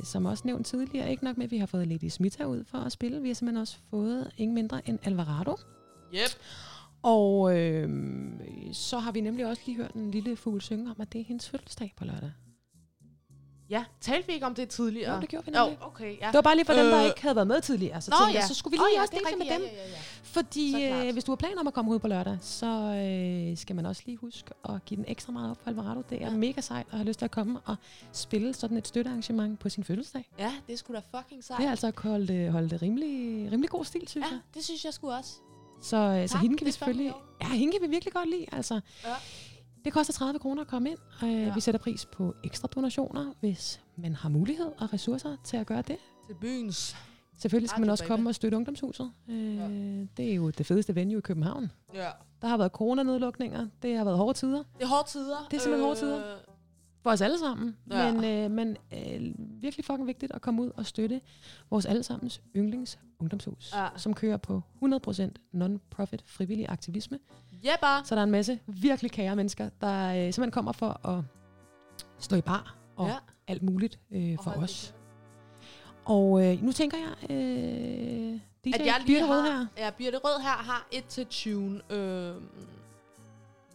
som 0.04 0.24
også 0.26 0.42
nævnt 0.46 0.66
tidligere, 0.66 1.10
ikke 1.10 1.24
nok 1.24 1.36
med, 1.36 1.44
at 1.44 1.50
vi 1.50 1.58
har 1.58 1.66
fået 1.66 1.88
Lady 1.88 2.08
Smith 2.08 2.46
ud 2.46 2.64
for 2.70 2.78
at 2.78 2.92
spille. 2.92 3.22
Vi 3.22 3.28
har 3.28 3.34
simpelthen 3.34 3.60
også 3.60 3.76
fået 3.90 4.30
ingen 4.36 4.54
mindre 4.54 4.88
end 4.88 4.98
Alvarado. 5.04 5.56
Yep. 6.14 6.30
Og 7.02 7.58
øh, 7.58 7.88
så 8.72 8.98
har 8.98 9.12
vi 9.12 9.20
nemlig 9.20 9.46
også 9.46 9.62
lige 9.66 9.76
hørt 9.76 9.92
en 9.92 10.10
lille 10.10 10.36
fugl 10.36 10.60
synge 10.60 10.90
om, 10.90 10.96
at 11.00 11.12
det 11.12 11.20
er 11.20 11.24
hendes 11.24 11.48
fødselsdag 11.48 11.94
på 11.96 12.04
lørdag. 12.04 12.30
Ja, 13.72 13.84
talte 14.00 14.26
vi 14.26 14.32
ikke 14.34 14.46
om 14.46 14.54
det 14.54 14.68
tidligere? 14.68 15.14
Jo, 15.14 15.20
det 15.20 15.28
gjorde 15.28 15.46
vi 15.46 15.50
nemlig. 15.52 15.78
okay, 15.82 16.20
ja. 16.20 16.26
Det 16.26 16.34
var 16.34 16.40
bare 16.40 16.54
lige 16.56 16.64
for 16.66 16.72
dem, 16.72 16.86
der 16.86 16.98
Øh, 17.00 17.04
ikke 17.06 17.22
havde 17.22 17.36
været 17.36 17.46
med 17.48 17.60
tidligere. 17.60 18.00
Så 18.00 18.10
Nå, 18.10 18.16
tænkte 18.16 18.34
jeg, 18.34 18.42
ja. 18.42 18.46
så 18.48 18.54
skulle 18.54 18.72
vi 18.72 18.76
lige 18.76 18.96
ja, 18.96 19.00
også 19.02 19.14
det 19.16 19.26
dele 19.26 19.36
med 19.38 19.46
rigtigt. 19.46 19.70
dem. 19.70 19.76
Ja, 19.76 19.82
ja, 19.82 19.88
ja, 19.88 19.92
ja. 19.92 19.98
Fordi 20.22 20.72
Så 20.72 21.06
øh, 21.06 21.12
hvis 21.12 21.24
du 21.24 21.30
har 21.32 21.36
planer 21.36 21.60
om 21.60 21.66
at 21.66 21.74
komme 21.74 21.90
ud 21.90 21.98
på 21.98 22.08
lørdag, 22.08 22.38
så 22.40 22.66
øh, 22.66 23.56
skal 23.58 23.76
man 23.76 23.86
også 23.86 24.02
lige 24.06 24.16
huske 24.16 24.50
at 24.68 24.84
give 24.84 24.96
den 24.96 25.04
ekstra 25.08 25.32
meget 25.32 25.50
op 25.50 25.56
for 25.62 25.68
Alvarado. 25.70 26.02
Det 26.10 26.22
er 26.22 26.26
ja. 26.26 26.30
mega 26.30 26.60
sejt 26.60 26.86
at 26.90 26.98
have 26.98 27.06
lyst 27.08 27.18
til 27.18 27.24
at 27.24 27.30
komme 27.30 27.60
og 27.64 27.76
spille 28.12 28.54
sådan 28.54 28.76
et 28.76 28.88
støttearrangement 28.88 29.58
på 29.58 29.68
sin 29.68 29.84
fødselsdag. 29.84 30.28
Ja, 30.38 30.52
det 30.68 30.78
skulle 30.78 31.00
da 31.12 31.18
fucking 31.18 31.44
sejt. 31.44 31.58
Det 31.58 31.66
er 31.66 31.70
altså 31.70 31.92
holdt, 31.96 32.30
øh, 32.30 32.48
holdt 32.48 32.70
det 32.70 32.82
rimelig, 32.82 33.52
rimelig 33.52 33.70
god 33.70 33.84
stil, 33.84 34.08
synes 34.08 34.26
Ja, 34.26 34.30
jeg. 34.32 34.40
det 34.54 34.64
synes 34.64 34.84
jeg 34.84 34.94
skulle 34.94 35.14
også. 35.16 35.32
Så, 35.82 35.96
øh, 35.96 36.28
så 36.28 36.32
Tak, 36.32 36.42
hende 36.42 36.56
kan 36.56 36.64
vi 36.64 36.68
det 36.70 36.74
selvfølgelig... 36.74 37.12
Ja, 37.42 37.46
hende 37.48 37.72
kan 37.72 37.82
vi 37.82 37.86
virkelig 37.86 38.12
godt 38.14 38.30
lide. 38.30 38.46
Altså, 38.52 38.80
Ja. 39.04 39.08
Det 39.84 39.92
koster 39.92 40.12
30 40.12 40.38
kroner 40.38 40.62
at 40.62 40.68
komme 40.68 40.90
ind, 40.90 40.98
og 41.20 41.28
øh, 41.28 41.42
Ja. 41.42 41.54
vi 41.54 41.60
sætter 41.60 41.78
pris 41.78 42.04
på 42.06 42.34
ekstra 42.44 42.68
donationer, 42.74 43.32
hvis 43.40 43.80
man 43.96 44.14
har 44.14 44.28
mulighed 44.28 44.66
og 44.78 44.92
ressourcer 44.92 45.36
til 45.44 45.56
at 45.56 45.66
gøre 45.66 45.82
det. 45.82 45.96
Til 46.26 46.34
byens. 46.40 46.96
Selvfølgelig 47.38 47.70
skal 47.70 47.80
man 47.80 47.90
også 47.90 48.04
komme 48.04 48.30
og 48.30 48.34
støtte 48.34 48.56
ungdomshuset. 48.56 49.10
Øh, 49.28 49.36
Det 50.16 50.30
er 50.30 50.34
jo 50.34 50.50
det 50.50 50.66
fedeste 50.66 50.94
venue 50.94 51.18
i 51.18 51.20
København. 51.20 51.72
Ja. 51.94 52.08
Der 52.42 52.48
har 52.48 52.56
været 52.56 52.72
coronanedlukninger. 52.72 53.66
Det 53.82 53.96
har 53.96 54.04
været 54.04 54.16
hårde 54.16 54.38
tider. 54.38 54.62
Det 54.78 54.82
er 54.82 54.86
hårde 54.86 55.08
tider. 55.08 55.46
Det 55.50 55.56
er 55.56 55.60
simpelthen 55.60 55.86
hårde 55.86 55.98
tider. 56.00 56.22
For 57.02 57.10
os 57.10 57.20
alle 57.20 57.38
sammen. 57.38 57.76
Ja. 57.90 58.12
Men, 58.12 58.24
øh, 58.24 58.50
men 58.50 58.76
øh, 58.92 59.34
virkelig 59.62 59.84
fucking 59.84 60.06
vigtigt 60.06 60.32
at 60.32 60.40
komme 60.42 60.62
ud 60.62 60.70
og 60.76 60.86
støtte 60.86 61.20
vores 61.70 61.86
allesammens 61.86 62.42
yndlings 62.56 62.98
ungdomshus, 63.18 63.72
Ja. 63.74 63.88
som 63.96 64.14
kører 64.14 64.36
på 64.36 64.62
100% 64.82 65.22
non-profit 65.52 66.22
frivillig 66.26 66.68
aktivisme. 66.68 67.18
Jepper. 67.64 68.02
Så 68.04 68.14
der 68.14 68.20
er 68.20 68.24
en 68.24 68.30
masse 68.30 68.58
virkelig 68.66 69.10
kære 69.10 69.36
mennesker, 69.36 69.68
der 69.80 70.08
øh, 70.08 70.14
simpelthen 70.14 70.50
kommer 70.50 70.72
for 70.72 71.06
at 71.08 71.24
stå 72.18 72.36
i 72.36 72.40
bar 72.40 72.76
og 72.96 73.06
Ja. 73.08 73.16
alt 73.48 73.62
muligt 73.62 73.98
øh, 74.10 74.36
for 74.42 74.50
holde 74.50 74.64
os. 74.64 74.94
Og 76.04 76.44
øh, 76.46 76.62
nu 76.62 76.72
tænker 76.72 76.96
jeg, 76.98 77.30
øh, 77.36 78.40
DJ 78.64 78.70
at 78.74 78.86
jeg 78.86 78.94
lige 79.06 79.06
Birte 79.06 79.26
har, 79.26 79.32
Rød 79.34 79.42
her. 79.42 79.66
Ja, 79.78 79.90
Birte 79.90 80.18
Rød 80.18 80.42
her 80.42 80.48
har 80.50 80.88
et 80.92 81.04
til 81.04 81.26
tune. 81.26 81.80
Øh, 81.90 82.34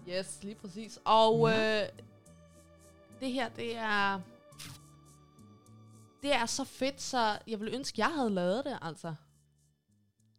yes, 0.10 0.40
lige 0.44 0.56
præcis. 0.56 1.00
Og 1.06 1.50
Ja. 1.50 1.82
øh, 1.84 1.90
det 3.20 3.32
her, 3.32 3.50
det 3.50 3.78
er... 3.78 4.20
Det 6.24 6.36
er 6.36 6.46
så 6.46 6.64
fedt, 6.64 7.02
så 7.02 7.40
jeg 7.48 7.60
ville 7.60 7.76
ønske, 7.76 8.02
jeg 8.02 8.14
havde 8.16 8.30
lavet 8.30 8.66
det, 8.66 8.78
altså. 8.82 9.16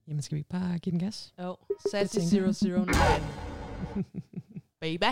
Jamen 0.08 0.22
skal 0.22 0.34
vi 0.36 0.38
ikke 0.38 0.50
bare 0.50 0.78
give 0.78 0.90
den 0.90 0.98
gas? 1.00 1.34
Jo, 1.42 1.56
Sassy 1.90 2.18
Det 2.18 2.28
tænker 2.30 2.76
jeg. 2.76 2.86
009. 4.54 4.62
Baby. 4.80 5.04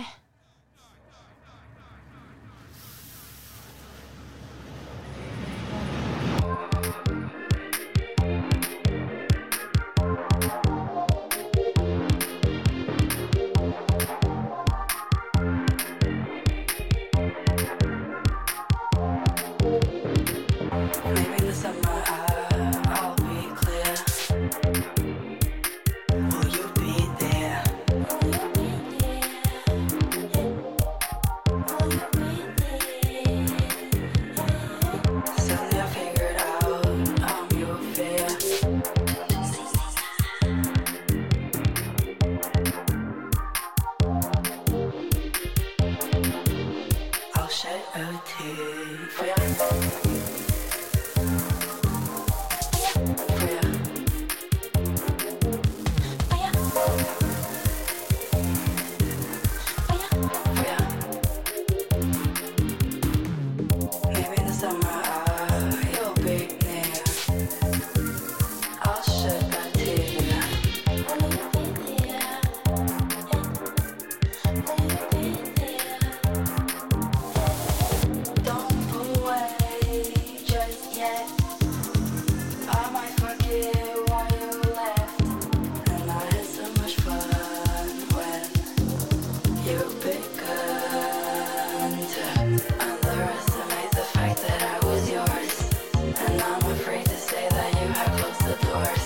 The 98.61 98.67
doors. 98.67 99.06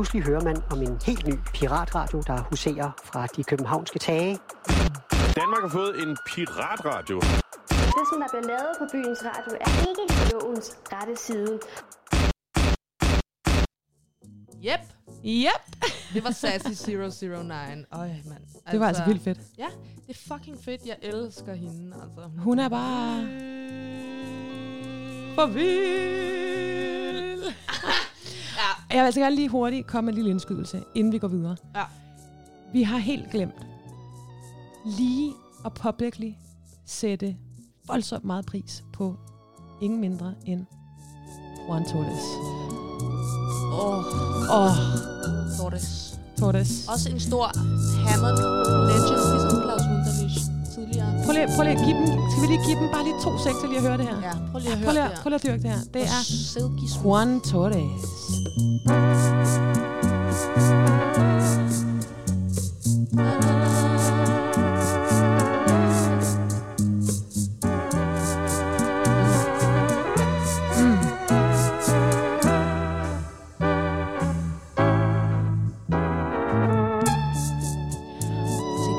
Pludselig 0.00 0.22
hører 0.22 0.44
man 0.44 0.56
om 0.70 0.82
en 0.82 0.98
helt 1.06 1.26
ny 1.26 1.34
piratradio, 1.54 2.22
der 2.26 2.42
huserer 2.50 2.90
fra 3.04 3.26
de 3.26 3.44
københavnske 3.44 3.98
tage. 3.98 4.38
Danmark 5.36 5.62
har 5.62 5.68
fået 5.68 6.02
en 6.02 6.16
piratradio. 6.26 7.16
Det, 7.18 8.04
som 8.12 8.20
der 8.20 8.28
bliver 8.30 8.46
lavet 8.46 8.76
på 8.78 8.84
byens 8.92 9.18
radio, 9.24 9.56
er 9.60 9.70
ikke 9.88 10.32
lovens 10.32 10.78
rette 10.92 11.16
side. 11.16 11.60
Yep. 14.64 14.80
Yep. 15.24 15.62
Det 16.14 16.24
var 16.24 16.30
Sassy 16.30 16.90
009. 16.90 16.96
Øj, 17.92 18.08
mand. 18.28 18.42
Det 18.70 18.80
var 18.80 18.86
altså 18.86 19.04
vildt 19.06 19.22
fedt. 19.22 19.38
Ja, 19.58 19.68
det 20.06 20.16
er 20.16 20.34
fucking 20.34 20.58
fedt. 20.64 20.86
Jeg 20.86 20.96
elsker 21.02 21.54
hende, 21.54 21.96
altså. 22.02 22.30
Hun 22.38 22.58
er 22.58 22.68
bare... 22.68 23.22
For 25.34 25.46
vild. 25.46 26.80
ja. 28.60 28.94
Jeg 28.96 29.00
vil 29.00 29.06
altså 29.06 29.20
gerne 29.20 29.36
lige 29.36 29.48
hurtigt 29.48 29.86
komme 29.86 30.06
med 30.06 30.12
en 30.12 30.16
lille 30.16 30.30
indskydelse, 30.30 30.82
inden 30.94 31.12
vi 31.12 31.18
går 31.18 31.28
videre. 31.28 31.56
Ja. 31.76 31.82
Vi 32.72 32.82
har 32.82 32.98
helt 32.98 33.30
glemt 33.30 33.66
lige 34.84 35.32
og 35.64 35.72
publicly 35.72 36.32
sætte 36.86 37.36
voldsomt 37.86 38.24
meget 38.24 38.46
pris 38.46 38.84
på 38.92 39.16
ingen 39.80 40.00
mindre 40.00 40.34
end 40.46 40.66
Juan 41.68 41.84
Torres. 41.84 42.24
Åh. 43.72 43.98
Åh. 44.50 44.64
Oh. 44.64 44.76
Torres. 45.58 46.18
Torres. 46.38 46.88
Også 46.88 47.10
en 47.10 47.20
stor 47.20 47.46
Hammond 48.08 48.38
legend, 48.90 49.20
ligesom 49.32 49.62
Claus 49.64 49.82
Wunderlich 49.90 50.36
tidligere. 50.74 51.24
Prøv 51.24 51.32
lige, 51.32 51.48
prøv 51.56 51.64
lige 51.64 51.76
at 51.78 51.84
give 51.86 51.96
dem, 52.00 52.06
skal 52.30 52.42
vi 52.42 52.46
lige 52.52 52.62
give 52.66 52.78
dem 52.80 52.88
bare 52.94 53.04
lige 53.04 53.18
to 53.24 53.30
sek 53.44 53.54
til 53.60 53.68
lige 53.68 53.80
at 53.82 53.86
høre 53.88 53.98
det 54.00 54.06
her? 54.10 54.16
Ja, 54.28 54.32
prøv 54.50 54.60
lige 54.60 54.72
at 54.72 54.78
høre 54.78 54.86
prøv 54.86 54.94
lige, 54.94 55.02
det 55.02 55.10
her. 55.10 55.22
Prøv 55.22 55.30
lige 55.30 55.40
at 55.40 55.46
dyrke 55.48 55.62
det 55.62 55.70
her. 55.74 55.82
Det 55.94 56.02
er 56.02 56.22
silky 56.54 56.86
smooth. 56.94 57.30
Juan 58.40 58.78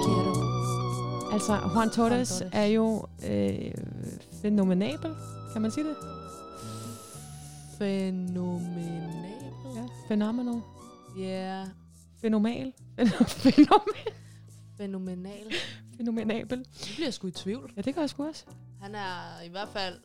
Torres. 0.03 1.31
Altså, 1.31 1.57
Juan 1.73 1.89
Torres 1.89 2.43
er 2.51 2.65
jo 2.65 3.05
øh, 3.29 3.71
fænomenabel, 4.41 5.11
kan 5.53 5.61
man 5.61 5.71
sige 5.71 5.85
det? 5.85 5.95
Fænomenabel. 7.77 9.20
Phenomenal. 10.11 10.61
Ja. 11.17 11.65
Fænomal. 12.21 12.73
Fænomenal. 13.27 14.13
Fænomenal. 14.77 15.53
Fænomenabel. 15.97 16.57
Nu 16.57 16.65
bliver 16.95 17.07
jeg 17.07 17.13
sgu 17.13 17.27
i 17.27 17.31
tvivl. 17.31 17.73
Ja, 17.77 17.81
det 17.81 17.95
gør 17.95 18.01
jeg 18.01 18.09
sgu 18.09 18.27
også. 18.27 18.45
Han 18.81 18.95
er 18.95 19.41
i 19.45 19.49
hvert 19.49 19.69
fald 19.69 19.99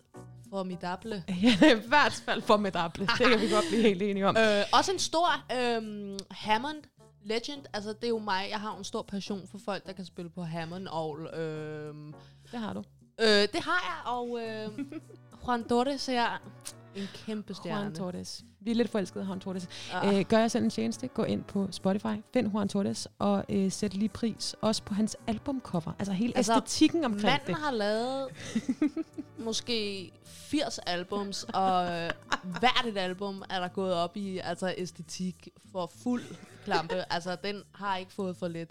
formidable. 0.51 1.25
Ja, 1.43 1.77
i 1.77 1.81
hvert 1.89 2.13
fald 2.13 2.43
formidable. 2.43 3.07
Det 3.07 3.27
kan 3.31 3.41
vi 3.41 3.49
godt 3.49 3.65
blive 3.69 3.83
helt 3.83 4.03
enige 4.03 4.27
om. 4.27 4.37
Øh, 4.41 4.65
også 4.73 4.93
en 4.93 4.99
stor 4.99 5.29
øhm, 5.57 6.19
Hammond 6.31 6.83
legend. 7.25 7.65
Altså, 7.73 7.93
det 7.93 8.05
er 8.05 8.09
jo 8.09 8.19
mig. 8.19 8.47
Jeg 8.51 8.61
har 8.61 8.77
en 8.77 8.85
stor 8.85 9.03
passion 9.03 9.49
for 9.51 9.59
folk, 9.65 9.87
der 9.87 9.93
kan 9.93 10.05
spille 10.05 10.31
på 10.31 10.43
Hammond 10.43 10.89
og... 10.89 11.39
Øhm, 11.41 12.15
det 12.53 12.61
har 12.61 12.73
du. 12.73 12.83
Øh, 13.21 13.27
det 13.27 13.61
har 13.61 13.83
jeg, 13.87 14.13
og 14.13 14.39
øh, 14.41 14.87
Juan 15.47 15.65
Torres 15.65 16.09
er 16.09 16.43
en 16.97 17.09
kæmpe 17.27 17.55
stjerne. 17.55 17.81
Juan 17.81 17.95
Torres. 17.95 18.45
Vi 18.61 18.71
er 18.71 18.75
lidt 18.75 18.91
forelskede 18.91 19.25
i 19.25 19.27
Juan 19.27 19.41
Torres. 19.41 19.69
Ah. 19.93 20.19
Øh, 20.19 20.25
gør 20.25 20.39
jeg 20.39 20.51
selv 20.51 20.65
en 20.65 20.71
tjeneste. 20.71 21.09
Gå 21.09 21.25
ind 21.25 21.45
på 21.45 21.69
Spotify. 21.71 22.23
Find 22.33 22.53
Juan 22.53 22.69
Torres. 22.69 23.09
Og 23.19 23.45
øh, 23.49 23.73
sæt 23.73 23.95
lige 23.95 24.09
pris 24.09 24.55
også 24.61 24.83
på 24.83 24.95
hans 24.95 25.17
albumcover. 25.27 25.93
Altså 25.99 26.13
hele 26.13 26.37
altså, 26.37 26.53
æstetikken 26.53 27.05
omkring 27.05 27.23
manden 27.23 27.47
det. 27.47 27.57
har 27.57 27.71
lavet 27.71 28.29
måske 29.47 30.11
80 30.25 30.79
albums, 30.79 31.45
og 31.45 31.85
øh, 31.85 32.11
hvert 32.59 32.87
et 32.87 32.97
album 32.99 33.43
er 33.51 33.61
der 33.61 33.69
gået 33.69 33.95
op 33.95 34.17
i 34.17 34.39
altså 34.39 34.75
æstetik 34.79 35.49
for 35.73 35.93
fuld 36.03 36.25
klampe. 36.65 37.13
altså, 37.13 37.37
den 37.45 37.63
har 37.75 37.97
ikke 37.97 38.13
fået 38.13 38.37
for 38.37 38.49
lidt. 38.49 38.71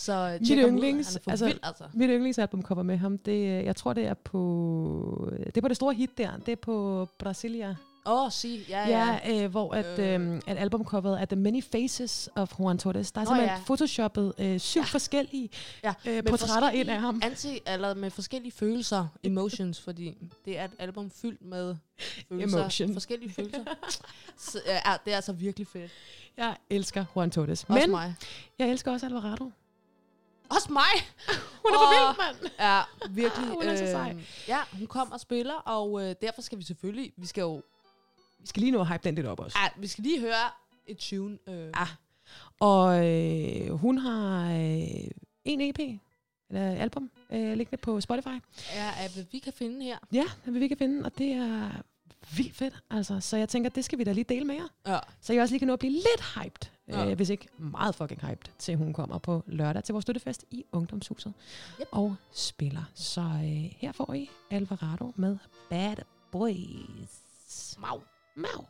Så 0.00 0.38
Mit 0.40 0.50
ud. 0.50 0.68
yndlings, 0.68 1.16
er 1.16 1.20
for 1.20 1.30
altså, 1.30 1.46
vild, 1.46 1.58
altså. 1.62 1.84
mit 1.94 2.10
yndlingsalbum 2.10 2.62
kommer 2.62 2.82
med 2.82 2.96
ham, 2.96 3.18
det, 3.18 3.32
øh, 3.32 3.64
jeg 3.64 3.76
tror 3.76 3.92
det 3.92 4.06
er 4.06 4.14
på, 4.14 5.30
det 5.46 5.56
er 5.56 5.60
på 5.60 5.68
det 5.68 5.76
store 5.76 5.94
hit 5.94 6.18
der, 6.18 6.36
det 6.46 6.52
er 6.52 6.56
på 6.56 7.08
Brasilia. 7.18 7.76
Åh, 8.06 8.24
oh, 8.24 8.30
sig, 8.30 8.64
ja, 8.68 8.88
ja. 8.88 9.18
Ja, 9.24 9.44
øh, 9.44 9.50
hvor 9.50 9.74
at, 9.74 9.98
øh. 9.98 10.34
Øh, 10.34 10.40
at 10.46 10.58
albumcoveret 10.58 11.20
er 11.20 11.24
The 11.24 11.36
Many 11.36 11.62
Faces 11.72 12.28
of 12.36 12.60
Juan 12.60 12.78
Torres. 12.78 13.12
Der 13.12 13.20
er 13.20 13.24
Nå, 13.24 13.28
simpelthen 13.28 13.56
ja. 13.58 13.62
photoshoppet 13.64 14.32
øh, 14.38 14.60
syv 14.60 14.80
ja. 14.80 14.84
forskellige 14.84 15.50
ja, 15.84 15.94
øh, 16.06 16.24
portrætter 16.24 16.36
forskellige 16.38 16.80
ind 16.80 16.90
af 16.90 17.00
ham. 17.00 17.20
Anti, 17.24 17.60
eller 17.66 17.94
med 17.94 18.10
forskellige 18.10 18.52
følelser, 18.52 19.06
emotions, 19.22 19.80
fordi 19.86 20.16
det 20.44 20.58
er 20.58 20.64
et 20.64 20.70
album 20.78 21.10
fyldt 21.10 21.42
med 21.42 21.76
følelser, 22.28 22.58
Emotion. 22.58 22.92
forskellige 22.92 23.32
følelser. 23.32 23.64
Så, 24.38 24.60
ja, 24.66 24.92
det 25.04 25.12
er 25.12 25.16
altså 25.16 25.32
virkelig 25.32 25.66
fedt. 25.66 25.90
Jeg 26.36 26.56
elsker 26.70 27.04
Juan 27.16 27.30
Torres. 27.30 27.64
Også 27.64 27.80
Men 27.80 27.90
mig. 27.90 28.14
jeg 28.58 28.70
elsker 28.70 28.92
også 28.92 29.06
Alvarado. 29.06 29.50
Også 30.50 30.72
mig! 30.72 30.92
Hun 31.64 31.74
er 31.74 31.78
for 31.78 31.90
vild, 31.94 32.26
mand. 32.42 32.52
Ja, 32.58 32.80
virkelig. 33.10 33.48
Hun 33.58 33.62
er 33.62 33.76
så 33.76 33.86
sej. 33.86 34.10
øhm, 34.10 34.20
Ja, 34.48 34.58
hun 34.72 34.86
kom 34.86 35.12
og 35.12 35.20
spiller, 35.20 35.54
og 35.54 36.02
øh, 36.08 36.14
derfor 36.22 36.42
skal 36.42 36.58
vi 36.58 36.62
selvfølgelig, 36.64 37.12
vi 37.16 37.26
skal 37.26 37.40
jo, 37.42 37.62
Vi 38.40 38.46
skal 38.46 38.60
lige 38.60 38.72
nå 38.72 38.80
at 38.80 38.88
hype 38.88 39.00
den 39.04 39.14
lidt 39.14 39.26
op 39.26 39.40
også. 39.40 39.58
ja, 39.62 39.68
vi 39.76 39.86
skal 39.86 40.04
lige 40.04 40.20
høre 40.20 40.50
et 40.86 40.98
tune. 40.98 41.38
Øh. 41.48 41.66
Ja. 41.66 41.86
Og 42.60 43.06
øh, 43.08 43.70
hun 43.70 43.98
har 43.98 44.50
øh, 44.52 45.10
en 45.44 45.60
EP, 45.60 45.78
eller 46.50 46.70
album, 46.82 47.10
øh, 47.32 47.52
liggende 47.56 47.76
på 47.82 48.00
Spotify. 48.00 48.28
Ja, 48.74 48.92
hvad 49.14 49.24
vi 49.32 49.38
kan 49.38 49.52
finde 49.52 49.84
her. 49.84 49.98
Ja, 50.12 50.24
det 50.44 50.60
vi 50.60 50.68
kan 50.68 50.76
finde, 50.76 51.04
og 51.04 51.18
det 51.18 51.32
er 51.32 51.70
vildt 52.36 52.56
fedt. 52.56 52.74
Altså. 52.90 53.20
Så 53.20 53.36
jeg 53.36 53.48
tænker, 53.48 53.70
det 53.70 53.84
skal 53.84 53.98
vi 53.98 54.04
da 54.04 54.12
lige 54.12 54.24
dele 54.24 54.44
med 54.44 54.54
jer. 54.54 54.92
Ja. 54.92 54.98
Så 55.20 55.32
jeg 55.32 55.42
også 55.42 55.52
lige 55.52 55.58
kan 55.58 55.66
nå 55.66 55.72
at 55.72 55.78
blive 55.78 55.92
lidt 55.92 56.34
hyped, 56.34 56.70
Ja. 56.92 57.10
øh, 57.10 57.16
hvis 57.16 57.28
ikke 57.30 57.48
meget 57.58 57.94
fucking 57.94 58.20
hyped, 58.26 58.52
til 58.58 58.76
hun 58.76 58.92
kommer 58.92 59.18
på 59.18 59.42
lørdag 59.46 59.84
til 59.84 59.92
vores 59.92 60.02
støttefest 60.02 60.44
i 60.50 60.64
Ungdomshuset 60.72 61.32
Yep. 61.80 61.88
og 61.90 62.16
spiller. 62.32 62.82
Så 62.94 63.20
øh, 63.20 63.72
her 63.76 63.92
får 63.92 64.12
I 64.14 64.30
Alvarado 64.50 65.12
med 65.16 65.36
Bad 65.70 65.96
Boys. 66.32 67.76
Mau. 67.78 68.00
Mau. 68.36 68.64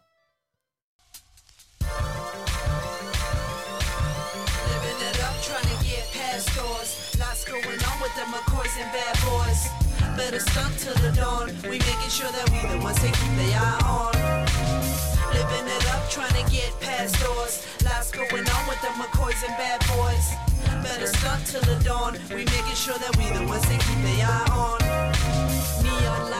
Living 4.70 5.00
it 5.10 5.16
up, 5.26 5.34
trying 5.46 5.68
to 5.74 5.76
get 5.90 6.04
past 6.18 6.46
doors. 6.56 6.90
Lots 7.18 7.44
going 7.44 7.80
on 7.90 7.96
with 8.02 8.14
the 8.20 8.26
McCoys 8.32 8.74
and 8.82 8.90
bad 8.96 9.16
boys. 9.28 9.89
Better 10.20 10.38
stunt 10.38 10.78
till 10.78 10.94
the 10.96 11.12
dawn. 11.16 11.48
We 11.64 11.78
making 11.80 12.10
sure 12.10 12.30
that 12.30 12.46
we 12.52 12.60
the 12.68 12.78
ones 12.84 13.00
they 13.00 13.08
keep 13.08 13.32
their 13.40 13.56
eye 13.56 13.80
on. 13.88 14.12
Living 15.32 15.66
it 15.66 15.86
up, 15.88 16.10
trying 16.10 16.36
to 16.36 16.44
get 16.52 16.78
past 16.78 17.16
doors. 17.24 17.64
Lots 17.82 18.10
going 18.12 18.28
on 18.28 18.62
with 18.68 18.80
the 18.84 18.92
McCoys 19.00 19.40
and 19.48 19.56
bad 19.56 19.80
boys. 19.88 20.26
Better 20.84 21.06
stunt 21.06 21.46
till 21.46 21.62
the 21.62 21.82
dawn. 21.82 22.18
We 22.28 22.44
making 22.44 22.76
sure 22.76 22.98
that 22.98 23.16
we 23.16 23.32
the 23.32 23.46
ones 23.48 23.64
they 23.64 23.78
keep 23.80 24.00
their 24.04 24.28
eye 24.28 24.48
on. 24.52 24.78
Neon 25.82 26.30
lights, 26.30 26.39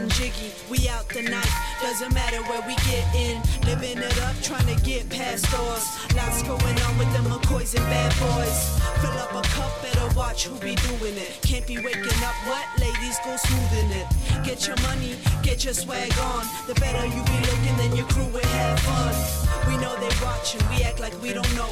getting 0.00 0.32
jiggy. 0.32 0.52
We 0.70 0.88
out 0.88 1.08
the 1.08 1.22
night, 1.22 1.50
doesn't 1.82 2.14
matter 2.14 2.42
where 2.44 2.60
we 2.66 2.74
get 2.86 3.04
in. 3.14 3.40
Living 3.66 3.98
it 3.98 4.20
up, 4.22 4.34
trying 4.42 4.66
to 4.66 4.82
get 4.84 5.08
past 5.08 5.50
doors. 5.50 5.84
Lots 6.16 6.42
going 6.42 6.78
on 6.82 6.98
with 6.98 7.12
the 7.12 7.22
McCoys 7.28 7.74
and 7.74 7.84
bad 7.86 8.12
boys. 8.20 8.80
Fill 9.00 9.18
up 9.18 9.32
a 9.32 9.42
cup, 9.48 9.82
better 9.82 10.16
watch 10.16 10.46
who 10.46 10.58
be 10.60 10.74
doing 10.74 11.16
it. 11.16 11.38
Can't 11.42 11.66
be 11.66 11.78
waking 11.78 12.22
up 12.24 12.34
wet, 12.46 12.66
ladies 12.78 13.18
go 13.24 13.36
smoothing 13.36 13.90
it. 13.90 14.06
Get 14.44 14.66
your 14.66 14.76
money, 14.82 15.16
get 15.42 15.64
your 15.64 15.74
swag 15.74 16.12
on. 16.18 16.44
The 16.66 16.74
better 16.74 17.06
you 17.06 17.22
be 17.24 17.38
looking, 17.50 17.76
then 17.76 17.96
your 17.96 18.06
crew 18.06 18.26
will 18.26 18.40
have 18.40 18.80
fun. 18.80 19.14
We 19.68 19.76
know 19.80 19.94
they 20.00 20.14
watching, 20.24 20.60
we 20.70 20.82
act 20.82 21.00
like 21.00 21.20
we 21.22 21.32
don't 21.32 21.54
know. 21.54 21.70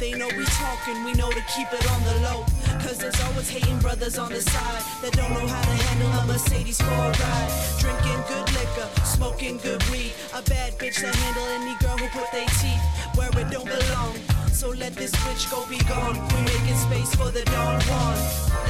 They 0.00 0.12
know 0.12 0.28
we 0.28 0.44
talking, 0.46 1.04
we 1.04 1.12
know 1.12 1.28
to 1.30 1.44
keep 1.54 1.68
it 1.70 1.86
on 1.92 2.00
the 2.04 2.16
low. 2.24 2.46
Cause 2.80 2.96
there's 2.96 3.20
always 3.20 3.50
hating 3.50 3.78
brothers 3.80 4.16
on 4.18 4.32
the 4.32 4.40
side 4.40 4.82
that 5.02 5.12
don't 5.12 5.28
know 5.28 5.46
how 5.46 5.60
to 5.60 5.76
handle 5.84 6.08
a 6.20 6.26
Mercedes 6.26 6.80
for 6.80 6.88
a 6.88 7.12
ride. 7.12 7.50
Drinking 7.78 8.24
good 8.24 8.48
liquor, 8.56 8.88
smoking 9.04 9.58
good 9.58 9.84
weed. 9.92 10.12
A 10.32 10.40
bad 10.40 10.72
bitch 10.80 11.02
that 11.02 11.14
handle 11.14 11.44
any 11.52 11.76
girl 11.84 11.98
who 11.98 12.08
put 12.16 12.32
their 12.32 12.48
teeth 12.64 12.80
where 13.12 13.28
it 13.28 13.52
don't 13.52 13.68
belong. 13.68 14.16
So 14.56 14.70
let 14.70 14.96
this 14.96 15.12
bitch 15.20 15.50
go 15.52 15.68
be 15.68 15.76
gone. 15.84 16.16
We 16.32 16.48
making 16.48 16.80
space 16.80 17.14
for 17.14 17.30
the 17.30 17.44
Don 17.52 17.76
Juan. 17.84 18.16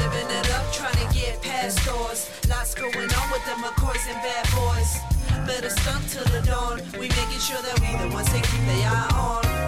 Living 0.03 0.31
it 0.35 0.51
up, 0.51 0.66
trying 0.74 0.99
to 0.99 1.07
get 1.14 1.41
past 1.43 1.78
doors. 1.87 2.26
Lots 2.51 2.74
going 2.74 3.07
on 3.07 3.26
with 3.31 3.45
the 3.47 3.55
McCoys 3.62 4.03
and 4.11 4.18
bad 4.18 4.51
boys. 4.51 4.99
Better 5.47 5.70
stunt 5.70 6.11
till 6.11 6.26
the 6.35 6.43
dawn. 6.43 6.83
We 6.99 7.07
making 7.07 7.39
sure 7.39 7.62
that 7.62 7.78
we 7.78 7.87
the 8.03 8.11
ones 8.12 8.26
they 8.35 8.43
keep 8.43 8.62
their 8.66 8.91
eye 8.91 9.14
on. 9.14 9.61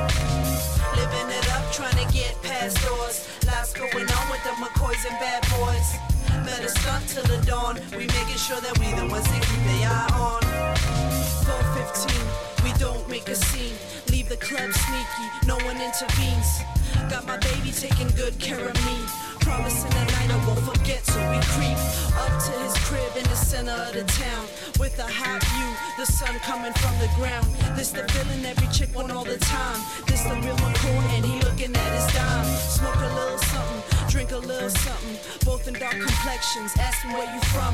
Living 0.96 1.30
it 1.30 1.41
trying 1.72 2.06
to 2.06 2.12
get 2.12 2.36
past 2.42 2.76
doors. 2.86 3.26
Lots 3.46 3.72
going 3.72 4.04
on 4.04 4.24
with 4.30 4.44
the 4.44 4.52
McCoys 4.60 5.02
and 5.08 5.16
bad 5.18 5.40
boys. 5.56 5.88
Better 6.44 6.68
stunt 6.68 7.08
till 7.08 7.24
the 7.24 7.40
dawn. 7.46 7.80
We 7.92 8.06
making 8.06 8.36
sure 8.36 8.60
that 8.60 8.76
we 8.78 8.92
the 8.92 9.06
ones 9.08 9.24
they 9.32 9.40
keep 9.40 9.62
their 9.64 9.88
eye 9.88 10.12
on. 10.12 10.42
415, 11.48 12.64
we 12.64 12.72
don't 12.78 13.08
make 13.08 13.26
a 13.28 13.34
scene. 13.34 13.74
Leave 14.10 14.28
the 14.28 14.36
club 14.36 14.70
sneaky, 14.70 15.26
no 15.46 15.56
one 15.64 15.80
intervenes. 15.80 16.60
Got 17.08 17.26
my 17.26 17.38
baby 17.38 17.72
taking 17.72 18.08
good 18.20 18.38
care 18.38 18.68
of 18.68 18.76
me. 18.84 18.96
Promising 19.40 19.92
a 19.92 20.04
night 20.04 20.30
I 20.30 20.46
won't 20.46 20.60
forget, 20.60 20.81
so 21.01 21.20
we 21.30 21.40
creep 21.57 21.78
up 22.20 22.32
to 22.45 22.53
his 22.61 22.76
crib 22.84 23.16
in 23.16 23.24
the 23.24 23.36
center 23.36 23.72
of 23.72 23.93
the 23.95 24.05
town. 24.05 24.45
With 24.78 24.99
a 24.99 25.09
hot 25.09 25.40
view, 25.40 25.70
the 25.97 26.05
sun 26.05 26.34
coming 26.40 26.72
from 26.74 26.95
the 27.01 27.09
ground. 27.16 27.47
This 27.76 27.93
the 27.93 28.05
feeling 28.12 28.45
every 28.45 28.68
chick 28.68 28.90
want 28.95 29.11
all 29.12 29.24
the 29.24 29.38
time. 29.38 29.80
This 30.07 30.22
the 30.24 30.34
real 30.45 30.57
McCoy, 30.57 31.05
and 31.16 31.24
he 31.24 31.40
looking 31.40 31.72
at 31.74 31.90
his 31.97 32.07
dime. 32.12 32.45
Smoke 32.76 32.97
a 32.97 33.12
little 33.14 33.38
something, 33.38 33.82
drink 34.09 34.32
a 34.32 34.38
little 34.38 34.70
something. 34.70 35.16
Both 35.45 35.68
in 35.68 35.74
dark 35.74 35.97
complexions, 35.97 36.72
asking 36.78 37.12
where 37.12 37.30
you 37.32 37.40
from. 37.55 37.72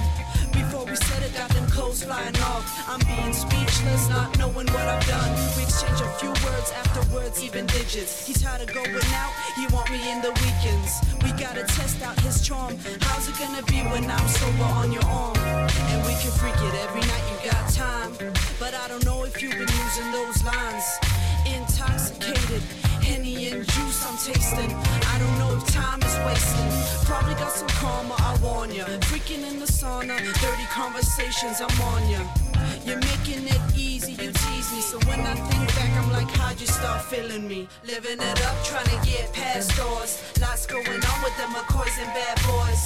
Before 0.53 0.85
we 0.85 0.97
said 0.97 1.23
it, 1.23 1.35
got 1.35 1.51
them 1.51 1.67
clothes 1.71 2.05
flying 2.05 2.37
off. 2.53 2.67
I'm 2.87 3.01
being 3.07 3.33
speechless, 3.33 4.09
not 4.11 4.37
knowing 4.39 4.69
what 4.69 4.87
I've 4.87 5.07
done. 5.07 5.31
We 5.57 5.63
exchange 5.65 6.01
a 6.01 6.11
few 6.21 6.31
words 6.47 6.71
afterwards, 6.77 7.43
even 7.43 7.67
digits. 7.67 8.27
He's 8.27 8.43
tired 8.43 8.63
of 8.63 8.73
going 8.75 8.95
out, 8.95 9.33
he 9.57 9.67
want 9.75 9.91
me 9.91 9.99
in 10.11 10.21
the 10.21 10.31
weekends. 10.45 10.93
Gotta 11.39 11.63
test 11.63 12.03
out 12.03 12.19
his 12.21 12.43
charm. 12.43 12.77
How's 13.01 13.29
it 13.29 13.39
gonna 13.39 13.63
be 13.63 13.79
when 13.91 14.11
I'm 14.11 14.29
sober 14.29 14.65
on 14.65 14.91
your 14.91 15.05
arm? 15.05 15.37
And 15.37 16.03
we 16.05 16.13
can 16.21 16.33
freak 16.33 16.57
it 16.57 16.75
every 16.83 17.01
night, 17.01 17.25
you 17.31 17.51
got 17.51 17.71
time. 17.73 18.13
But 18.59 18.75
I 18.75 18.89
don't 18.89 19.05
know 19.05 19.23
if 19.23 19.41
you've 19.41 19.53
been 19.53 19.71
using 19.87 20.11
those 20.11 20.43
lines. 20.43 20.85
Intoxicated, 21.47 22.63
Henny 23.07 23.49
and 23.49 23.65
juice 23.65 24.05
I'm 24.05 24.19
tasting. 24.19 24.75
I 24.75 25.19
don't 25.19 25.39
know 25.39 25.57
if 25.57 25.67
time 25.73 26.03
is 26.03 26.17
wasting. 26.27 27.07
Probably 27.07 27.35
got 27.35 27.53
some 27.53 27.69
karma, 27.69 28.17
I 28.19 28.37
warn 28.43 28.73
ya. 28.73 28.87
Freaking 29.09 29.49
in 29.49 29.61
the 29.61 29.67
sauna, 29.67 30.19
dirty 30.43 30.67
conversations, 30.75 31.61
I'm 31.61 31.81
on 31.81 32.11
ya. 32.11 32.48
You're 32.85 33.01
making 33.01 33.47
it 33.47 33.61
easy, 33.77 34.13
you 34.13 34.33
tease 34.33 34.73
me. 34.73 34.81
So 34.81 34.99
when 35.09 35.21
I 35.21 35.35
think 35.35 35.69
back, 35.77 35.93
I'm 36.01 36.11
like, 36.13 36.31
how'd 36.37 36.61
you 36.61 36.67
start 36.67 37.05
feeling 37.05 37.47
me? 37.47 37.69
Living 37.85 38.21
it 38.21 38.47
up, 38.47 38.57
trying 38.65 38.87
to 38.87 38.99
get 39.07 39.33
past 39.33 39.77
doors. 39.77 40.23
Lots 40.41 40.67
going 40.67 40.87
on 40.87 41.19
with 41.25 41.37
the 41.37 41.49
McCoys 41.55 41.97
and 42.03 42.13
bad 42.17 42.37
boys. 42.49 42.83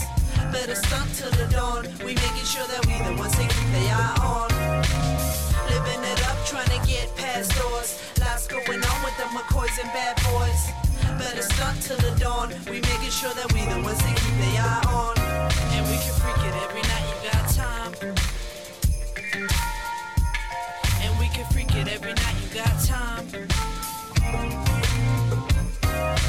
Better 0.53 0.75
stunt 0.75 1.09
till 1.15 1.31
the 1.33 1.47
dawn. 1.53 1.85
We 2.05 2.15
making 2.15 2.45
sure 2.45 2.67
that 2.67 2.85
we 2.87 2.95
the 3.07 3.15
ones 3.19 3.37
they 3.37 3.47
keep 3.47 3.69
their 3.73 3.95
eye 3.95 4.19
on. 4.21 4.49
Living 5.71 6.03
it 6.05 6.21
up, 6.29 6.39
trying 6.47 6.69
to 6.69 6.81
get 6.87 7.15
past 7.17 7.55
doors. 7.57 7.99
Lots 8.21 8.47
going 8.47 8.83
on 8.83 8.99
with 9.05 9.17
the 9.17 9.29
McCoys 9.33 9.77
and 9.81 9.91
bad 9.97 10.17
boys. 10.29 10.63
Better 11.19 11.43
stunt 11.43 11.81
till 11.83 11.97
the 11.99 12.13
dawn. 12.19 12.51
We 12.67 12.81
making 12.81 13.11
sure 13.11 13.33
that 13.35 13.53
we 13.53 13.61
the 13.65 13.81
ones 13.81 13.99
they 14.03 14.15
keep 14.15 14.37
their 14.43 14.63
eye 14.63 14.85
on. 14.91 15.15
And 15.77 15.87
we 15.89 15.97
can 15.97 16.15
freak 16.21 16.43
it 16.45 16.55
every 16.67 16.83
night, 16.83 17.07
you 17.11 17.31
got 17.31 17.45
time. 17.55 18.32
Can 21.35 21.47
freak 21.53 21.75
it 21.81 21.89
every 21.89 22.15
night, 22.23 22.37
you 22.43 22.49
got 22.61 22.75
time. 22.85 23.27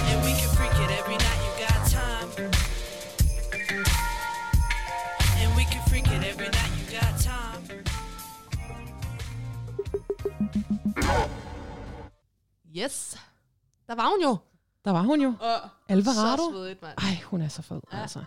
And 0.09 0.17
we 0.25 0.31
can 0.39 0.49
freak 0.57 0.75
it 0.83 0.91
every 0.99 1.17
night, 1.25 1.39
you 1.45 1.53
got 1.65 1.79
time. 1.99 2.29
And 5.41 5.49
we 5.57 5.63
can 5.71 5.81
freak 5.89 6.07
it 6.07 6.23
every 6.31 6.49
night, 6.57 6.71
you 6.79 6.85
got 6.99 7.13
time. 7.19 7.83
Yes. 12.75 13.17
Der 13.87 13.95
var 13.95 14.09
hun 14.09 14.21
jo. 14.23 14.37
Der 14.85 14.91
var 14.91 15.01
hun 15.01 15.21
jo. 15.21 15.27
Uh, 15.29 15.35
Alvarado. 15.89 16.43
Så 16.43 16.51
svedigt, 16.51 16.81
mand. 16.81 16.97
Ej, 16.97 17.17
hun 17.25 17.41
er 17.41 17.47
så 17.47 17.61
fed, 17.61 17.79
Ja. 17.93 18.01
altså. 18.01 18.23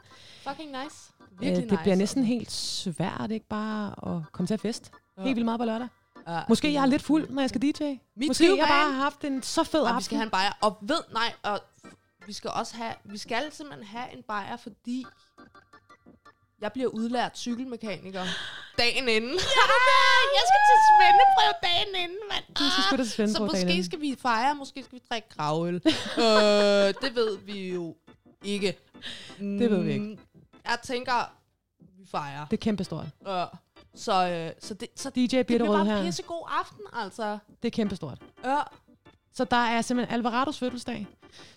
Fucking 0.49 0.71
nice. 0.71 1.13
Øh, 1.21 1.41
Virkelig 1.41 1.63
det 1.63 1.71
nice. 1.71 1.83
bliver 1.83 1.97
næsten 1.97 2.25
helt 2.25 2.51
svært, 2.53 3.31
ikke 3.31 3.47
bare 3.49 4.17
at 4.17 4.23
komme 4.33 4.47
til 4.47 4.55
at 4.55 4.61
fest. 4.61 4.91
Ja. 5.19 5.23
Helt 5.23 5.37
vildt 5.37 5.45
meget 5.45 5.61
på 5.61 5.65
lørdag. 5.65 5.89
Ja, 6.29 6.41
Måske 6.49 6.67
det 6.69 6.73
jeg 6.75 6.83
er 6.83 6.87
lidt 6.87 7.03
fuld, 7.03 7.29
når 7.31 7.43
jeg 7.43 7.49
skal 7.49 7.63
DJ. 7.63 7.83
Me 8.17 8.27
Måske 8.27 8.57
jeg 8.57 8.67
bare 8.69 8.93
har 8.93 8.99
haft 9.03 9.25
en 9.25 9.43
så 9.43 9.65
fed 9.65 9.81
Og 9.81 9.89
aften. 9.89 9.99
vi 9.99 10.05
skal 10.05 10.17
have 10.17 10.25
en 10.25 10.31
bajer. 10.31 10.53
Og 10.61 10.79
ved, 10.81 11.01
nej, 11.13 11.33
og 11.43 11.61
vi 12.27 12.33
skal 12.33 12.51
også 12.51 12.77
have, 12.77 12.95
vi 13.05 13.19
skal 13.19 13.53
simpelthen 13.53 13.87
have 13.87 14.13
en 14.17 14.23
bajer, 14.23 14.57
fordi 14.57 15.07
jeg 16.61 16.73
bliver 16.73 16.89
udlært 16.89 17.39
cykelmekaniker 17.39 18.25
dagen 18.79 19.09
inden. 19.09 19.33
jeg 20.37 20.45
skal 20.51 20.61
til 20.69 20.79
svendeprøve 20.99 21.55
dagen 21.63 21.95
inden, 22.05 22.19
mand. 22.31 22.45
Du 22.55 22.63
skal 22.71 22.83
sgu 22.85 22.97
da 22.97 23.03
til 23.03 23.11
Så 23.11 23.15
svendeprøve 23.17 23.47
måske 23.47 23.85
skal 23.85 24.01
vi 24.01 24.17
fejre, 24.23 24.55
måske 24.55 24.83
skal 24.83 24.99
vi 24.99 25.03
drikke 25.11 25.29
gravøl. 25.37 25.75
øh, 26.19 26.95
det 27.03 27.15
ved 27.15 27.39
vi 27.39 27.73
jo 27.75 27.97
ikke. 28.45 28.79
Det 29.39 29.71
ved 29.71 29.83
vi 29.83 29.93
ikke. 29.93 30.05
Mm, 30.05 30.19
Jeg 30.65 30.79
tænker, 30.83 31.33
vi 31.99 32.07
fejrer. 32.11 32.47
Det 32.47 32.57
er 32.57 32.61
kæmpestort. 32.61 33.07
Ja. 33.27 33.45
Så, 33.97 34.29
øh, 34.29 34.51
så 34.61 34.75
det, 34.75 34.89
så 34.97 35.11
DJ 35.11 35.27
det 35.27 35.47
bliver 35.47 35.67
bare 35.67 35.85
her. 35.85 36.03
pissegod 36.05 36.43
aften, 36.61 36.81
altså. 36.93 37.39
Det 37.63 37.69
er 37.69 37.71
kæmpestort. 37.71 38.19
Ja. 38.45 38.59
Så 39.35 39.45
der 39.45 39.57
er 39.57 39.83
simpelthen 39.83 40.15
Alvarados 40.15 40.59
fødselsdag. 40.59 41.07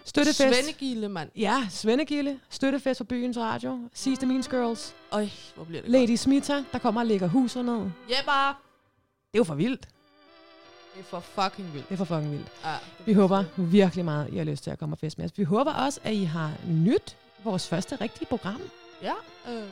Støttefest. 0.05 0.37
Svendegilde, 0.37 1.09
mand. 1.09 1.29
Ja, 1.35 1.67
Svendegilde. 1.69 2.39
Støttefest 2.49 2.97
for 2.97 3.03
byens 3.05 3.37
radio. 3.37 3.79
Sidste 3.93 4.25
Means 4.25 4.47
Girls. 4.47 4.95
Øj, 5.11 5.27
hvor 5.55 5.63
bliver 5.63 5.81
det 5.81 5.91
Lady 5.91 6.15
Smita, 6.15 6.63
der 6.71 6.79
kommer 6.79 7.01
og 7.01 7.07
lægger 7.07 7.27
huset 7.27 7.65
ned. 7.65 7.73
Det 7.79 7.91
Ja, 8.09 8.15
bare. 8.25 8.49
er 9.33 9.37
jo 9.37 9.43
for 9.43 9.55
vildt. 9.55 9.87
Det 10.95 10.99
er 10.99 11.03
for 11.03 11.19
fucking 11.19 11.73
vildt. 11.73 11.89
Det 11.89 11.93
er 11.93 12.05
for 12.05 12.15
fucking 12.15 12.31
vildt. 12.31 12.47
Ja, 12.65 12.75
Vi 13.05 13.13
håber 13.13 13.43
virkelig 13.57 14.05
meget, 14.05 14.33
I 14.33 14.37
har 14.37 14.43
lyst 14.43 14.63
til 14.63 14.71
at 14.71 14.79
komme 14.79 14.93
og 14.95 14.99
fest 14.99 15.17
med 15.17 15.25
os. 15.25 15.31
Vi 15.37 15.43
håber 15.43 15.73
også, 15.73 15.99
at 16.03 16.13
I 16.13 16.23
har 16.23 16.51
nyt 16.67 17.17
vores 17.43 17.67
første 17.67 17.95
rigtige 17.95 18.25
program. 18.27 18.61
Ja. 19.01 19.13
Øh, 19.49 19.63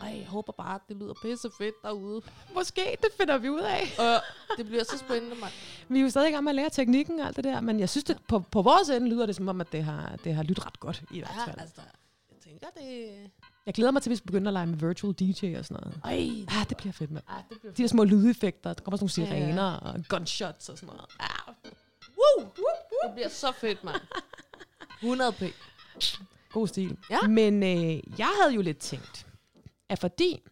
ej, 0.00 0.16
jeg 0.18 0.26
håber 0.26 0.52
bare, 0.52 0.74
at 0.74 0.80
det 0.88 0.96
lyder 0.96 1.14
pisse 1.22 1.50
fedt 1.58 1.74
derude. 1.82 2.22
Måske, 2.54 2.96
det 3.02 3.08
finder 3.20 3.38
vi 3.38 3.48
ud 3.48 3.60
af. 3.60 3.82
Øh, 4.00 4.20
det 4.58 4.66
bliver 4.66 4.84
så 4.84 4.98
spændende, 4.98 5.36
mand. 5.40 5.52
Vi 5.88 5.98
er 5.98 6.02
jo 6.02 6.10
stadig 6.10 6.28
i 6.28 6.32
gang 6.32 6.44
med 6.44 6.50
at 6.50 6.56
lære 6.56 6.70
teknikken 6.70 7.20
og 7.20 7.26
alt 7.26 7.36
det 7.36 7.44
der, 7.44 7.60
men 7.60 7.80
jeg 7.80 7.88
synes, 7.88 8.04
det, 8.04 8.16
på, 8.28 8.38
på 8.40 8.62
vores 8.62 8.88
ende 8.88 9.08
lyder 9.08 9.26
det 9.26 9.36
som 9.36 9.48
om, 9.48 9.60
at 9.60 9.72
det 9.72 9.84
har, 9.84 10.16
det 10.24 10.34
har 10.34 10.42
lyttet 10.42 10.66
ret 10.66 10.80
godt 10.80 11.02
i 11.10 11.18
hvert 11.18 11.32
Ja, 11.36 11.44
fald. 11.46 11.60
altså, 11.60 11.80
jeg 12.30 12.38
tænker, 12.44 12.66
det... 12.76 13.10
Jeg 13.66 13.74
glæder 13.74 13.90
mig 13.92 14.02
til, 14.02 14.10
at 14.10 14.10
vi 14.10 14.16
skal 14.16 14.26
begynde 14.26 14.48
at 14.48 14.52
lege 14.52 14.66
med 14.66 14.76
virtual 14.78 15.12
DJ 15.14 15.56
og 15.58 15.64
sådan 15.64 15.82
noget. 15.84 16.00
Ej, 16.04 16.58
Ah, 16.60 16.68
det 16.68 16.76
bliver 16.76 16.92
fedt, 16.92 17.10
mand. 17.10 17.24
ej, 17.28 17.42
det 17.50 17.60
bliver 17.60 17.72
De 17.74 17.82
der 17.82 17.88
små 17.88 18.04
lydeffekter, 18.04 18.72
der 18.72 18.82
kommer 18.82 18.96
sådan 19.08 19.22
nogle 19.24 19.34
Ja, 19.36 19.40
ja. 19.40 19.46
sirener 19.46 19.72
og 19.76 20.04
gunshots 20.08 20.68
og 20.68 20.78
sådan 20.78 20.86
noget. 20.86 21.10
Ah, 21.20 21.54
Woo! 22.18 22.46
Det 23.04 23.14
bliver 23.14 23.28
så 23.28 23.52
fedt, 23.52 23.84
mand. 23.84 23.96
100 25.02 25.32
p. 25.32 25.42
god 26.52 26.68
stil. 26.68 26.96
Ja. 27.10 27.20
Men 27.28 27.62
øh, 27.62 28.18
jeg 28.18 28.28
havde 28.42 28.54
jo 28.54 28.62
lidt 28.62 28.78
tænkt, 28.78 29.26
at 29.90 29.98
fordi 29.98 30.42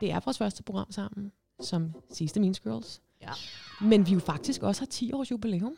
det 0.00 0.10
er 0.10 0.20
vores 0.20 0.38
første 0.38 0.62
program 0.62 0.92
sammen, 0.92 1.32
som 1.60 1.94
sidste 2.12 2.40
Mean 2.40 2.54
Girls, 2.54 3.02
Ja. 3.20 3.30
men 3.80 4.06
vi 4.06 4.12
jo 4.12 4.20
faktisk 4.20 4.62
også 4.62 4.80
har 4.80 4.86
10 4.86 5.12
års 5.12 5.30
jubilæum 5.30 5.76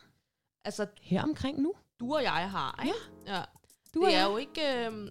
Altså, 0.65 0.87
her 1.03 1.23
omkring 1.23 1.61
nu. 1.61 1.73
du 2.01 2.15
og 2.15 2.23
jeg 2.23 2.51
har, 2.51 2.83
ikke? 2.87 2.97
Ja. 3.27 3.35
ja. 3.37 3.43
Du 3.95 4.01
det 4.01 4.07
og 4.09 4.13
er 4.15 4.19
jeg. 4.19 4.31
jo 4.31 4.37
ikke... 4.37 4.87
Øh, 4.87 5.11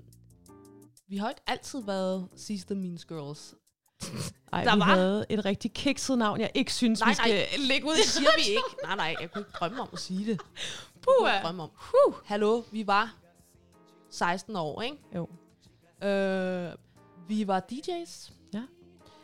vi 1.07 1.17
har 1.17 1.29
ikke 1.29 1.41
altid 1.47 1.83
været 1.83 2.27
sidste 2.35 2.75
Mean 2.75 2.97
Girls. 3.07 3.55
Ej, 4.53 4.63
Der 4.63 4.75
vi 4.75 4.79
var- 4.79 4.85
havde 4.85 5.25
et 5.29 5.45
rigtig 5.45 5.73
kikset 5.73 6.17
navn, 6.17 6.39
jeg 6.39 6.51
ikke 6.53 6.73
synes, 6.73 6.99
Nej, 6.99 7.09
vi 7.09 7.15
skal 7.15 7.29
nej. 7.33 7.67
lægge 7.67 7.87
ud 7.87 7.93
i 7.93 7.97
Det 7.97 8.05
siger 8.17 8.29
vi 8.37 8.49
ikke. 8.49 8.75
Nej, 8.83 8.95
nej, 8.95 9.15
jeg 9.21 9.31
kunne 9.31 9.41
ikke 9.41 9.51
drømme 9.51 9.81
om 9.81 9.89
at 9.93 9.99
sige 9.99 10.25
det. 10.31 10.41
Puh, 11.01 11.13
Jeg 11.27 11.41
drømme 11.43 11.63
om. 11.63 11.69
Puh. 11.75 12.13
Hallo, 12.25 12.63
vi 12.71 12.87
var 12.87 13.15
16 14.09 14.55
år, 14.55 14.81
ikke? 14.81 14.97
Jo. 15.15 15.29
Øh, 16.07 16.73
vi 17.27 17.47
var 17.47 17.65
DJ's. 17.71 18.31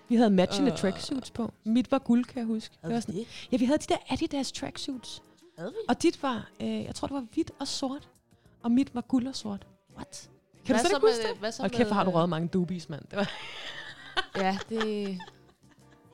Vi 0.10 0.16
havde 0.16 0.30
matchende 0.30 0.72
Øh. 0.72 0.78
tracksuits 0.78 1.32
på. 1.32 1.54
Mit 1.64 1.92
var 1.92 2.00
guld, 2.00 2.26
kan 2.26 2.38
jeg 2.38 2.46
huske. 2.46 2.76
Havde 2.82 2.94
var 2.94 2.98
vi 2.98 3.02
sådan, 3.02 3.16
det? 3.16 3.28
Ja, 3.52 3.58
vi 3.58 3.66
havde 3.66 3.78
de 3.80 3.86
der 3.94 3.98
Adidas 4.10 4.52
tracksuits. 4.52 5.24
Havde 5.58 5.70
vi? 5.72 5.78
Og 5.90 6.04
dit 6.04 6.24
var, 6.24 6.50
øh, 6.62 6.84
jeg 6.84 6.96
tror, 6.96 7.08
det 7.08 7.16
var 7.16 7.26
hvidt 7.34 7.52
og 7.60 7.68
sort. 7.68 8.10
Og 8.64 8.72
mit 8.72 8.96
var 8.96 9.02
guld 9.02 9.28
og 9.28 9.36
sort. 9.36 9.68
What? 9.96 10.30
Kan 10.66 10.76
Hvad 10.76 10.76
du 10.76 10.80
slet 10.80 10.98
ikke 10.98 11.08
huske 11.08 11.24
med- 11.24 11.30
det? 11.30 11.38
hvad 11.40 11.52
så 11.52 11.62
Hold 11.62 11.72
kæft, 11.72 11.88
hvor 11.88 11.94
har 11.96 12.04
du 12.04 12.10
med- 12.10 12.16
røget 12.16 12.30
mange 12.30 12.48
doobies, 12.48 12.90
mand. 12.90 13.02
Det 13.12 13.18
var 13.18 13.32
Ja, 14.38 14.58
det... 14.70 15.18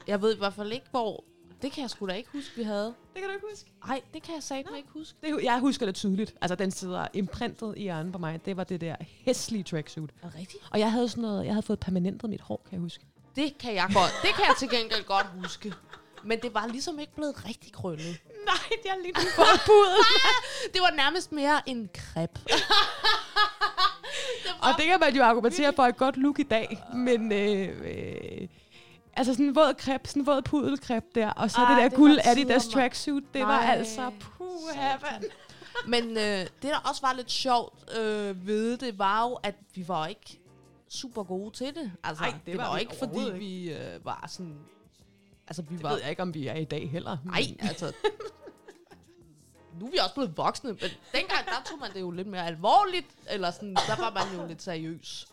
Jeg 0.08 0.22
ved 0.22 0.36
i 0.36 0.38
hvert 0.38 0.54
fald 0.54 0.72
ikke, 0.72 0.86
hvor... 0.92 1.24
Det 1.62 1.72
kan 1.72 1.82
jeg 1.82 1.90
sgu 1.90 2.08
da 2.08 2.14
ikke 2.14 2.30
huske, 2.34 2.56
vi 2.56 2.64
havde. 2.64 2.86
Det 2.86 2.96
kan 3.16 3.24
du 3.24 3.30
ikke 3.30 3.46
huske? 3.52 3.72
Nej, 3.88 4.02
det 4.14 4.24
kan 4.24 4.36
jeg 4.36 4.44
satme 4.44 4.78
ikke 4.78 4.90
huske. 4.94 5.18
Det, 5.22 5.44
jeg 5.44 5.60
husker 5.60 5.86
det 5.86 5.96
tydeligt. 5.96 6.36
Altså, 6.42 6.56
den 6.56 6.72
sidder 6.72 7.08
imprintet 7.14 7.74
i 7.78 7.82
hjernen 7.82 8.12
på 8.12 8.18
mig. 8.18 8.46
Det 8.46 8.58
var 8.58 8.64
det 8.64 8.82
der 8.82 8.96
hæslige 9.26 9.64
tracksuit. 9.64 10.10
Er 10.22 10.36
rigtigt? 10.40 10.64
Og 10.72 10.80
jeg 10.80 10.92
havde 10.92 11.10
sådan 11.10 11.22
noget, 11.22 11.46
jeg 11.46 11.54
havde 11.54 11.66
fået 11.66 11.80
permanentet 11.80 12.30
mit 12.30 12.42
hår, 12.42 12.62
kan 12.66 12.74
jeg 12.74 12.82
huske. 12.82 13.06
Det 13.36 13.58
kan 13.58 13.76
jeg 13.76 13.90
godt. 13.94 14.12
Det 14.22 14.30
kan 14.36 14.46
jeg 14.48 14.56
til 14.60 14.70
gengæld 14.70 15.04
godt 15.04 15.28
huske. 15.42 15.74
Men 16.24 16.40
det 16.40 16.54
var 16.54 16.68
ligesom 16.68 17.00
ikke 17.00 17.16
blevet 17.16 17.46
rigtig 17.46 17.74
krøllet. 17.74 18.22
Nej, 18.50 18.78
det 18.84 18.92
er 18.92 18.96
lige 18.98 19.10
en 19.10 19.28
forpudel. 19.36 20.04
det 20.74 20.82
var 20.82 20.96
nærmest 20.96 21.32
mere 21.32 21.70
en 21.70 21.90
krep. 21.94 22.40
Og 24.62 24.70
det 24.78 24.86
kan 24.86 25.00
man 25.00 25.16
jo 25.16 25.24
argumentere 25.24 25.74
for 25.74 25.84
et 25.84 25.98
godt 25.98 26.18
look 26.18 26.40
i 26.40 26.44
dag. 26.44 26.84
Men 26.94 27.32
øh, 27.32 27.70
øh, 27.84 28.48
Altså 29.20 29.34
sådan 29.34 29.46
en 29.46 29.56
våd 29.56 29.74
krep, 29.74 30.08
sådan 30.08 30.22
en 30.22 30.26
våd 30.26 30.42
pudelkrep 30.42 31.04
der, 31.16 31.30
og 31.30 31.52
så 31.52 31.58
Ej, 31.58 31.74
det 31.74 31.84
der 31.84 31.90
det 31.90 31.98
guld 31.98 32.16
var 32.16 32.32
Adidas 32.32 32.68
tracksuit, 32.68 33.24
det 33.34 33.42
var 33.42 33.62
Nej. 33.62 33.76
altså 33.76 34.12
puha, 34.20 34.98
mand. 35.02 35.24
Men 35.88 36.18
øh, 36.18 36.24
det, 36.24 36.50
der 36.64 36.78
også 36.90 37.02
var 37.02 37.14
lidt 37.14 37.32
sjovt 37.32 37.96
øh, 37.98 38.48
ved 38.48 38.78
det, 38.78 39.00
var 39.00 39.30
jo, 39.30 39.34
at 39.34 39.56
vi 39.76 39.88
var 39.88 40.08
ikke 40.08 40.40
super 40.90 41.24
gode 41.24 41.56
til 41.56 41.76
det. 41.76 41.92
Altså, 42.04 42.24
Ej, 42.24 42.30
det, 42.30 42.46
det 42.46 42.58
var 42.58 42.70
var, 42.70 42.78
ikke, 42.78 42.96
fordi 42.96 43.12
overhovedet 43.14 43.40
vi 43.40 43.74
øh, 43.74 44.06
var 44.06 44.26
sådan... 44.28 44.60
Altså, 45.48 45.62
vi 45.62 45.76
Det 45.76 45.84
var... 45.84 45.90
ved 45.90 46.00
jeg 46.02 46.10
ikke, 46.10 46.22
om 46.22 46.34
vi 46.34 46.48
er 46.48 46.56
i 46.56 46.66
dag 46.66 46.90
heller. 46.92 47.18
Nej, 47.26 47.42
altså... 47.70 47.94
Nu 49.80 49.86
er 49.86 49.92
vi 49.92 49.98
også 49.98 50.14
blevet 50.16 50.38
voksne, 50.38 50.70
men 50.70 50.90
dengang, 51.12 51.46
der 51.46 51.64
tog 51.66 51.80
man 51.80 51.94
det 51.94 52.00
jo 52.02 52.12
lidt 52.12 52.28
mere 52.28 52.46
alvorligt, 52.48 53.08
eller 53.30 53.52
sådan, 53.52 53.76
der 53.76 53.96
var 54.00 54.14
man 54.14 54.42
jo 54.42 54.48
lidt 54.48 54.62
seriøs. 54.62 55.28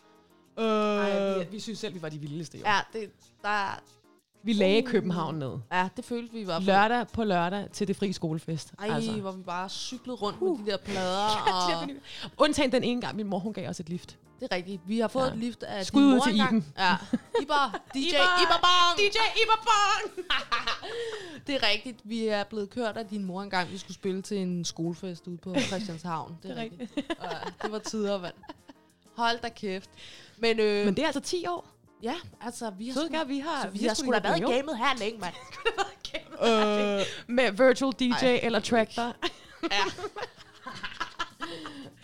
Øh, 0.59 0.65
Ej, 0.65 1.37
vi, 1.37 1.45
vi 1.51 1.59
synes 1.59 1.79
selv, 1.79 1.93
vi 1.93 2.01
var 2.01 2.09
de 2.09 2.17
vildeste, 2.19 2.57
jo. 2.57 2.63
Ja, 2.65 2.79
det, 2.93 3.11
der... 3.41 3.79
Vi 4.43 4.53
lagde 4.53 4.81
København 4.81 5.35
ned. 5.35 5.57
Ja, 5.71 5.89
det 5.97 6.05
følte 6.05 6.33
vi 6.33 6.41
i 6.41 6.45
fald. 6.45 6.63
Lørdag 6.63 7.07
på 7.07 7.23
lørdag 7.23 7.67
til 7.73 7.87
det 7.87 7.95
frie 7.95 8.13
skolefest. 8.13 8.73
Ej, 8.79 8.89
altså. 8.95 9.11
hvor 9.11 9.31
vi 9.31 9.43
bare 9.43 9.69
cyklede 9.69 10.17
rundt 10.17 10.37
uh. 10.41 10.59
med 10.59 10.65
de 10.65 10.71
der 10.71 10.77
plader. 10.77 11.25
og... 11.53 11.89
Undtagen 12.37 12.71
den 12.71 12.83
ene 12.83 13.01
gang, 13.01 13.15
min 13.15 13.27
mor 13.27 13.39
hun 13.39 13.53
gav 13.53 13.69
os 13.69 13.79
et 13.79 13.89
lift. 13.89 14.17
Det 14.39 14.47
er 14.51 14.55
rigtigt. 14.55 14.81
Vi 14.85 14.99
har 14.99 15.07
fået 15.07 15.27
Ja. 15.27 15.31
et 15.31 15.37
lift 15.37 15.63
af 15.63 15.85
Skud 15.85 16.01
din 16.01 16.07
ud 16.09 16.15
mor 16.15 16.23
til. 16.25 16.35
Iben. 16.35 16.65
Ja. 16.77 16.95
Iber, 17.41 17.79
DJ 17.95 17.97
Iber. 17.97 18.41
Iber 18.41 18.59
Bang. 18.61 18.97
DJ 18.97 19.17
Iber 19.43 19.65
Bang. 19.67 20.27
det 21.47 21.55
er 21.55 21.67
rigtigt. 21.73 21.99
Vi 22.03 22.27
er 22.27 22.43
blevet 22.43 22.69
kørt 22.69 22.97
af 22.97 23.05
din 23.05 23.23
mor 23.25 23.41
engang. 23.41 23.71
Vi 23.71 23.77
skulle 23.77 23.95
spille 23.95 24.21
til 24.21 24.37
en 24.37 24.65
skolefest 24.65 25.27
ude 25.27 25.37
på 25.37 25.55
Christianshavn. 25.59 26.37
Det 26.43 26.51
er, 26.51 26.55
Det 26.55 26.59
er 26.59 26.63
rigtigt. 26.63 27.07
Ja, 27.23 27.27
det 27.63 27.71
var 27.71 27.79
tider, 27.79 28.21
mand. 28.21 28.33
Hold 29.17 29.39
da 29.41 29.49
kæft. 29.49 29.89
Men, 30.37 30.59
øh, 30.59 30.85
Men 30.85 30.95
det 30.95 31.01
er 31.01 31.05
altså 31.05 31.19
10 31.21 31.45
år. 31.47 31.67
Ja, 32.03 32.15
altså 32.41 32.69
vi 32.69 32.87
har 32.87 32.93
Så 32.93 33.07
gør 33.11 33.23
vi 33.23 33.39
har- 33.39 33.61
så 33.61 33.69
vi, 33.69 33.79
vi 33.79 33.83
har 33.85 33.89
har 33.89 33.95
sgu 33.95 34.11
da 34.11 34.19
været 34.19 34.37
i 34.39 34.41
gamet 34.41 34.77
her 34.77 34.97
længe, 34.99 35.19
mand. 35.19 35.33
Øh, 36.41 37.05
med 37.35 37.51
virtual 37.67 37.93
DJ 37.93 38.25
Ej. 38.25 38.39
eller 38.43 38.59
tracker. 38.59 39.11
ja. 39.71 39.83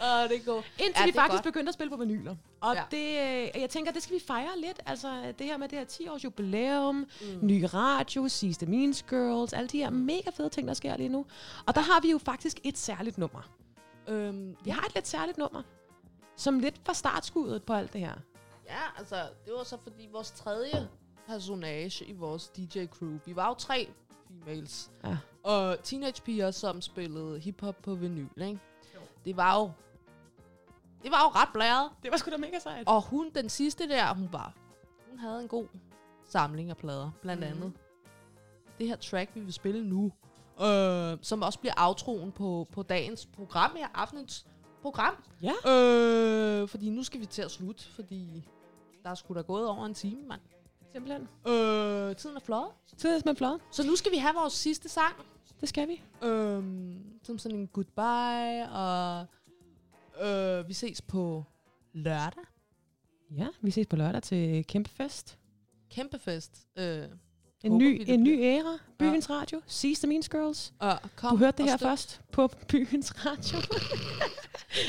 Åh, 0.04 0.30
det 0.30 0.38
er 0.38 0.44
godt. 0.46 0.66
Indtil 0.80 0.94
Ja, 1.00 1.04
vi 1.04 1.08
det 1.08 1.16
faktisk 1.16 1.44
godt. 1.44 1.44
begyndte 1.44 1.70
at 1.70 1.74
spille 1.74 1.90
på 1.92 1.96
vinyler. 1.98 2.36
Og 2.62 2.76
Ja. 2.76 2.82
det, 2.92 3.08
øh, 3.56 3.62
jeg 3.62 3.70
tænker, 3.70 3.92
det 3.92 4.04
skal 4.04 4.16
vi 4.16 4.22
fejre 4.28 4.60
lidt. 4.62 4.80
Altså 4.86 5.34
det 5.40 5.46
her 5.48 5.58
med 5.58 5.68
det 5.70 5.78
her 5.78 5.86
10 5.86 6.08
års 6.08 6.24
jubilæum, 6.24 6.96
mm. 6.96 7.08
ny 7.42 7.66
radio, 7.74 8.28
sidste 8.28 8.66
Means 8.66 9.04
Girls, 9.10 9.54
alle 9.54 9.68
de 9.68 9.78
her 9.78 9.90
mega 9.90 10.30
fede 10.38 10.50
ting, 10.50 10.68
der 10.68 10.74
sker 10.74 10.98
lige 10.98 11.10
nu. 11.10 11.26
Og 11.66 11.76
der 11.76 11.82
har 11.82 12.02
vi 12.02 12.12
jo 12.12 12.18
faktisk 12.18 12.58
et 12.64 12.78
særligt 12.78 13.18
nummer. 13.18 13.42
Øhm, 14.08 14.56
Vi 14.64 14.70
har 14.70 14.82
et 14.86 14.96
lidt 14.96 15.08
særligt 15.08 15.38
nummer, 15.38 15.62
som 16.36 16.60
lidt 16.60 16.82
var 16.88 16.94
startskuddet 16.94 17.64
på 17.64 17.74
alt 17.74 17.94
det 17.94 18.02
her. 18.02 18.14
Ja, 18.70 18.80
altså, 18.98 19.16
det 19.46 19.54
var 19.58 19.64
så 19.64 19.78
fordi 19.84 20.10
vores 20.12 20.32
tredje 20.32 20.90
personage 21.28 22.06
i 22.06 22.14
vores 22.14 22.52
DJ-crew, 22.58 23.20
vi 23.26 23.36
var 23.36 23.48
jo 23.48 23.54
tre 23.54 23.90
females, 24.28 24.92
Ja. 25.04 25.18
og 25.44 25.84
teenagepiger, 25.84 26.52
som 26.52 26.82
spillede 26.82 27.40
hiphop 27.40 27.76
på 27.84 27.96
vinyl, 27.96 28.42
ikke? 28.42 28.60
Det 29.26 29.38
var 29.38 29.60
jo, 29.60 29.72
det 31.04 31.12
var 31.12 31.24
jo 31.24 31.30
ret 31.30 31.50
blæret. 31.54 31.90
Det 32.04 32.12
var 32.12 32.18
sgu 32.18 32.32
da 32.32 32.38
mega 32.38 32.60
sejt. 32.60 32.88
Og 32.88 33.02
hun, 33.02 33.32
den 33.36 33.50
sidste 33.50 33.90
der, 33.90 34.14
hun 34.14 34.30
var, 34.32 34.54
hun 35.10 35.20
havde 35.20 35.42
en 35.42 35.48
god 35.48 35.68
samling 36.26 36.70
af 36.70 36.78
plader, 36.78 37.12
blandt 37.22 37.44
Mhm. 37.44 37.52
andet. 37.52 37.74
Det 38.80 38.88
her 38.88 38.96
track, 38.96 39.32
vi 39.36 39.40
vil 39.40 39.54
spille 39.54 39.84
nu, 39.86 40.12
øh, 40.62 41.18
som 41.22 41.42
også 41.42 41.60
bliver 41.60 41.74
aftroen 41.78 42.32
på, 42.32 42.68
på 42.72 42.84
dagens 42.84 43.26
program 43.26 43.72
her, 43.76 43.88
aftenens 43.94 44.46
program. 44.84 45.16
Ja. 45.42 45.54
Øh, 45.72 46.68
fordi 46.68 46.90
nu 46.90 47.04
skal 47.04 47.20
vi 47.20 47.26
til 47.26 47.42
at 47.42 47.52
slutte, 47.52 47.84
fordi 47.84 48.48
der 49.04 49.10
er 49.10 49.16
sgu 49.16 49.34
da 49.34 49.42
gået 49.42 49.68
over 49.68 49.86
en 49.86 49.94
time, 49.94 50.22
mand. 50.28 50.42
Simpelthen. 50.92 51.22
Øh, 51.48 52.16
tiden 52.16 52.36
er 52.36 52.40
flot. 52.40 52.76
Tiden 52.98 53.16
er 53.16 53.20
simpelthen 53.20 53.36
flot. 53.36 53.62
Så 53.72 53.84
nu 53.84 53.96
skal 53.96 54.12
vi 54.12 54.18
have 54.18 54.34
vores 54.36 54.54
sidste 54.54 54.90
sang. 54.90 55.16
Det 55.62 55.70
skal 55.70 55.88
vi. 55.88 56.02
Øhm, 56.24 57.20
som 57.24 57.38
sådan 57.38 57.60
en 57.60 57.68
goodbye, 57.68 58.70
og 58.70 59.26
øh, 60.22 60.68
vi 60.68 60.74
ses 60.74 61.02
på 61.02 61.44
lørdag. 61.94 62.44
Ja, 63.38 63.48
vi 63.62 63.72
ses 63.72 63.88
på 63.88 63.96
lørdag 63.96 64.24
til 64.24 64.66
kæmpe 64.66 64.90
fest. 64.90 65.40
Kæmpe 65.90 66.20
fest. 66.20 66.68
Øh, 66.76 67.08
En 67.64 67.72
håber 67.72 67.86
ny, 67.86 68.06
vi, 68.06 68.12
en 68.14 68.24
ny 68.24 68.42
æra. 68.44 68.78
Byens 69.00 69.30
ja. 69.30 69.34
radio. 69.34 69.62
Sidste 69.68 70.08
Means 70.08 70.30
Girls. 70.30 70.74
Ja, 70.82 70.94
kom 71.16 71.30
du 71.32 71.38
hørte 71.38 71.58
det 71.58 71.64
og 71.64 71.70
her 71.70 71.78
støt. 71.78 71.88
først 71.90 72.22
på 72.32 72.48
Byens 72.70 73.14
radio. 73.26 73.58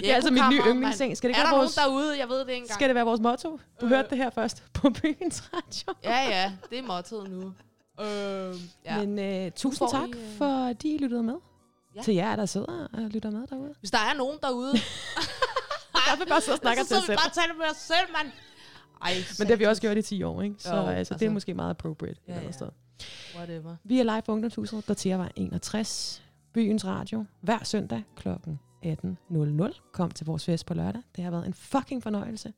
det 0.01 0.11
er 0.11 0.15
altså 0.15 0.31
mit 0.31 0.43
nye 0.51 0.61
yndlingsseng. 0.67 1.17
Skal 1.17 1.29
det 1.31 1.37
ikke 1.37 1.47
er 1.47 1.51
der 1.51 1.57
vores, 1.59 1.77
nogen 1.77 1.91
derude? 1.91 2.19
Jeg 2.19 2.29
ved 2.29 2.39
det 2.39 2.49
ikke 2.49 2.57
engang. 2.57 2.75
skal 2.75 2.89
det 2.89 2.95
være 2.95 3.05
vores 3.05 3.21
motto? 3.21 3.61
Du 3.81 3.87
Øh. 3.87 3.89
hørte 3.93 4.11
det 4.11 4.19
her 4.19 4.31
først 4.31 4.63
på 4.75 4.91
Byens 4.91 5.43
radio. 5.55 5.95
Ja, 6.05 6.29
ja. 6.29 6.53
Det 6.71 6.79
er 6.79 6.83
mottoet 6.83 7.31
nu. 7.31 7.53
Øh, 8.01 8.55
ja. 8.85 9.05
Men 9.05 9.45
uh, 9.47 9.53
tusind 9.57 9.89
tak, 9.91 10.09
I, 10.09 10.13
øh, 10.13 10.37
fordi 10.39 10.95
I 10.95 10.99
lyttede 10.99 11.23
med. 11.23 11.35
Ja. 11.97 12.03
Til 12.03 12.15
jer, 12.15 12.37
der 12.37 12.47
sidder 12.47 12.89
og 12.93 13.01
lytter 13.03 13.31
med 13.31 13.47
derude. 13.47 13.75
Hvis 13.79 13.91
der 13.91 13.99
er 13.99 14.15
nogen 14.15 14.39
derude, 14.43 14.73
Jeg 16.11 16.19
vil 16.19 16.27
bare 16.29 16.41
sidde 16.41 16.55
og 16.55 16.61
snakke 16.61 16.83
så 16.83 16.89
til 16.89 16.97
os 16.97 17.03
vi 17.03 17.07
selv. 17.07 17.19
bare 17.19 17.29
og 17.29 17.33
taler 17.33 17.55
med 17.55 17.67
os 17.71 17.77
selv, 17.77 18.13
mand. 18.17 18.33
Ej, 19.05 19.10
Men 19.39 19.47
det 19.47 19.51
har 19.51 19.56
vi 19.56 19.64
også 19.64 19.82
gjort 19.82 19.97
i 19.97 20.02
10 20.02 20.22
år, 20.22 20.43
ikke? 20.43 20.56
Så 20.59 20.74
Jo, 20.74 20.76
altså, 20.81 20.90
altså, 20.93 21.14
det 21.14 21.22
er 21.22 21.26
altså. 21.26 21.32
måske 21.32 21.55
meget 21.55 21.70
appropriate. 21.70 22.20
Ja, 22.28 22.40
ja. 22.40 22.51
sted. 22.51 22.68
Whatever. 23.36 23.76
Vi 23.85 24.01
er 24.01 24.02
live 24.05 24.22
på 24.22 24.32
Ungdomshuset, 24.32 24.89
der 24.89 24.94
til 24.94 25.16
var 25.16 25.31
61. 25.36 26.22
Byens 26.52 26.86
Radio. 26.86 27.24
Hver 27.40 27.64
søndag 27.64 28.02
kl. 28.16 28.28
18.00. 28.28 29.90
Kom 29.93 30.10
til 30.10 30.26
vores 30.26 30.44
fest 30.44 30.66
på 30.66 30.74
lørdag. 30.74 31.02
Det 31.16 31.24
har 31.24 31.31
været 31.31 31.47
en 31.47 31.55
fucking 31.55 32.02
fornøjelse. 32.02 32.52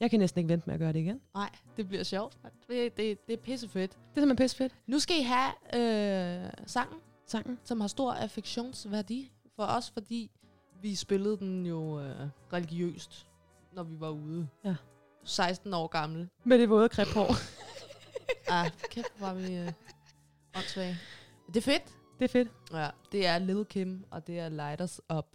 Jeg 0.00 0.10
kan 0.10 0.18
næsten 0.18 0.38
ikke 0.38 0.48
vente 0.48 0.66
med 0.66 0.74
at 0.74 0.80
gøre 0.80 0.92
det 0.92 0.98
igen. 0.98 1.20
Nej, 1.34 1.50
det 1.76 1.88
bliver 1.88 2.02
sjovt. 2.04 2.38
Det, 2.68 2.96
det, 2.96 3.26
det 3.26 3.32
er 3.32 3.36
pissefedt. 3.36 3.90
Det 3.90 3.96
er 3.96 4.20
simpelthen 4.20 4.36
pisse 4.36 4.56
fedt. 4.56 4.72
Nu 4.86 4.98
skal 4.98 5.16
I 5.16 5.22
have 5.22 5.52
øh, 5.74 6.50
sangen, 6.66 6.98
Sangen. 7.26 7.58
som 7.64 7.80
har 7.80 7.88
stor 7.88 8.12
affektionsværdi 8.12 9.32
for 9.56 9.62
os, 9.62 9.90
fordi 9.90 10.30
vi 10.82 10.94
spillede 10.94 11.36
den 11.36 11.66
jo 11.66 12.00
øh, 12.00 12.16
religiøst, 12.52 13.26
når 13.72 13.82
vi 13.82 14.00
var 14.00 14.10
ude. 14.10 14.48
Ja. 14.64 14.74
16 15.24 15.74
år 15.74 15.86
gamle. 15.86 16.28
Med 16.44 16.58
det 16.58 16.68
våde 16.70 16.88
krephår. 16.88 17.34
Ah, 18.48 18.70
kæft, 18.90 19.12
hvor 19.18 19.26
var 19.26 19.34
vi 19.34 19.54
øh, 19.54 19.72
åndssvage. 20.56 20.98
Det 21.46 21.56
er 21.56 21.60
fedt. 21.62 21.82
det 22.18 22.24
er 22.24 22.28
fedt. 22.28 22.48
Ja, 22.72 22.88
det 23.12 23.26
er 23.26 23.38
Lil 23.38 23.64
Kim, 23.64 24.04
og 24.10 24.26
det 24.26 24.38
er 24.38 24.48
Light 24.48 24.80
Us 24.80 25.00
Up. 25.18 25.26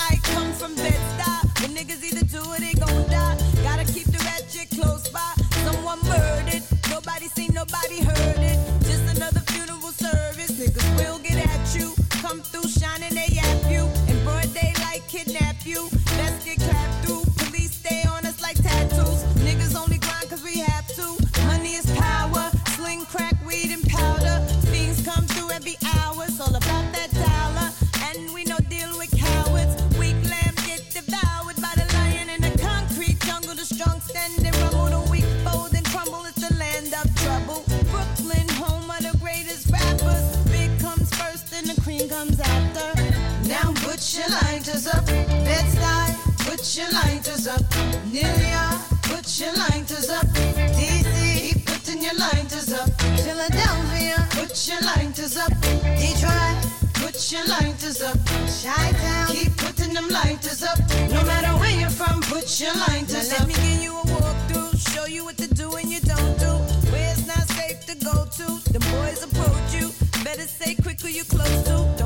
I 0.00 0.16
come 0.30 0.52
from 0.54 0.72
Bed-Stuy. 0.76 1.40
The 1.60 1.68
niggas 1.76 2.02
either 2.08 2.26
do 2.34 2.40
or 2.52 2.58
they 2.64 2.74
gon' 2.74 3.04
die. 3.10 3.36
Gotta 3.66 3.84
keep 3.94 4.06
the 4.14 4.20
ratchet 4.28 4.68
close 4.76 5.04
by. 5.16 5.30
Someone 5.66 6.00
murdered. 6.12 6.62
Nobody 6.94 7.26
seen, 7.36 7.50
nobody 7.54 7.98
heard 8.08 8.42
it. 8.52 8.87
Come 12.28 12.42
through 12.42 12.68
shining, 12.68 13.14
they 13.14 13.37
your 54.68 54.80
lighters 54.82 55.36
up. 55.36 55.52
Detroit, 55.98 56.56
put 56.94 57.32
your 57.32 57.44
lighters 57.46 58.02
up. 58.02 58.18
Chi-Town, 58.62 59.26
keep 59.28 59.56
putting 59.56 59.94
them 59.94 60.08
lighters 60.08 60.62
up. 60.62 60.78
No 61.10 61.24
matter 61.24 61.58
where 61.58 61.78
you're 61.80 61.90
from, 61.90 62.20
put 62.22 62.60
your 62.60 62.74
lighters 62.74 63.30
Now 63.30 63.36
up. 63.36 63.40
let 63.40 63.48
me 63.48 63.54
give 63.54 63.82
you 63.82 63.92
a 63.96 64.02
walkthrough, 64.02 64.94
show 64.94 65.06
you 65.06 65.24
what 65.24 65.38
to 65.38 65.48
do 65.54 65.74
and 65.76 65.88
you 65.88 66.00
don't 66.00 66.38
do. 66.38 66.52
Where 66.92 67.12
it's 67.12 67.26
not 67.26 67.48
safe 67.48 67.86
to 67.86 67.94
go 68.04 68.24
to, 68.24 68.46
the 68.72 68.80
boys 68.92 69.22
approach 69.24 69.74
you. 69.74 69.90
Better 70.22 70.46
say 70.46 70.74
quick 70.74 71.00
who 71.00 71.08
you 71.08 71.24
close 71.24 71.62
to. 71.64 71.97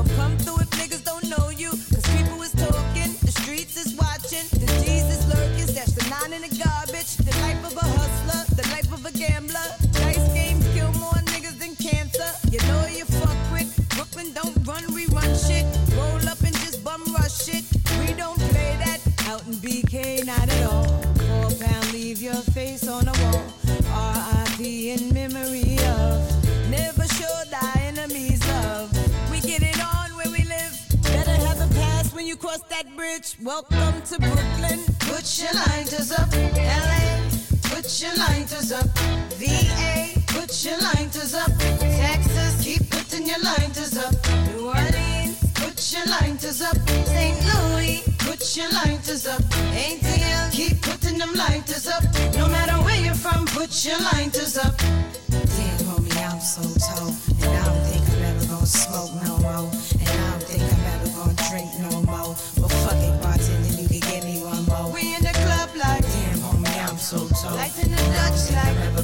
Welcome 33.43 34.01
to 34.03 34.19
Brooklyn. 34.19 34.79
Put 34.99 35.37
your 35.37 35.51
lighters 35.67 36.13
up. 36.13 36.31
L.A. 36.33 37.29
Put 37.63 38.01
your 38.01 38.15
lighters 38.15 38.71
up. 38.71 38.87
V.A. 39.35 40.15
Put 40.27 40.63
your 40.63 40.79
lighters 40.79 41.33
up. 41.35 41.51
Texas. 41.59 42.63
Keep 42.63 42.89
putting 42.89 43.27
your 43.27 43.39
lighters 43.39 43.97
up. 43.97 44.13
New 44.47 44.67
Orleans. 44.67 45.43
Put 45.55 45.75
your 45.91 46.05
lighters 46.05 46.61
up. 46.61 46.77
St. 46.87 47.35
Louis. 47.43 48.03
Put 48.19 48.55
your 48.55 48.69
lighters 48.71 49.27
up. 49.27 49.41
ATL. 49.75 50.51
Keep 50.53 50.81
putting 50.81 51.17
them 51.17 51.33
lighters 51.33 51.85
up. 51.89 52.03
No 52.37 52.47
matter 52.47 52.81
where 52.85 53.03
you're 53.03 53.13
from, 53.13 53.45
put 53.47 53.83
your 53.83 53.99
lighters 53.99 54.57
up. 54.57 54.77
Damn, 54.77 55.83
homie, 55.83 56.31
I'm 56.31 56.39
so 56.39 56.61
told. 56.79 57.13
And 57.43 57.57
I 57.57 57.65
don't 57.65 57.83
think 57.91 58.07
I'm 58.07 58.23
ever 58.23 58.45
gonna 58.45 58.65
smoke 58.65 59.11
no 59.27 59.37
more. 59.39 59.82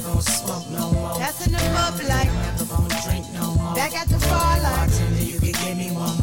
Never 0.00 0.12
gonna 0.12 0.22
smoke 0.22 0.70
no 0.70 0.90
more. 0.92 1.18
That's 1.18 1.46
in 1.46 1.52
the 1.52 1.58
pub 1.58 2.00
like 2.08 2.32
never 2.32 2.64
gonna 2.64 3.02
drink 3.04 3.26
no 3.32 3.54
more. 3.54 3.74
Back 3.74 3.94
at 3.94 4.08
the 4.08 4.18
bar 4.28 4.60
like 4.60 4.88
Bartender, 4.88 5.22
you 5.22 5.38
can 5.40 5.52
give 5.52 5.76
me 5.76 5.90
one 5.90 6.16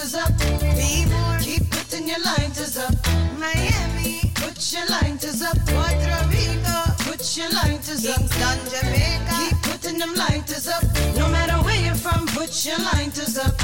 lighters 0.00 0.14
up. 0.14 0.38
Be 0.76 1.04
more, 1.06 1.38
keep 1.40 1.70
putting 1.70 2.08
your 2.08 2.20
lighters 2.20 2.78
up. 2.78 2.94
Miami, 3.38 4.20
put 4.34 4.72
your 4.72 4.86
lighters 4.86 5.42
up. 5.42 5.56
Puerto 5.66 6.16
Rico, 6.30 6.78
put 7.04 7.36
your 7.36 7.50
lighters 7.50 8.06
up. 8.08 8.16
Kingston, 8.16 8.58
Jamaica, 8.70 9.34
keep 9.38 9.62
putting 9.62 9.98
them 9.98 10.14
lighters 10.14 10.68
up. 10.68 10.84
No 11.16 11.28
matter 11.28 11.62
where 11.64 11.80
you're 11.84 11.94
from, 11.94 12.26
put 12.28 12.64
your 12.64 12.78
lighters 12.78 13.36
up. 13.36 13.54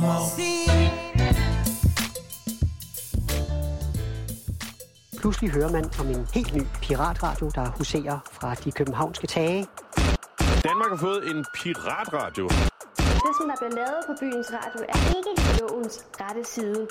More. 0.00 0.26
Pludselig 5.20 5.50
hører 5.50 5.72
man 5.72 5.84
om 6.00 6.06
en 6.06 6.28
helt 6.34 6.54
ny 6.54 6.62
piratradio, 6.82 7.50
der 7.54 7.70
huserer 7.78 8.18
fra 8.32 8.54
de 8.54 8.72
københavnske 8.72 9.26
tage. 9.26 9.66
Danmark 10.68 10.90
har 10.90 10.96
fået 10.96 11.30
en 11.30 11.44
piratradio. 11.54 12.44
Det, 13.26 13.32
som 13.38 13.46
der 13.50 13.56
bliver 13.60 13.74
lavet 13.80 14.00
på 14.06 14.12
byens 14.20 14.48
radio, 14.52 14.80
er 14.88 14.98
ikke 15.18 15.60
lovens 15.60 16.06
rette 16.20 16.44
side. 16.44 16.86